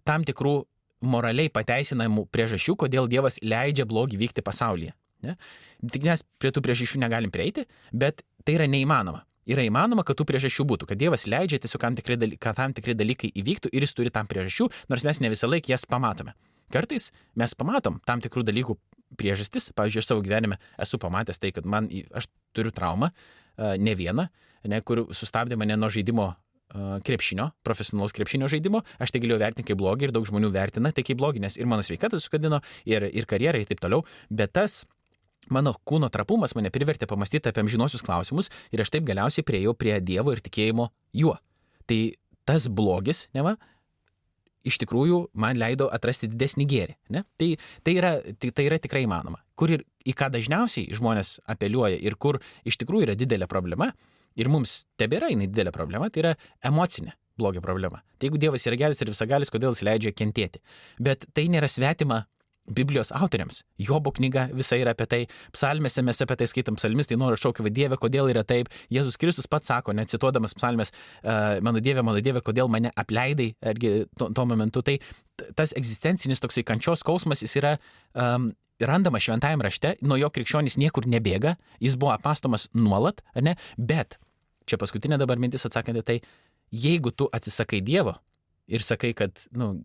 tam 0.06 0.24
tikrų 0.26 0.56
moraliai 1.06 1.52
pateisinamų 1.52 2.26
priežasčių, 2.32 2.76
kodėl 2.86 3.08
Dievas 3.10 3.38
leidžia 3.42 3.86
blogį 3.88 4.20
vykti 4.22 4.44
pasaulyje. 4.44 4.94
Ne? 5.26 5.36
Tik 5.92 6.06
mes 6.06 6.22
prie 6.40 6.52
tų 6.54 6.62
priežasčių 6.64 7.00
negalim 7.02 7.32
prieiti, 7.34 7.66
bet 7.92 8.24
tai 8.44 8.56
yra 8.56 8.68
neįmanoma. 8.70 9.24
Yra 9.46 9.62
įmanoma, 9.62 10.02
kad 10.02 10.18
tų 10.18 10.26
priežasčių 10.26 10.64
būtų, 10.66 10.88
kad 10.90 10.98
Dievas 10.98 11.26
leidžia 11.30 11.60
tiesiog 11.62 11.82
tam 11.84 11.96
tikri, 11.98 12.16
dalykai, 12.18 12.42
kad 12.42 12.58
tam 12.58 12.74
tikri 12.74 12.96
dalykai 12.98 13.30
įvyktų 13.30 13.70
ir 13.70 13.86
jis 13.86 13.94
turi 13.94 14.10
tam 14.10 14.26
priežasčių, 14.26 14.66
nors 14.90 15.04
mes 15.06 15.20
ne 15.22 15.30
visą 15.30 15.50
laiką 15.50 15.70
jas 15.70 15.86
pamatome. 15.86 16.34
Kartais 16.74 17.12
mes 17.38 17.54
pamatom 17.54 18.00
tam 18.08 18.22
tikrų 18.24 18.42
dalykų 18.48 18.74
priežastis, 19.20 19.70
pavyzdžiui, 19.78 20.02
aš 20.02 20.08
savo 20.10 20.24
gyvenime 20.24 20.58
esu 20.82 20.98
pamatęs 20.98 21.38
tai, 21.38 21.52
kad 21.54 21.68
man, 21.68 21.86
aš 22.10 22.26
turiu 22.56 22.74
traumą, 22.74 23.12
ne 23.56 23.94
vieną, 23.94 24.26
ne, 24.66 24.80
kur 24.82 25.04
sustabdė 25.14 25.58
mane 25.60 25.78
nuo 25.78 25.92
žaidimo 25.94 26.32
krepšinio, 27.06 27.50
profesionalaus 27.66 28.14
krepšinio 28.16 28.48
žaidimo, 28.50 28.82
aš 29.02 29.14
tai 29.14 29.22
galėjau 29.22 29.38
vertinti 29.40 29.70
kaip 29.70 29.78
blogį 29.80 30.08
ir 30.08 30.14
daug 30.16 30.26
žmonių 30.26 30.50
vertina 30.54 30.92
tai 30.92 31.04
kaip 31.06 31.20
blogį, 31.20 31.44
nes 31.46 31.56
ir 31.60 31.68
mano 31.70 31.84
sveikatą 31.86 32.18
sukadino, 32.22 32.60
ir, 32.88 33.06
ir 33.06 33.28
karjerą 33.28 33.62
ir 33.62 33.70
taip 33.70 33.80
toliau, 33.84 34.02
bet 34.30 34.52
tas 34.56 34.82
mano 35.52 35.76
kūno 35.86 36.10
trapumas 36.12 36.56
mane 36.58 36.72
privertė 36.74 37.06
pamastyti 37.06 37.50
apie 37.50 37.62
amžinosius 37.62 38.04
klausimus 38.06 38.50
ir 38.74 38.82
aš 38.82 38.92
taip 38.94 39.06
galiausiai 39.06 39.46
prieėjau 39.46 39.76
prie 39.78 39.94
Dievo 40.02 40.34
ir 40.34 40.42
tikėjimo 40.42 40.90
juo. 41.14 41.36
Tai 41.86 42.00
tas 42.46 42.66
blogis, 42.66 43.26
ne 43.34 43.44
va, 43.46 43.54
iš 44.66 44.80
tikrųjų 44.82 45.20
man 45.38 45.58
leido 45.60 45.86
atrasti 45.94 46.28
didesnį 46.30 46.66
gėrį. 46.70 46.96
Ne? 47.14 47.22
Tai, 47.38 47.52
tai, 47.86 47.94
yra, 47.94 48.12
tai, 48.40 48.50
tai 48.50 48.66
yra 48.66 48.80
tikrai 48.82 49.04
įmanoma. 49.06 49.40
Kur 49.58 49.72
ir 49.76 49.86
į 50.06 50.14
ką 50.18 50.30
dažniausiai 50.34 50.90
žmonės 50.98 51.36
apeliuoja 51.46 51.98
ir 52.02 52.18
kur 52.18 52.40
iš 52.66 52.78
tikrųjų 52.82 53.08
yra 53.08 53.18
didelė 53.18 53.48
problema, 53.50 53.92
ir 54.36 54.50
mums 54.52 54.84
tebėra 55.00 55.30
jinai 55.32 55.48
didelė 55.50 55.74
problema, 55.74 56.10
tai 56.10 56.24
yra 56.24 56.36
emocinė 56.64 57.16
blogio 57.36 57.60
problema. 57.64 58.00
Tai 58.16 58.30
jeigu 58.30 58.40
Dievas 58.40 58.64
yra 58.68 58.78
geras 58.80 59.02
ir 59.02 59.12
visagalis, 59.12 59.52
kodėl 59.52 59.74
jis 59.74 59.84
leidžia 59.84 60.14
kentėti. 60.16 60.62
Bet 61.02 61.28
tai 61.36 61.48
nėra 61.52 61.68
svetima 61.68 62.24
Biblijos 62.66 63.12
autoriams. 63.14 63.60
Jobo 63.78 64.10
knyga 64.10 64.48
visa 64.56 64.74
yra 64.78 64.90
apie 64.96 65.06
tai, 65.06 65.20
psalmėse 65.54 66.02
mes 66.02 66.18
apie 66.22 66.36
tai 66.40 66.48
skaitam 66.50 66.78
psalmistai, 66.80 67.18
noriu 67.20 67.38
šaukti, 67.38 67.70
Dieve, 67.70 67.98
kodėl 68.00 68.32
yra 68.32 68.42
taip. 68.42 68.72
Jėzus 68.90 69.18
Kristus 69.22 69.46
pats 69.46 69.70
sako, 69.70 69.94
necituodamas 69.94 70.56
psalmės, 70.58 70.90
uh, 71.22 71.60
mano 71.62 71.82
Dieve, 71.84 72.02
mano 72.02 72.22
Dieve, 72.24 72.42
kodėl 72.42 72.70
mane 72.72 72.90
apleidai, 72.98 73.52
argi 73.62 73.94
tuo, 74.18 74.32
tuo 74.34 74.48
momentu. 74.50 74.82
Tai 74.82 74.98
tas 75.54 75.76
egzistencinis 75.78 76.42
toksai 76.42 76.66
kančios 76.66 77.04
skausmas, 77.04 77.44
jis 77.46 77.54
yra 77.60 77.76
um, 78.18 78.50
randama 78.82 79.22
šventajame 79.22 79.68
rašte, 79.68 79.94
nuo 80.02 80.18
jo 80.18 80.30
krikščionys 80.34 80.80
niekur 80.80 81.06
nebėga, 81.08 81.54
jis 81.80 81.94
buvo 81.94 82.16
apastomas 82.16 82.66
nuolat, 82.74 83.22
ne, 83.38 83.54
bet 83.78 84.18
čia 84.66 84.78
paskutinė 84.80 85.18
dabar 85.20 85.40
mintis 85.42 85.66
atsakant 85.68 86.00
į 86.02 86.04
tai, 86.06 86.16
jeigu 86.74 87.12
tu 87.14 87.28
atsisakai 87.32 87.82
Dievo 87.84 88.16
ir 88.66 88.82
sakai, 88.82 89.12
kad, 89.16 89.46
na, 89.54 89.72
nu, 89.72 89.84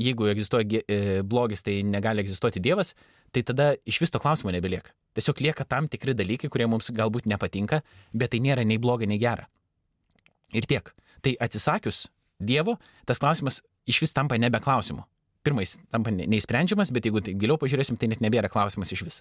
jeigu 0.00 0.26
egzistuoja 0.30 0.80
e, 0.88 1.22
blogis, 1.22 1.62
tai 1.62 1.78
negali 1.86 2.24
egzistuoti 2.24 2.62
Dievas, 2.62 2.94
tai 3.34 3.44
tada 3.46 3.74
iš 3.86 4.00
vis 4.02 4.10
to 4.10 4.20
klausimo 4.22 4.50
nebelieka. 4.54 4.94
Tiesiog 5.14 5.42
lieka 5.44 5.66
tam 5.68 5.86
tikri 5.90 6.16
dalykai, 6.18 6.50
kurie 6.50 6.66
mums 6.70 6.90
galbūt 6.94 7.28
nepatinka, 7.30 7.82
bet 8.12 8.32
tai 8.34 8.40
nėra 8.42 8.64
nei 8.66 8.80
bloga, 8.82 9.06
nei 9.06 9.20
gera. 9.22 9.46
Ir 10.54 10.66
tiek. 10.70 10.90
Tai 11.22 11.36
atsisakius 11.46 12.08
Dievo, 12.42 12.76
tas 13.06 13.20
klausimas 13.22 13.60
iš 13.86 14.00
vis 14.02 14.12
tampa 14.12 14.38
nebe 14.40 14.58
klausimu. 14.60 15.04
Pirmais 15.46 15.76
tampa 15.92 16.10
neįsprendžiamas, 16.10 16.90
bet 16.94 17.06
jeigu 17.06 17.22
tai 17.22 17.36
giliau 17.38 17.60
pažiūrėsim, 17.60 17.98
tai 18.00 18.08
net 18.10 18.24
nebėra 18.24 18.50
klausimas 18.50 18.90
iš 18.96 19.04
vis. 19.06 19.20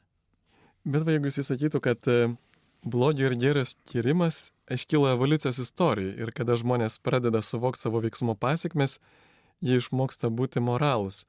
Bet 0.84 1.06
va, 1.06 1.14
jeigu 1.14 1.30
jis 1.30 1.46
sakytų, 1.52 1.82
kad 1.84 2.10
e, 2.10 2.34
blogio 2.84 3.30
ir 3.30 3.36
gėrio 3.40 3.64
skirimas 3.68 4.52
iškyla 4.72 5.14
evoliucijos 5.16 5.60
istorijai 5.64 6.16
ir 6.24 6.32
kada 6.36 6.58
žmonės 6.60 7.00
pradeda 7.04 7.42
suvokti 7.42 7.86
savo 7.86 8.02
veiksmų 8.04 8.36
pasiekmes, 8.40 9.00
jie 9.64 9.80
išmoksta 9.80 10.30
būti 10.30 10.64
moralus. 10.64 11.24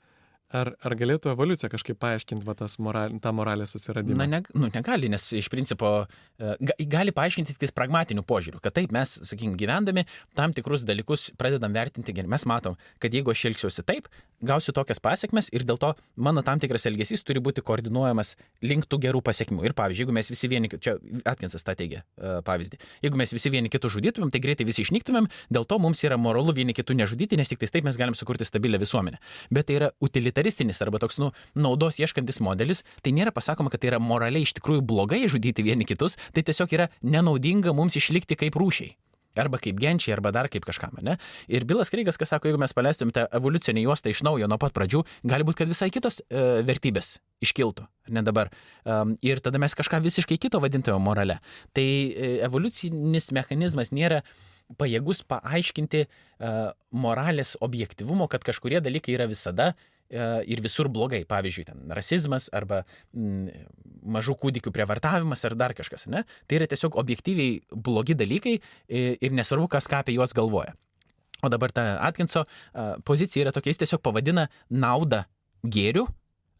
Ar, 0.55 0.71
ar 0.87 0.95
galėtų 0.95 1.33
evoliucija 1.33 1.67
kažkaip 1.73 1.99
paaiškinti 1.99 2.47
va, 2.47 2.55
moral, 2.87 3.17
tą 3.23 3.33
moralės 3.35 3.75
atsiradimą? 3.75 4.19
Na, 4.21 4.27
ne, 4.37 4.41
nu, 4.55 4.69
negali, 4.71 5.09
nes 5.11 5.27
iš 5.35 5.49
principo 5.51 5.89
e, 6.05 6.53
ga, 6.61 6.77
gali 6.93 7.15
paaiškinti 7.17 7.57
tik 7.59 7.73
pragmatiniu 7.75 8.23
požiūriu, 8.27 8.61
kad 8.63 8.77
taip 8.77 8.95
mes, 8.95 9.17
sakykim, 9.27 9.57
gyvendami 9.59 10.05
tam 10.39 10.55
tikrus 10.55 10.85
dalykus 10.87 11.33
pradedam 11.41 11.75
vertinti 11.75 12.15
geriau. 12.15 12.31
Mes 12.31 12.47
matom, 12.47 12.77
kad 13.03 13.15
jeigu 13.15 13.33
aš 13.35 13.49
elgsiuosi 13.51 13.83
taip, 13.89 14.07
gausiu 14.47 14.75
tokias 14.77 15.03
pasiekmes 15.03 15.51
ir 15.57 15.65
dėl 15.67 15.81
to 15.83 15.91
mano 16.15 16.45
tam 16.47 16.63
tikras 16.63 16.87
elgesys 16.87 17.27
turi 17.27 17.43
būti 17.43 17.65
koordinuojamas 17.67 18.37
link 18.63 18.87
tų 18.87 19.01
gerų 19.09 19.25
pasiekmių. 19.27 19.65
Ir 19.67 19.75
pavyzdžiui, 19.75 20.07
jeigu 20.07 20.17
mes 20.21 20.31
visi 20.31 20.51
vieni, 20.53 20.71
čia 20.79 20.97
Atkinsas 21.27 21.67
tą 21.67 21.75
teigia 21.79 22.05
uh, 22.05 22.39
pavyzdį, 22.47 22.79
jeigu 23.03 23.19
mes 23.19 23.35
visi 23.35 23.51
vieni 23.51 23.73
kitų 23.73 23.91
žudytumėm, 23.97 24.31
tai 24.31 24.43
greitai 24.45 24.69
visi 24.69 24.85
išnyktumėm, 24.87 25.27
dėl 25.51 25.67
to 25.67 25.81
mums 25.83 26.05
yra 26.07 26.21
moralu 26.21 26.55
vieni 26.55 26.77
kitų 26.77 26.99
nežudyti, 27.01 27.41
nes 27.41 27.51
tik 27.51 27.63
taip 27.65 27.87
mes 27.87 27.99
galim 27.99 28.15
sukurti 28.15 28.47
stabilę 28.47 28.79
visuomenę. 28.83 29.19
Bet 29.55 29.71
tai 29.71 29.79
yra 29.81 29.91
utilitaristinis 30.05 30.44
utilitaristinis 30.45 30.83
arba 30.83 30.99
toks, 30.99 31.19
nu, 31.19 31.33
naudos 31.55 31.99
ieškantis 31.99 32.41
modelis, 32.41 32.85
tai 33.03 33.13
nėra 33.13 33.33
pasakoma, 33.33 33.71
kad 33.71 33.81
tai 33.81 33.93
yra 33.93 34.01
moraliai 34.01 34.45
iš 34.45 34.55
tikrųjų 34.59 34.85
blogai 34.85 35.27
žudyti 35.29 35.65
vieni 35.65 35.85
kitus, 35.85 36.17
tai 36.35 36.43
tiesiog 36.45 36.73
yra 36.73 36.91
nenaudinga 37.03 37.75
mums 37.75 37.97
išlikti 37.97 38.37
kaip 38.37 38.55
rūšiai. 38.55 38.97
arba 39.35 39.59
kaip 39.59 39.81
genčiai, 39.83 40.13
arba 40.15 40.31
dar 40.31 40.47
kaip 40.47 40.63
kažkam, 40.63 40.95
ne? 41.03 41.17
Ir 41.51 41.65
Bilas 41.67 41.91
Kreigas, 41.91 42.15
kas 42.15 42.31
sako, 42.31 42.47
jeigu 42.47 42.59
mes 42.63 42.71
paleistume 42.71 43.11
tą 43.11 43.25
evoliucinę 43.35 43.83
juostą 43.83 44.13
iš 44.13 44.23
naujo 44.23 44.47
nuo 44.47 44.59
pat 44.63 44.71
pradžių, 44.77 45.01
gali 45.27 45.43
būti, 45.43 45.59
kad 45.59 45.73
visai 45.73 45.89
kitos 45.91 46.21
e, 46.29 46.63
vertybės 46.63 47.17
iškiltų, 47.43 47.83
ne 48.15 48.23
dabar. 48.23 48.53
Um, 48.87 49.17
ir 49.27 49.43
tada 49.43 49.59
mes 49.59 49.75
kažką 49.75 49.99
visiškai 50.07 50.39
kito 50.39 50.61
vadintume 50.63 51.03
morale. 51.03 51.41
Tai 51.75 51.83
e, 51.83 52.31
evoliucinis 52.47 53.33
mechanizmas 53.35 53.91
nėra 53.91 54.23
pajėgus 54.79 55.25
paaiškinti 55.27 56.05
uh, 56.07 56.71
moralės 56.95 57.57
objektivumo, 57.59 58.31
kad 58.31 58.47
kažkurie 58.47 58.79
dalykai 58.87 59.19
yra 59.19 59.27
visada 59.27 59.75
ir 60.11 60.63
visur 60.65 60.89
blogai. 60.93 61.25
Pavyzdžiui, 61.29 61.67
ten 61.69 61.95
rasizmas 61.97 62.51
arba 62.55 62.83
m, 63.15 63.49
mažų 64.05 64.37
kūdikių 64.43 64.73
prievartavimas 64.75 65.45
ar 65.49 65.57
dar 65.59 65.75
kažkas. 65.77 66.07
Ne? 66.13 66.25
Tai 66.49 66.61
yra 66.61 66.69
tiesiog 66.71 66.99
objektyviai 67.01 67.61
blogi 67.73 68.17
dalykai 68.19 68.59
ir 68.89 69.37
nesvarbu, 69.37 69.71
kas 69.73 69.89
ką 69.91 70.03
apie 70.05 70.19
juos 70.19 70.37
galvoja. 70.37 70.75
O 71.45 71.51
dabar 71.53 71.73
ta 71.75 71.99
Atkinso 72.01 72.45
pozicija 73.05 73.45
yra 73.45 73.53
tokia, 73.53 73.75
jis 73.75 73.83
tiesiog 73.83 74.03
pavadina 74.05 74.47
naudą 74.73 75.25
gėriu, 75.65 76.07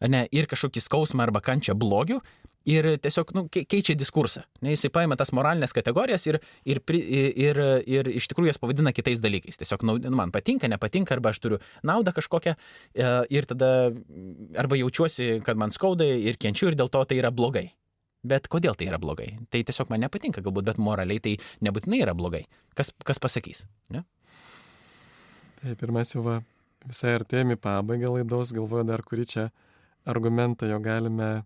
ne, 0.01 0.25
ir 0.33 0.49
kažkokį 0.49 0.83
skausmą 0.83 1.25
arba 1.25 1.41
kančią 1.45 1.73
blogiu, 1.77 2.19
ir 2.65 2.87
tiesiog 3.01 3.31
nu, 3.37 3.45
keičia 3.53 3.95
diskursą. 3.97 4.43
Ne, 4.65 4.73
jisai 4.73 4.91
paima 4.93 5.17
tas 5.19 5.31
moralinės 5.35 5.73
kategorijas 5.75 6.25
ir, 6.27 6.39
ir, 6.65 6.81
ir, 6.89 7.61
ir 7.85 8.09
iš 8.17 8.27
tikrųjų 8.31 8.51
jas 8.51 8.61
pavadina 8.61 8.93
kitais 8.95 9.21
dalykais. 9.23 9.59
Tiesiog 9.61 9.85
nu, 9.87 9.97
man 10.15 10.33
patinka, 10.33 10.69
nepatinka, 10.71 11.15
arba 11.15 11.31
aš 11.33 11.41
turiu 11.43 11.61
naudą 11.85 12.15
kažkokią 12.15 12.55
e, 12.55 13.09
ir 13.37 13.49
tada 13.49 13.71
arba 14.57 14.79
jaučiuosi, 14.81 15.39
kad 15.45 15.61
man 15.61 15.73
skauda 15.75 16.07
ir 16.07 16.39
kenčiu 16.41 16.71
ir 16.71 16.79
dėl 16.79 16.91
to 16.93 17.03
tai 17.05 17.21
yra 17.21 17.31
blogai. 17.35 17.69
Bet 18.25 18.49
kodėl 18.49 18.73
tai 18.73 18.89
yra 18.89 18.97
blogai? 19.01 19.35
Tai 19.53 19.61
tiesiog 19.61 19.91
man 19.93 20.01
nepatinka 20.01 20.41
galbūt, 20.41 20.65
bet 20.71 20.81
moraliai 20.81 21.21
tai 21.21 21.35
nebūtinai 21.65 22.01
yra 22.01 22.15
blogai. 22.17 22.45
Kas, 22.77 22.89
kas 23.05 23.21
pasakys? 23.21 23.67
Ne? 23.93 24.01
Taip, 25.61 25.77
ir 25.77 25.93
mes 25.93 26.13
jau 26.15 26.23
va, 26.25 26.39
visai 26.89 27.13
artėjami 27.19 27.59
pabaigą 27.61 28.15
laidos, 28.15 28.53
galvoju 28.57 28.87
dar 28.89 29.05
kurį 29.05 29.27
čia 29.29 29.45
argumentą 30.09 30.69
jo 30.69 30.79
galime 30.81 31.45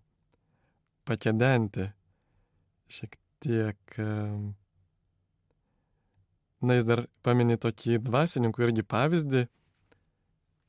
pakedenti 1.08 1.88
šiek 2.90 3.16
tiek. 3.40 3.96
Na, 6.60 6.76
jis 6.76 6.86
dar 6.88 7.06
paminė 7.24 7.56
tokį 7.60 8.00
dvasininkų 8.04 8.66
irgi 8.66 8.84
pavyzdį. 8.84 9.46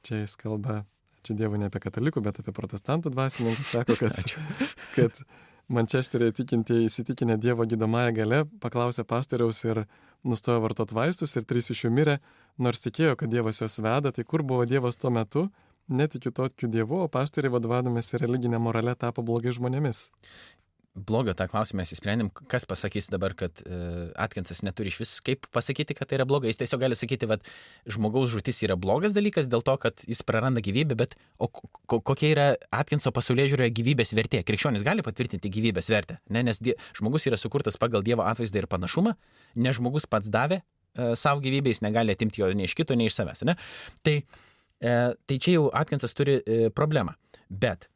Čia 0.08 0.22
jis 0.24 0.38
kalba, 0.40 0.82
čia 1.26 1.36
Dievo 1.38 1.60
ne 1.60 1.68
apie 1.68 1.82
katalikų, 1.84 2.24
bet 2.26 2.40
apie 2.42 2.54
protestantų 2.56 3.12
dvasininkus. 3.14 3.74
Sako, 3.76 3.98
kad, 4.00 4.36
kad 4.98 5.24
Mančesterėje 5.72 6.34
tikintieji 6.42 6.90
įsitikinę 6.90 7.38
Dievo 7.40 7.64
gydomąją 7.70 8.16
gale, 8.16 8.40
paklausė 8.64 9.06
pastoriaus 9.08 9.62
ir 9.64 9.86
nustojo 10.28 10.60
vartoti 10.64 10.96
vaistus 10.98 11.38
ir 11.40 11.46
trys 11.48 11.72
iš 11.72 11.86
jų 11.86 11.92
mirė, 11.96 12.18
nors 12.60 12.84
tikėjo, 12.84 13.16
kad 13.20 13.32
Dievas 13.32 13.62
juos 13.62 13.80
veda, 13.80 14.12
tai 14.12 14.26
kur 14.28 14.44
buvo 14.48 14.66
Dievas 14.68 15.00
tuo 15.00 15.14
metu, 15.14 15.46
netikiu 15.90 16.32
tokiu 16.36 16.70
dievu, 16.72 17.04
o 17.06 17.12
pastoriai 17.12 17.54
vadovavomės 17.54 18.14
religinę 18.22 18.60
moralę 18.62 18.96
tapo 19.00 19.24
blogai 19.26 19.54
žmonėmis. 19.56 20.10
Blogio 20.92 21.32
tą 21.40 21.46
klausimą 21.48 21.80
mes 21.80 21.94
įsprendėm, 21.96 22.28
kas 22.52 22.66
pasakys 22.68 23.06
dabar, 23.08 23.32
kad 23.40 23.62
uh, 23.64 24.10
Atkinsas 24.20 24.60
neturi 24.68 24.92
iš 24.92 24.98
vis 25.00 25.14
kaip 25.24 25.48
pasakyti, 25.56 25.96
kad 25.96 26.10
tai 26.10 26.18
yra 26.18 26.26
blogai. 26.28 26.50
Jis 26.52 26.60
tiesiog 26.60 26.82
gali 26.84 26.98
sakyti, 27.00 27.30
kad 27.32 27.48
žmogaus 27.88 28.28
žūtis 28.34 28.60
yra 28.68 28.76
blogas 28.76 29.16
dalykas 29.16 29.48
dėl 29.48 29.64
to, 29.64 29.78
kad 29.80 30.04
jis 30.04 30.20
praranda 30.28 30.60
gyvybę, 30.60 30.98
bet 31.00 31.16
o 31.40 31.48
ko, 31.48 32.02
kokia 32.04 32.34
yra 32.34 32.50
Atkinso 32.76 33.16
pasaulyje 33.16 33.54
žiūrėjo 33.54 33.76
gyvybės 33.80 34.12
vertė? 34.20 34.44
Krikščionis 34.44 34.84
gali 34.84 35.08
patvirtinti 35.08 35.54
gyvybės 35.56 35.88
vertę, 35.96 36.20
ne? 36.28 36.44
nes 36.52 36.60
die, 36.60 36.76
žmogus 37.00 37.30
yra 37.32 37.40
sukurtas 37.40 37.80
pagal 37.80 38.04
Dievo 38.04 38.28
atvaizdą 38.28 38.66
ir 38.66 38.68
panašumą, 38.68 39.16
ne 39.64 39.76
žmogus 39.78 40.12
pats 40.12 40.28
davė 40.28 40.60
uh, 40.60 41.16
savo 41.16 41.40
gyvybę, 41.40 41.72
jis 41.72 41.86
negali 41.88 42.12
atimti 42.12 42.44
jo 42.44 42.52
nei 42.52 42.68
iš 42.68 42.76
kito, 42.76 43.00
nei 43.00 43.08
iš 43.08 43.16
savęs. 43.16 43.48
Ne? 43.48 43.56
Tai 44.04 44.20
E, 44.82 44.92
tai 45.30 45.38
čia 45.38 45.58
jau 45.60 45.70
Atkinsas 45.78 46.16
turi 46.18 46.40
e, 46.42 46.70
problemą. 46.74 47.14
Bet 47.50 47.88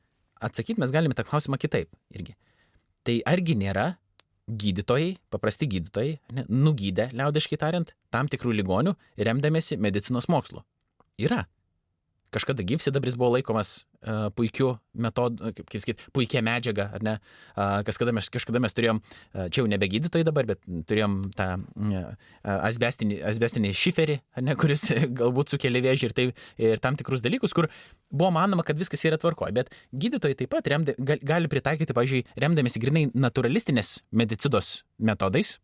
atsakyti 0.46 0.82
mes 0.82 0.94
galime 0.94 1.18
tą 1.18 1.26
klausimą 1.26 1.58
kitaip 1.62 1.90
irgi. 2.14 2.36
Tai 3.06 3.20
argi 3.30 3.56
nėra 3.58 3.96
gydytojai, 4.46 5.16
paprasti 5.34 5.68
gydytojai, 5.70 6.20
ne, 6.38 6.46
nugydę, 6.50 7.10
liaudiškai 7.18 7.58
tariant, 7.62 7.92
tam 8.14 8.30
tikrų 8.30 8.54
ligonių, 8.60 8.94
remdamėsi 9.18 9.80
medicinos 9.82 10.30
mokslu? 10.30 10.62
Yra. 11.22 11.46
Kažkada 12.36 12.66
gyvsidabris 12.68 13.16
buvo 13.20 13.32
laikomas 13.36 13.86
uh, 14.04 14.28
puikiu 14.36 14.74
metodu, 15.00 15.54
kaip, 15.56 15.68
kaip 15.72 15.84
sakyti, 15.84 16.08
puikia 16.16 16.42
medžiaga, 16.46 16.90
ar 16.98 17.06
ne? 17.06 17.16
Uh, 17.56 17.80
kažkada, 17.88 18.14
mes, 18.16 18.28
kažkada 18.34 18.62
mes 18.64 18.76
turėjom, 18.76 19.02
uh, 19.02 19.46
čia 19.48 19.62
jau 19.62 19.68
nebe 19.72 19.88
gydytojai 19.92 20.28
dabar, 20.28 20.48
bet 20.50 20.64
turėjom 20.90 21.18
tą 21.38 21.48
uh, 21.58 22.10
asbestinį, 22.56 23.22
asbestinį 23.32 23.74
šiferį, 23.80 24.18
ne, 24.46 24.58
kuris 24.60 24.88
galbūt 25.22 25.56
sukelia 25.56 25.84
vėžį 25.88 26.10
ir, 26.10 26.18
tai, 26.18 26.28
ir 26.62 26.84
tam 26.84 27.00
tikrus 27.00 27.24
dalykus, 27.26 27.56
kur 27.56 27.70
buvo 28.12 28.34
manoma, 28.36 28.66
kad 28.68 28.80
viskas 28.80 29.06
yra 29.08 29.20
tvarkoje. 29.22 29.56
Bet 29.56 29.72
gydytojai 29.96 30.40
taip 30.42 30.52
pat 30.56 30.68
remda, 30.72 30.98
gali 31.00 31.52
pritaikyti, 31.52 31.96
pavyzdžiui, 31.96 32.26
remdamėsi 32.44 32.84
grinai 32.84 33.08
naturalistinės 33.16 34.02
medicinos 34.12 34.82
metodais, 35.00 35.58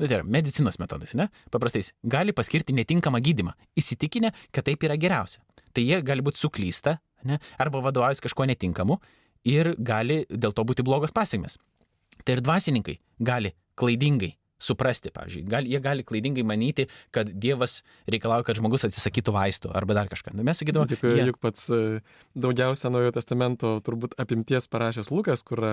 Nu, 0.00 0.06
tai 0.06 0.16
yra 0.16 0.24
medicinos 0.24 0.78
metodais, 0.80 1.12
ne? 1.12 1.26
Paprastais. 1.52 1.90
Gali 2.08 2.32
paskirti 2.32 2.72
netinkamą 2.72 3.20
gydimą, 3.20 3.52
įsitikinę, 3.76 4.30
kad 4.48 4.64
taip 4.64 4.86
yra 4.88 4.96
geriausia 4.96 5.42
tai 5.76 5.86
jie 5.86 6.00
gali 6.06 6.24
būti 6.26 6.42
suklysta, 6.42 6.98
ne, 7.28 7.40
arba 7.60 7.82
vadovaujasi 7.84 8.24
kažko 8.26 8.48
netinkamu 8.50 8.98
ir 9.48 9.74
gali 9.78 10.22
dėl 10.30 10.54
to 10.56 10.64
būti 10.66 10.84
blogos 10.86 11.14
pasiekmes. 11.16 11.58
Tai 12.24 12.36
ir 12.36 12.44
dvasininkai 12.44 12.98
gali 13.24 13.54
klaidingai 13.80 14.34
suprasti, 14.60 15.08
pavyzdžiui, 15.14 15.44
gal, 15.48 15.64
jie 15.64 15.80
gali 15.82 16.04
klaidingai 16.04 16.44
manyti, 16.44 16.86
kad 17.14 17.30
Dievas 17.42 17.78
reikalauja, 18.10 18.44
kad 18.44 18.58
žmogus 18.58 18.84
atsisakytų 18.84 19.32
vaistų 19.32 19.72
arba 19.76 19.96
dar 19.96 20.10
kažką. 20.10 20.34
Nu, 20.36 20.44
mes 20.46 20.60
sakydavome, 20.60 20.90
tik 20.92 21.04
jie... 21.06 21.24
juk 21.30 21.40
pats 21.40 21.64
e, 21.72 22.00
daugiausia 22.36 22.92
Naujojo 22.92 23.14
testamento 23.16 23.72
turbūt 23.86 24.18
apimties 24.20 24.68
parašęs 24.72 25.08
Lukas, 25.14 25.44
kur 25.48 25.64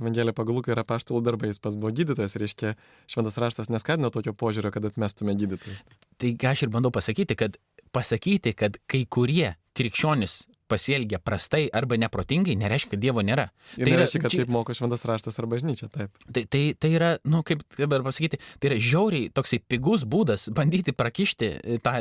Evangelija 0.00 0.34
pagal 0.34 0.58
Luką 0.58 0.74
yra 0.74 0.82
paštalų 0.86 1.22
darbai, 1.28 1.52
jis 1.52 1.62
pas 1.62 1.78
buvo 1.78 1.94
gydytojas, 1.94 2.34
reiškia, 2.42 2.74
šventas 3.14 3.38
raštas 3.38 3.70
neskatino 3.70 4.10
tokio 4.14 4.34
požiūrio, 4.34 4.74
kad 4.74 4.90
atmestume 4.90 5.36
gydytojus. 5.38 5.86
Tai 6.18 6.34
ką 6.42 6.56
aš 6.56 6.66
ir 6.66 6.74
bandau 6.74 6.90
pasakyti, 6.94 7.38
kad 7.38 7.62
pasakyti, 7.94 8.54
kad 8.58 8.78
kai 8.90 9.04
kurie 9.10 9.54
krikščionis 9.76 10.42
pasielgia 10.72 11.20
prastai 11.20 11.66
arba 11.76 11.98
neprotingai, 12.00 12.54
nereiškia, 12.60 12.94
kad 12.94 13.02
Dievo 13.02 13.24
nėra. 13.24 13.48
Ir 13.76 13.84
tai 13.84 13.92
nereiškia, 13.92 14.22
kad 14.24 14.32
čia... 14.32 14.40
taip 14.42 14.52
moko 14.54 14.76
šventas 14.76 15.04
raštas 15.08 15.36
ar 15.40 15.48
bažnyčia, 15.50 15.88
taip. 15.92 16.14
Tai, 16.24 16.44
tai, 16.48 16.62
tai 16.80 16.92
yra, 16.94 17.10
na, 17.20 17.34
nu, 17.36 17.42
kaip 17.46 17.64
dabar 17.76 18.04
pasakyti, 18.06 18.40
tai 18.60 18.70
yra 18.70 18.78
žiauriai 18.80 19.28
toksai 19.36 19.60
pigus 19.68 20.06
būdas 20.08 20.48
bandyti 20.56 20.94
prakišti 20.96 21.52
tą, 21.84 21.98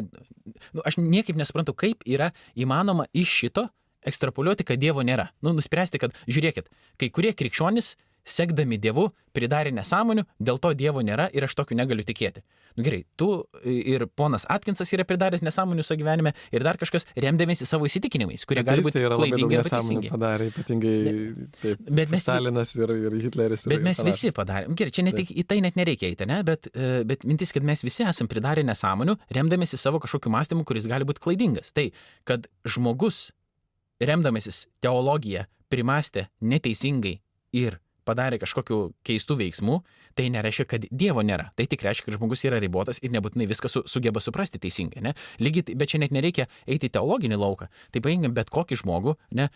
nu, 0.71 0.85
aš 0.87 1.01
niekaip 1.01 1.39
nesuprantu, 1.39 1.75
kaip 1.83 2.07
yra 2.07 2.31
įmanoma 2.55 3.09
iš 3.11 3.35
šito 3.41 3.67
ekstrapoliuoti, 4.07 4.65
kad 4.67 4.81
Dievo 4.81 5.03
nėra. 5.05 5.29
Nu, 5.43 5.53
nuspręsti, 5.57 5.99
kad, 6.01 6.15
žiūrėkit, 6.31 6.71
kai 7.01 7.11
kurie 7.13 7.35
krikščionys 7.37 7.95
sekdami 8.27 8.79
Dievu, 8.81 9.09
pridarė 9.35 9.73
nesąmonių, 9.75 10.25
dėl 10.39 10.61
to 10.61 10.73
Dievo 10.77 11.03
nėra 11.05 11.27
ir 11.33 11.45
aš 11.45 11.57
tokiu 11.57 11.77
negaliu 11.77 12.05
tikėti. 12.07 12.43
Nu 12.77 12.85
gerai, 12.85 13.01
tu 13.19 13.29
ir 13.67 14.05
ponas 14.17 14.45
Atkinsas 14.51 14.91
yra 14.95 15.05
pridaręs 15.07 15.43
nesąmonių 15.45 15.85
savo 15.85 15.99
gyvenime 16.01 16.33
ir 16.53 16.65
dar 16.65 16.79
kažkas 16.81 17.07
remdamėsi 17.19 17.67
savo 17.69 17.87
įsitikinimais, 17.89 18.45
kurie 18.49 18.63
gali 18.67 18.85
būti 18.85 18.99
tai 18.99 19.11
klaidingi 19.11 19.57
ir 19.57 19.67
teisingi. 19.67 20.11
Padarė, 20.13 20.49
ypatingai 20.53 20.95
taip, 21.59 21.83
bet 21.87 22.13
mes, 22.13 22.23
Stalinas 22.23 22.73
ir, 22.79 22.95
ir 23.07 23.17
Hitleris. 23.25 23.67
Bet 23.71 23.83
mes 23.83 24.01
panašus. 24.01 24.23
visi 24.23 24.35
padarėm. 24.37 24.75
Gerai, 24.79 24.95
čia 24.95 25.05
netik, 25.07 25.33
į 25.35 25.45
tai 25.49 25.59
net 25.65 25.79
nereikia 25.79 26.11
eiti, 26.11 26.27
ne? 26.29 26.41
bet, 26.47 26.71
e, 26.71 27.01
bet 27.07 27.25
mintis, 27.27 27.53
kad 27.55 27.65
mes 27.67 27.83
visi 27.85 28.05
esam 28.07 28.29
pridarę 28.31 28.63
nesąmonių, 28.67 29.17
remdamėsi 29.37 29.79
savo 29.81 30.01
kažkokiu 30.03 30.31
mąstymu, 30.33 30.65
kuris 30.67 30.87
gali 30.89 31.07
būti 31.07 31.23
klaidingas. 31.23 31.73
Tai, 31.75 31.89
kad 32.27 32.47
žmogus 32.67 33.29
remdamasis 34.01 34.65
teologiją 34.83 35.45
primastė 35.71 36.27
neteisingai 36.41 37.19
ir 37.55 37.79
padarė 38.07 38.39
kažkokiu 38.41 38.79
keistų 39.07 39.37
veiksmų, 39.41 39.79
tai 40.17 40.27
nereiškia, 40.33 40.67
kad 40.69 40.87
Dievo 40.91 41.23
nėra. 41.25 41.51
Tai 41.57 41.67
tik 41.69 41.83
reiškia, 41.85 42.07
kad 42.07 42.17
žmogus 42.17 42.45
yra 42.47 42.59
ribotas 42.61 43.01
ir 43.03 43.13
nebūtinai 43.15 43.47
viską 43.51 43.71
su, 43.71 43.83
sugeba 43.89 44.23
suprasti 44.23 44.61
teisingai. 44.61 45.03
Ne? 45.05 45.15
Lygiai, 45.39 45.75
bet 45.77 45.93
čia 45.93 46.01
net 46.01 46.15
nereikia 46.15 46.47
eiti 46.67 46.89
į 46.89 46.95
teologinį 46.97 47.39
lauką. 47.41 47.69
Tai 47.93 48.03
paimkime 48.03 48.33
bet 48.35 48.51
kokį 48.53 48.81
žmogų, 48.83 49.15
ne, 49.37 49.49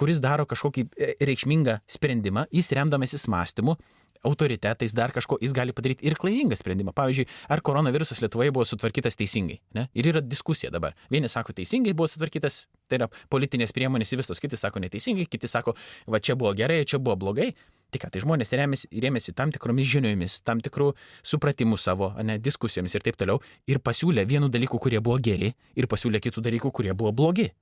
kuris 0.00 0.20
daro 0.22 0.46
kažkokį 0.50 0.88
e, 0.90 1.12
reikšmingą 1.24 1.80
sprendimą, 1.96 2.48
jis 2.54 2.72
remdamasis 2.74 3.28
mąstymu, 3.30 3.78
autoritetais, 4.24 4.94
dar 4.96 5.12
kažko, 5.12 5.36
jis 5.42 5.52
gali 5.52 5.74
padaryti 5.76 6.06
ir 6.08 6.16
klaidingą 6.18 6.56
sprendimą. 6.56 6.94
Pavyzdžiui, 6.96 7.26
ar 7.52 7.60
koronavirusas 7.64 8.22
Lietuvoje 8.24 8.54
buvo 8.54 8.64
sutvarkytas 8.68 9.18
teisingai. 9.20 9.58
Ne? 9.76 9.86
Ir 9.94 10.08
yra 10.14 10.22
diskusija 10.24 10.72
dabar. 10.72 10.96
Vieni 11.12 11.28
sako 11.28 11.52
teisingai 11.56 11.92
buvo 11.92 12.08
sutvarkytas, 12.10 12.64
tai 12.88 13.02
yra 13.02 13.10
politinės 13.32 13.74
priemonės 13.76 14.14
įvestos, 14.16 14.40
kiti 14.42 14.58
sako 14.60 14.82
neteisingai, 14.84 15.28
kiti 15.28 15.50
sako, 15.50 15.76
va 16.08 16.22
čia 16.24 16.38
buvo 16.40 16.54
gerai, 16.56 16.82
čia 16.88 17.02
buvo 17.02 17.18
blogai. 17.20 17.52
Tai 17.94 18.00
ką, 18.02 18.08
tai 18.10 18.20
žmonės 18.24 18.50
rėmėsi, 18.58 18.88
rėmėsi 18.90 19.32
tam 19.38 19.52
tikromis 19.54 19.86
žiniomis, 19.86 20.40
tam 20.42 20.58
tikrų 20.58 20.88
supratimų 21.22 21.76
savo, 21.78 22.08
ne, 22.26 22.40
diskusijomis 22.42 22.96
ir 22.98 23.04
taip 23.06 23.20
toliau, 23.20 23.38
ir 23.70 23.78
pasiūlė 23.78 24.24
vienų 24.26 24.48
dalykų, 24.50 24.80
kurie 24.82 24.98
buvo 24.98 25.20
geri, 25.22 25.52
ir 25.78 25.86
pasiūlė 25.86 26.18
kitų 26.24 26.42
dalykų, 26.42 26.72
kurie 26.74 26.90
buvo 26.90 27.12
blogi. 27.14 27.52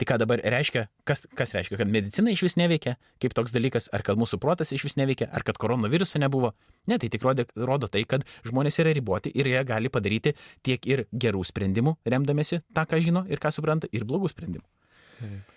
Tai 0.00 0.08
ką 0.08 0.16
dabar 0.22 0.40
reiškia, 0.40 0.86
kas, 1.04 1.26
kas 1.36 1.52
reiškia, 1.52 1.76
kad 1.82 1.92
medicina 1.92 2.32
iš 2.32 2.46
vis 2.46 2.56
neveikia 2.56 2.96
kaip 3.20 3.36
toks 3.36 3.52
dalykas, 3.52 3.90
ar 3.92 4.00
kad 4.06 4.16
mūsų 4.16 4.40
protas 4.40 4.72
iš 4.72 4.86
vis 4.88 4.96
neveikia, 4.96 5.28
ar 5.28 5.44
kad 5.44 5.60
koronaviruso 5.60 6.18
nebuvo. 6.24 6.54
Ne, 6.88 6.96
tai 6.96 7.12
tik 7.12 7.22
rodė, 7.22 7.44
rodo 7.52 7.92
tai, 7.92 8.06
kad 8.08 8.24
žmonės 8.48 8.80
yra 8.80 8.96
riboti 8.96 9.30
ir 9.36 9.52
jie 9.52 9.60
gali 9.68 9.92
padaryti 9.92 10.32
tiek 10.64 10.88
ir 10.88 11.04
gerų 11.12 11.44
sprendimų, 11.52 11.98
remdamėsi 12.08 12.64
tą, 12.72 12.88
ką 12.88 13.04
žino 13.04 13.26
ir 13.28 13.44
ką 13.44 13.52
supranta, 13.52 13.92
ir 13.92 14.08
blogų 14.08 14.32
sprendimų. 14.32 14.64
Taip. 15.20 15.56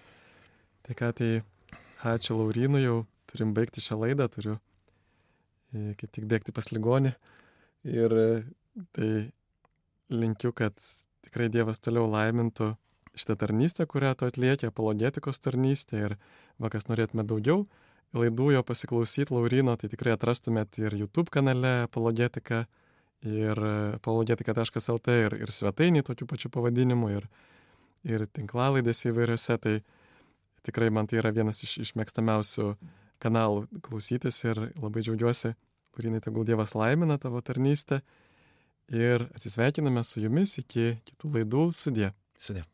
Tai 0.85 0.99
ką, 0.99 1.13
tai 1.17 1.31
ačiū 2.13 2.37
Laurinui, 2.43 2.83
jau 2.83 3.05
turim 3.31 3.53
baigti 3.57 3.83
šią 3.83 3.99
laidą, 4.03 4.27
turiu 4.31 4.55
e, 5.73 5.93
kaip 5.99 6.11
tik 6.15 6.27
bėgti 6.31 6.55
pas 6.55 6.71
ligonį. 6.73 7.15
Ir 7.91 8.17
e, 8.19 8.29
tai 8.95 9.09
linkiu, 10.13 10.53
kad 10.55 10.75
tikrai 11.25 11.49
Dievas 11.53 11.81
toliau 11.81 12.07
laimintų 12.09 12.73
šitą 13.15 13.37
tarnystę, 13.45 13.85
kurią 13.87 14.13
tu 14.19 14.27
atlieki, 14.27 14.69
apologetikos 14.69 15.39
tarnystę 15.39 16.01
ir 16.01 16.17
va, 16.59 16.69
kas 16.73 16.89
norėtume 16.89 17.25
daugiau 17.27 17.65
laidų 18.15 18.51
jo 18.55 18.63
pasiklausyti 18.63 19.33
Laurino, 19.33 19.75
tai 19.79 19.89
tikrai 19.91 20.15
atrastumėt 20.15 20.79
ir 20.79 20.95
YouTube 20.95 21.31
kanale 21.33 21.85
apologetika 21.85 22.65
ir 23.25 23.59
apologetika.lt 23.95 25.17
ir, 25.25 25.37
ir 25.41 25.51
svetainį 25.51 26.03
tokiu 26.05 26.27
pačiu 26.29 26.51
pavadinimu 26.53 27.09
ir, 27.15 27.27
ir 28.07 28.27
tinklalaidės 28.35 29.05
įvairiose, 29.09 29.57
tai 29.61 29.75
tikrai 30.67 30.91
man 30.93 31.09
tai 31.09 31.19
yra 31.21 31.33
vienas 31.33 31.63
iš, 31.65 31.77
iš 31.81 31.95
mėgstamiausių 31.97 32.73
kanalų 33.23 33.65
klausytis 33.85 34.41
ir 34.45 34.59
labai 34.81 35.03
džiaugiuosi, 35.05 35.55
Laurinai, 35.95 36.19
tegul 36.19 36.43
Dievas 36.43 36.73
laimina 36.75 37.15
tavo 37.17 37.39
tarnystę 37.39 38.01
ir 38.91 39.29
atsisveikiname 39.31 40.03
su 40.03 40.19
jumis 40.19 40.57
iki 40.59 40.97
kitų 41.07 41.31
laidų 41.37 41.69
sudė. 41.71 42.11
Sudė. 42.35 42.65